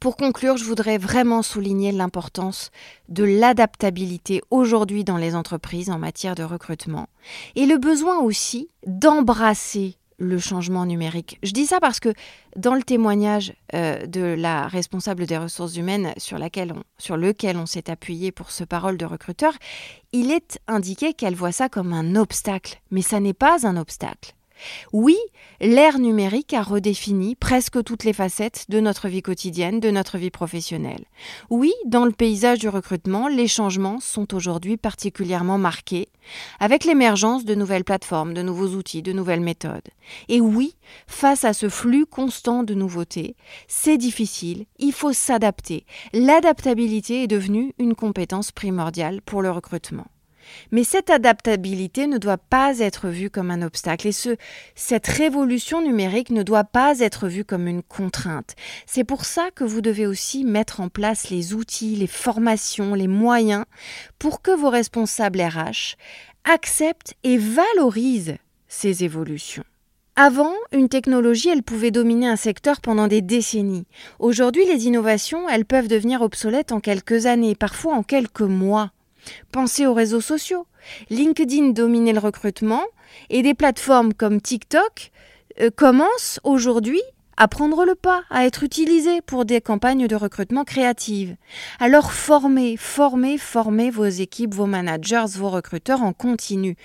Pour 0.04 0.18
conclure, 0.18 0.58
je 0.58 0.64
voudrais 0.66 0.98
vraiment 0.98 1.40
souligner 1.40 1.90
l'importance 1.90 2.70
de 3.08 3.24
l'adaptabilité 3.24 4.42
aujourd'hui 4.50 5.02
dans 5.02 5.16
les 5.16 5.34
entreprises 5.34 5.88
en 5.88 5.98
matière 5.98 6.34
de 6.34 6.42
recrutement 6.42 7.08
et 7.56 7.64
le 7.64 7.78
besoin 7.78 8.18
aussi 8.18 8.68
d'embrasser 8.86 9.96
le 10.18 10.38
changement 10.38 10.84
numérique. 10.84 11.38
Je 11.42 11.52
dis 11.52 11.64
ça 11.64 11.80
parce 11.80 12.00
que 12.00 12.12
dans 12.54 12.74
le 12.74 12.82
témoignage 12.82 13.54
euh, 13.72 14.04
de 14.04 14.20
la 14.20 14.68
responsable 14.68 15.24
des 15.24 15.38
ressources 15.38 15.76
humaines 15.76 16.12
sur, 16.18 16.38
sur 16.98 17.16
lequel 17.16 17.56
on 17.56 17.64
s'est 17.64 17.88
appuyé 17.88 18.30
pour 18.30 18.50
ce 18.50 18.64
parole 18.64 18.98
de 18.98 19.06
recruteur, 19.06 19.54
il 20.12 20.30
est 20.32 20.58
indiqué 20.68 21.14
qu'elle 21.14 21.34
voit 21.34 21.50
ça 21.50 21.70
comme 21.70 21.94
un 21.94 22.14
obstacle, 22.14 22.82
mais 22.90 23.00
ça 23.00 23.20
n'est 23.20 23.32
pas 23.32 23.66
un 23.66 23.78
obstacle. 23.78 24.34
Oui, 24.92 25.16
l'ère 25.60 25.98
numérique 25.98 26.54
a 26.54 26.62
redéfini 26.62 27.34
presque 27.34 27.82
toutes 27.82 28.04
les 28.04 28.12
facettes 28.12 28.66
de 28.68 28.80
notre 28.80 29.08
vie 29.08 29.22
quotidienne, 29.22 29.80
de 29.80 29.90
notre 29.90 30.18
vie 30.18 30.30
professionnelle. 30.30 31.04
Oui, 31.50 31.72
dans 31.86 32.04
le 32.04 32.12
paysage 32.12 32.58
du 32.58 32.68
recrutement, 32.68 33.28
les 33.28 33.48
changements 33.48 34.00
sont 34.00 34.34
aujourd'hui 34.34 34.76
particulièrement 34.76 35.58
marqués, 35.58 36.08
avec 36.60 36.84
l'émergence 36.84 37.44
de 37.44 37.54
nouvelles 37.54 37.84
plateformes, 37.84 38.34
de 38.34 38.42
nouveaux 38.42 38.68
outils, 38.68 39.02
de 39.02 39.12
nouvelles 39.12 39.40
méthodes. 39.40 39.88
Et 40.28 40.40
oui, 40.40 40.76
face 41.06 41.44
à 41.44 41.52
ce 41.52 41.68
flux 41.68 42.06
constant 42.06 42.62
de 42.62 42.74
nouveautés, 42.74 43.36
c'est 43.68 43.98
difficile, 43.98 44.66
il 44.78 44.92
faut 44.92 45.12
s'adapter. 45.12 45.86
L'adaptabilité 46.12 47.24
est 47.24 47.28
devenue 47.28 47.74
une 47.78 47.94
compétence 47.94 48.52
primordiale 48.52 49.20
pour 49.22 49.42
le 49.42 49.50
recrutement. 49.50 50.06
Mais 50.70 50.84
cette 50.84 51.10
adaptabilité 51.10 52.06
ne 52.06 52.18
doit 52.18 52.38
pas 52.38 52.78
être 52.78 53.08
vue 53.08 53.30
comme 53.30 53.50
un 53.50 53.62
obstacle 53.62 54.08
et 54.08 54.12
ce, 54.12 54.36
cette 54.74 55.06
révolution 55.06 55.82
numérique 55.82 56.30
ne 56.30 56.42
doit 56.42 56.64
pas 56.64 56.98
être 57.00 57.28
vue 57.28 57.44
comme 57.44 57.66
une 57.66 57.82
contrainte. 57.82 58.54
C'est 58.86 59.04
pour 59.04 59.24
ça 59.24 59.50
que 59.54 59.64
vous 59.64 59.80
devez 59.80 60.06
aussi 60.06 60.44
mettre 60.44 60.80
en 60.80 60.88
place 60.88 61.30
les 61.30 61.54
outils, 61.54 61.96
les 61.96 62.06
formations, 62.06 62.94
les 62.94 63.08
moyens 63.08 63.64
pour 64.18 64.42
que 64.42 64.50
vos 64.50 64.70
responsables 64.70 65.40
RH 65.40 65.96
acceptent 66.44 67.14
et 67.22 67.38
valorisent 67.38 68.36
ces 68.68 69.04
évolutions. 69.04 69.64
Avant, 70.16 70.52
une 70.70 70.88
technologie, 70.88 71.48
elle 71.48 71.64
pouvait 71.64 71.90
dominer 71.90 72.28
un 72.28 72.36
secteur 72.36 72.80
pendant 72.80 73.08
des 73.08 73.20
décennies. 73.20 73.86
Aujourd'hui, 74.20 74.64
les 74.64 74.86
innovations, 74.86 75.48
elles 75.48 75.64
peuvent 75.64 75.88
devenir 75.88 76.22
obsolètes 76.22 76.70
en 76.70 76.78
quelques 76.78 77.26
années, 77.26 77.56
parfois 77.56 77.94
en 77.94 78.04
quelques 78.04 78.42
mois. 78.42 78.92
Pensez 79.52 79.86
aux 79.86 79.94
réseaux 79.94 80.20
sociaux. 80.20 80.66
LinkedIn 81.10 81.70
dominait 81.70 82.12
le 82.12 82.18
recrutement 82.18 82.82
et 83.30 83.42
des 83.42 83.54
plateformes 83.54 84.12
comme 84.12 84.40
TikTok 84.40 85.10
euh, 85.60 85.70
commencent 85.74 86.40
aujourd'hui 86.44 87.02
à 87.36 87.48
prendre 87.48 87.84
le 87.84 87.94
pas, 87.94 88.22
à 88.30 88.46
être 88.46 88.62
utilisées 88.62 89.20
pour 89.20 89.44
des 89.44 89.60
campagnes 89.60 90.06
de 90.06 90.16
recrutement 90.16 90.64
créatives. 90.64 91.36
Alors 91.80 92.12
formez, 92.12 92.76
formez, 92.76 93.38
formez 93.38 93.90
vos 93.90 94.04
équipes, 94.04 94.54
vos 94.54 94.66
managers, 94.66 95.24
vos 95.36 95.50
recruteurs 95.50 96.02
en 96.02 96.12
continu 96.12 96.76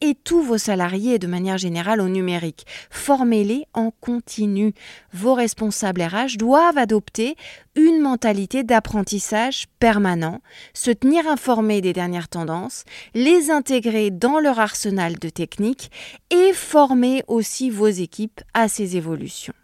et 0.00 0.14
tous 0.14 0.42
vos 0.42 0.58
salariés 0.58 1.18
de 1.18 1.26
manière 1.26 1.58
générale 1.58 2.00
au 2.00 2.08
numérique. 2.08 2.66
Formez-les 2.90 3.66
en 3.74 3.90
continu. 3.90 4.74
Vos 5.12 5.34
responsables 5.34 6.02
RH 6.02 6.36
doivent 6.36 6.78
adopter 6.78 7.36
une 7.76 8.00
mentalité 8.00 8.62
d'apprentissage 8.62 9.66
permanent, 9.78 10.40
se 10.72 10.90
tenir 10.90 11.26
informés 11.26 11.80
des 11.80 11.92
dernières 11.92 12.28
tendances, 12.28 12.84
les 13.14 13.50
intégrer 13.50 14.10
dans 14.10 14.38
leur 14.38 14.58
arsenal 14.58 15.18
de 15.18 15.28
techniques 15.28 15.90
et 16.30 16.52
former 16.52 17.22
aussi 17.26 17.70
vos 17.70 17.88
équipes 17.88 18.40
à 18.54 18.68
ces 18.68 18.96
évolutions. 18.96 19.54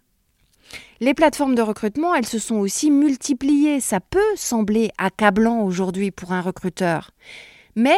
Les 1.00 1.14
plateformes 1.14 1.54
de 1.54 1.62
recrutement, 1.62 2.14
elles 2.14 2.26
se 2.26 2.38
sont 2.38 2.56
aussi 2.56 2.90
multipliées. 2.90 3.80
Ça 3.80 4.00
peut 4.00 4.20
sembler 4.36 4.90
accablant 4.98 5.62
aujourd'hui 5.62 6.10
pour 6.10 6.32
un 6.32 6.42
recruteur. 6.42 7.12
Mais 7.74 7.96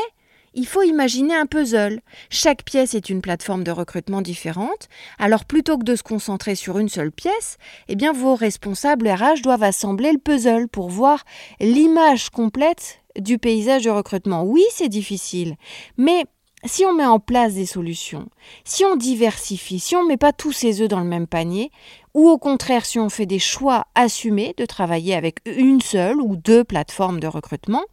il 0.55 0.67
faut 0.67 0.83
imaginer 0.83 1.35
un 1.35 1.47
puzzle. 1.47 2.01
Chaque 2.31 2.65
pièce 2.65 2.95
est 2.95 3.11
une 3.11 3.23
plateforme 3.23 3.65
de 3.65 3.71
recrutement 3.71 4.23
différente. 4.23 4.89
Alors 5.19 5.45
plutôt 5.45 5.79
que 5.79 5.85
de 5.85 5.97
se 5.97 6.03
concentrer 6.03 6.55
sur 6.55 6.79
une 6.79 6.89
seule 6.89 7.13
pièce, 7.13 7.59
eh 7.89 7.97
bien 7.97 8.13
vos 8.13 8.35
responsables 8.35 9.09
RH 9.09 9.43
doivent 9.43 9.63
assembler 9.63 10.13
le 10.13 10.19
puzzle 10.19 10.69
pour 10.69 10.89
voir 10.89 11.25
l'image 11.61 12.31
complète 12.31 13.01
du 13.19 13.39
paysage 13.39 13.85
de 13.85 13.91
recrutement. 13.91 14.45
Oui, 14.45 14.65
c'est 14.73 14.89
difficile, 14.89 15.57
mais 15.97 16.25
si 16.65 16.85
on 16.85 16.95
met 16.95 17.07
en 17.07 17.19
place 17.19 17.55
des 17.55 17.67
solutions, 17.67 18.29
si 18.65 18.85
on 18.85 18.97
diversifie, 18.97 19.81
si 19.81 19.97
on 19.97 20.05
ne 20.05 20.09
met 20.09 20.17
pas 20.17 20.33
tous 20.33 20.53
ses 20.53 20.81
œufs 20.81 20.89
dans 20.89 21.01
le 21.01 21.07
même 21.07 21.27
panier, 21.27 21.71
ou 22.15 22.29
au 22.29 22.39
contraire 22.39 22.87
si 22.87 22.99
on 22.99 23.09
fait 23.09 23.27
des 23.27 23.39
choix 23.39 23.87
assumés 23.95 24.55
de 24.57 24.67
travailler 24.67 25.15
avec 25.15 25.39
une 25.47 25.81
seule 25.81 26.21
ou 26.21 26.37
deux 26.37 26.65
plateformes 26.65 27.21
de 27.21 27.27
recrutement, 27.27 27.85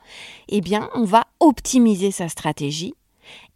eh 0.50 0.62
bien 0.62 0.90
on 0.94 1.04
va 1.04 1.26
optimiser 1.40 2.12
sa 2.12 2.30
stratégie 2.30 2.94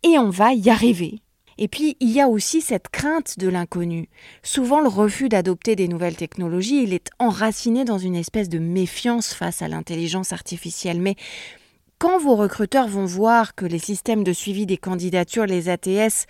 et 0.03 0.17
on 0.17 0.29
va 0.29 0.53
y 0.53 0.69
arriver. 0.69 1.19
Et 1.57 1.67
puis, 1.67 1.97
il 1.99 2.09
y 2.09 2.19
a 2.19 2.27
aussi 2.27 2.61
cette 2.61 2.89
crainte 2.89 3.37
de 3.37 3.47
l'inconnu. 3.47 4.09
Souvent, 4.41 4.81
le 4.81 4.87
refus 4.87 5.29
d'adopter 5.29 5.75
des 5.75 5.87
nouvelles 5.87 6.15
technologies, 6.15 6.83
il 6.83 6.93
est 6.93 7.09
enraciné 7.19 7.85
dans 7.85 7.99
une 7.99 8.15
espèce 8.15 8.49
de 8.49 8.59
méfiance 8.59 9.33
face 9.33 9.61
à 9.61 9.67
l'intelligence 9.67 10.33
artificielle. 10.33 10.99
Mais 10.99 11.15
quand 11.99 12.17
vos 12.17 12.35
recruteurs 12.35 12.87
vont 12.87 13.05
voir 13.05 13.55
que 13.55 13.65
les 13.65 13.79
systèmes 13.79 14.23
de 14.23 14.33
suivi 14.33 14.65
des 14.65 14.77
candidatures, 14.77 15.45
les 15.45 15.69
ATS, 15.69 16.25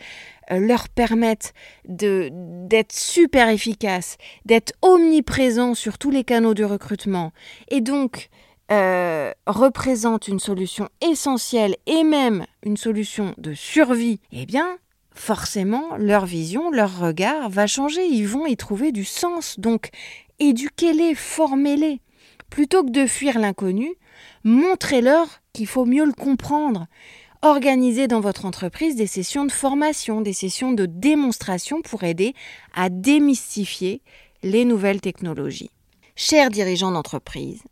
euh, 0.52 0.60
leur 0.60 0.90
permettent 0.90 1.54
d'être 1.86 2.92
super 2.92 3.50
efficaces, 3.50 4.18
d'être 4.46 4.74
omniprésents 4.82 5.74
sur 5.74 5.98
tous 5.98 6.12
les 6.12 6.24
canaux 6.24 6.54
de 6.54 6.64
recrutement, 6.64 7.32
et 7.70 7.82
donc 7.82 8.30
euh, 8.72 9.32
représentent 9.46 10.28
une 10.28 10.40
solution 10.40 10.90
essentielle 11.02 11.76
et 11.86 12.04
même 12.04 12.46
une 12.64 12.78
solution 12.78 13.34
de 13.38 13.54
survie, 13.54 14.20
eh 14.32 14.46
bien, 14.46 14.78
forcément, 15.14 15.96
leur 15.98 16.26
vision, 16.26 16.72
leur 16.72 17.00
regard 17.00 17.50
va 17.50 17.68
changer. 17.68 18.06
Ils 18.06 18.28
vont 18.28 18.46
y 18.46 18.58
trouver 18.58 18.92
du 18.92 19.04
sens. 19.06 19.60
Donc, 19.60 19.90
éduquez-les, 20.40 21.14
formez-les. 21.16 22.02
Plutôt 22.50 22.84
que 22.84 22.92
de 22.92 23.06
fuir 23.06 23.40
l'inconnu, 23.40 23.90
montrez-leur 24.44 25.28
qu'il 25.54 25.68
faut 25.68 25.86
mieux 25.86 26.06
le 26.06 26.14
comprendre. 26.14 26.88
Organisez 27.42 28.08
dans 28.08 28.22
votre 28.22 28.46
entreprise 28.46 28.96
des 28.96 29.08
sessions 29.08 29.46
de 29.46 29.52
formation, 29.52 30.22
des 30.22 30.34
sessions 30.34 30.72
de 30.72 30.86
démonstration 30.86 31.82
pour 31.82 32.04
aider 32.04 32.34
à 32.74 32.90
démystifier 32.90 34.02
les 34.44 34.66
nouvelles 34.66 35.02
technologies. 35.02 35.72
Chers 36.16 36.50
dirigeants 36.50 36.92
d'entreprise, 36.92 37.64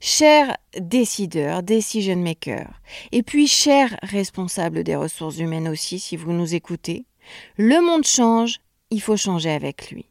Chers 0.00 0.56
décideurs, 0.78 1.62
decision 1.62 2.16
makers, 2.16 2.80
et 3.12 3.22
puis 3.22 3.46
chers 3.46 3.96
responsables 4.02 4.84
des 4.84 4.96
ressources 4.96 5.38
humaines 5.38 5.68
aussi, 5.68 5.98
si 5.98 6.16
vous 6.16 6.32
nous 6.32 6.54
écoutez, 6.54 7.06
le 7.56 7.80
monde 7.80 8.04
change, 8.04 8.60
il 8.90 9.00
faut 9.00 9.16
changer 9.16 9.50
avec 9.50 9.90
lui. 9.90 10.06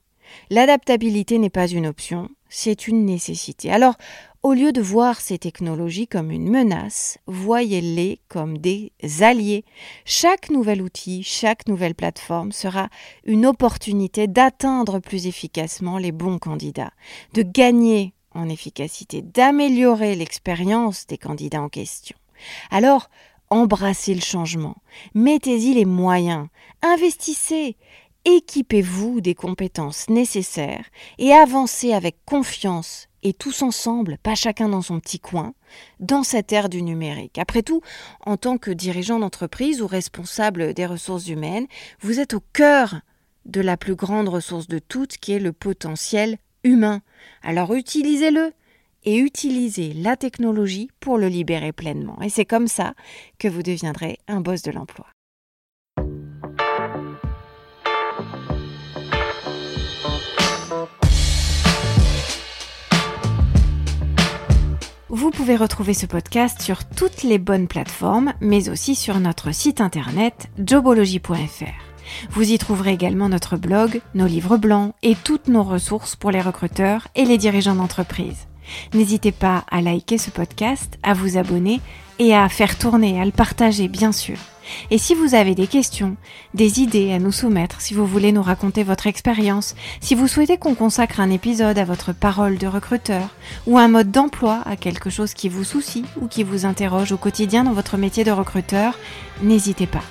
L'adaptabilité 0.50 1.38
n'est 1.38 1.50
pas 1.50 1.68
une 1.68 1.88
option, 1.88 2.30
c'est 2.56 2.88
une 2.88 3.04
nécessité. 3.04 3.72
Alors, 3.72 3.96
au 4.44 4.54
lieu 4.54 4.72
de 4.72 4.82
voir 4.82 5.20
ces 5.20 5.40
technologies 5.40 6.08
comme 6.08 6.30
une 6.30 6.52
menace, 6.52 7.18
voyez-les 7.26 8.20
comme 8.28 8.60
des 8.60 8.92
alliés. 9.22 9.66
Chaque 10.06 10.52
nouvel 10.52 10.84
outil, 10.84 11.24
chaque 11.24 11.68
nouvelle 11.68 11.96
plateforme 11.96 12.52
sera 12.52 12.90
une 13.26 13.48
opportunité 13.48 14.28
d'atteindre 14.28 15.00
plus 15.00 15.26
efficacement 15.26 15.98
les 15.98 16.12
bons 16.12 16.38
candidats, 16.38 16.94
de 17.34 17.42
gagner 17.42 18.14
en 18.36 18.48
efficacité, 18.50 19.24
d'améliorer 19.24 20.16
l'expérience 20.16 21.08
des 21.08 21.18
candidats 21.18 21.62
en 21.62 21.70
question. 21.70 22.16
Alors, 22.70 23.10
embrassez 23.50 24.14
le 24.14 24.22
changement, 24.22 24.76
mettez-y 25.16 25.74
les 25.74 25.86
moyens, 25.86 26.48
investissez, 26.84 27.78
équipez-vous 28.26 29.22
des 29.22 29.36
compétences 29.36 30.10
nécessaires 30.10 30.86
et 31.18 31.34
avancez 31.34 31.94
avec 31.94 32.18
confiance 32.26 33.08
et 33.24 33.34
tous 33.34 33.62
ensemble, 33.62 34.18
pas 34.22 34.36
chacun 34.36 34.70
dans 34.70 34.82
son 34.82 35.00
petit 35.00 35.20
coin, 35.20 35.54
dans 36.00 36.24
cette 36.24 36.52
ère 36.52 36.70
du 36.70 36.82
numérique. 36.82 37.38
Après 37.38 37.64
tout, 37.64 37.82
en 38.26 38.38
tant 38.38 38.58
que 38.58 38.72
dirigeant 38.72 39.20
d'entreprise 39.20 39.82
ou 39.82 39.88
responsable 39.88 40.74
des 40.74 40.86
ressources 40.86 41.28
humaines, 41.28 41.68
vous 42.02 42.20
êtes 42.20 42.34
au 42.34 42.42
cœur 42.54 43.02
de 43.46 43.62
la 43.62 43.78
plus 43.78 43.96
grande 43.96 44.30
ressource 44.30 44.68
de 44.68 44.80
toutes 44.80 45.18
qui 45.18 45.34
est 45.34 45.40
le 45.40 45.54
potentiel 45.54 46.38
humain. 46.64 47.02
Alors 47.42 47.74
utilisez-le 47.74 48.54
et 49.06 49.18
utilisez 49.18 49.94
la 49.94 50.16
technologie 50.16 50.90
pour 51.00 51.18
le 51.18 51.28
libérer 51.28 51.74
pleinement. 51.74 52.22
Et 52.22 52.30
c'est 52.30 52.46
comme 52.46 52.68
ça 52.68 52.94
que 53.38 53.48
vous 53.48 53.64
deviendrez 53.64 54.18
un 54.28 54.40
boss 54.40 54.62
de 54.62 54.72
l'emploi. 54.72 55.08
Vous 65.16 65.30
pouvez 65.30 65.56
retrouver 65.56 65.94
ce 65.94 66.08
podcast 66.08 66.60
sur 66.60 66.86
toutes 66.86 67.22
les 67.22 67.38
bonnes 67.38 67.68
plateformes, 67.68 68.34
mais 68.42 68.68
aussi 68.70 68.96
sur 68.96 69.20
notre 69.20 69.54
site 69.54 69.80
internet 69.80 70.50
jobology.fr. 70.58 72.32
Vous 72.32 72.52
y 72.52 72.58
trouverez 72.58 72.94
également 72.94 73.30
notre 73.30 73.56
blog, 73.56 74.02
nos 74.16 74.26
livres 74.26 74.58
blancs 74.58 74.96
et 75.04 75.14
toutes 75.14 75.50
nos 75.50 75.62
ressources 75.62 76.16
pour 76.16 76.32
les 76.32 76.42
recruteurs 76.42 77.10
et 77.14 77.26
les 77.26 77.38
dirigeants 77.38 77.76
d'entreprise. 77.76 78.48
N'hésitez 78.94 79.32
pas 79.32 79.66
à 79.72 79.82
liker 79.82 80.18
ce 80.18 80.30
podcast, 80.30 80.98
à 81.04 81.14
vous 81.14 81.38
abonner 81.38 81.82
et 82.20 82.36
à 82.36 82.48
faire 82.50 82.78
tourner, 82.78 83.20
à 83.20 83.26
le 83.26 83.32
partager 83.32 83.88
bien 83.88 84.12
sûr. 84.12 84.38
Et 84.92 84.98
si 84.98 85.14
vous 85.14 85.36
avez 85.36 85.56
des 85.56 85.68
questions, 85.68 86.16
des 86.54 86.82
idées 86.82 87.12
à 87.12 87.20
nous 87.20 87.32
soumettre, 87.32 87.82
si 87.82 87.94
vous 87.94 88.06
voulez 88.06 88.32
nous 88.32 88.42
raconter 88.42 88.84
votre 88.84 89.08
expérience, 89.08 89.76
si 90.00 90.16
vous 90.16 90.28
souhaitez 90.28 90.58
qu'on 90.58 90.76
consacre 90.76 91.20
un 91.20 91.30
épisode 91.30 91.78
à 91.78 91.86
votre 91.86 92.14
parole 92.14 92.58
de 92.58 92.68
recruteur, 92.68 93.28
ou 93.68 93.78
un 93.78 93.88
mode 93.88 94.12
d'emploi 94.12 94.62
à 94.66 94.76
quelque 94.76 95.10
chose 95.10 95.34
qui 95.34 95.50
vous 95.50 95.64
soucie 95.64 96.06
ou 96.22 96.28
qui 96.28 96.44
vous 96.44 96.66
interroge 96.66 97.12
au 97.12 97.18
quotidien 97.18 97.64
dans 97.64 97.74
votre 97.74 97.98
métier 97.98 98.24
de 98.24 98.32
recruteur, 98.32 98.98
n'hésitez 99.42 99.88
pas. 99.88 100.04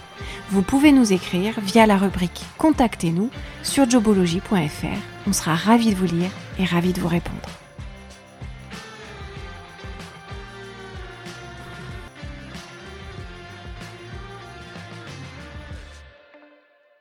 Vous 0.50 0.62
pouvez 0.62 0.92
nous 0.92 1.12
écrire 1.12 1.54
via 1.62 1.86
la 1.86 1.96
rubrique 1.96 2.44
Contactez-nous 2.58 3.30
sur 3.62 3.88
jobology.fr. 3.88 4.98
On 5.26 5.32
sera 5.32 5.54
ravis 5.54 5.90
de 5.90 5.96
vous 5.96 6.14
lire 6.14 6.30
et 6.58 6.64
ravis 6.64 6.92
de 6.92 7.00
vous 7.00 7.08
répondre. 7.08 7.61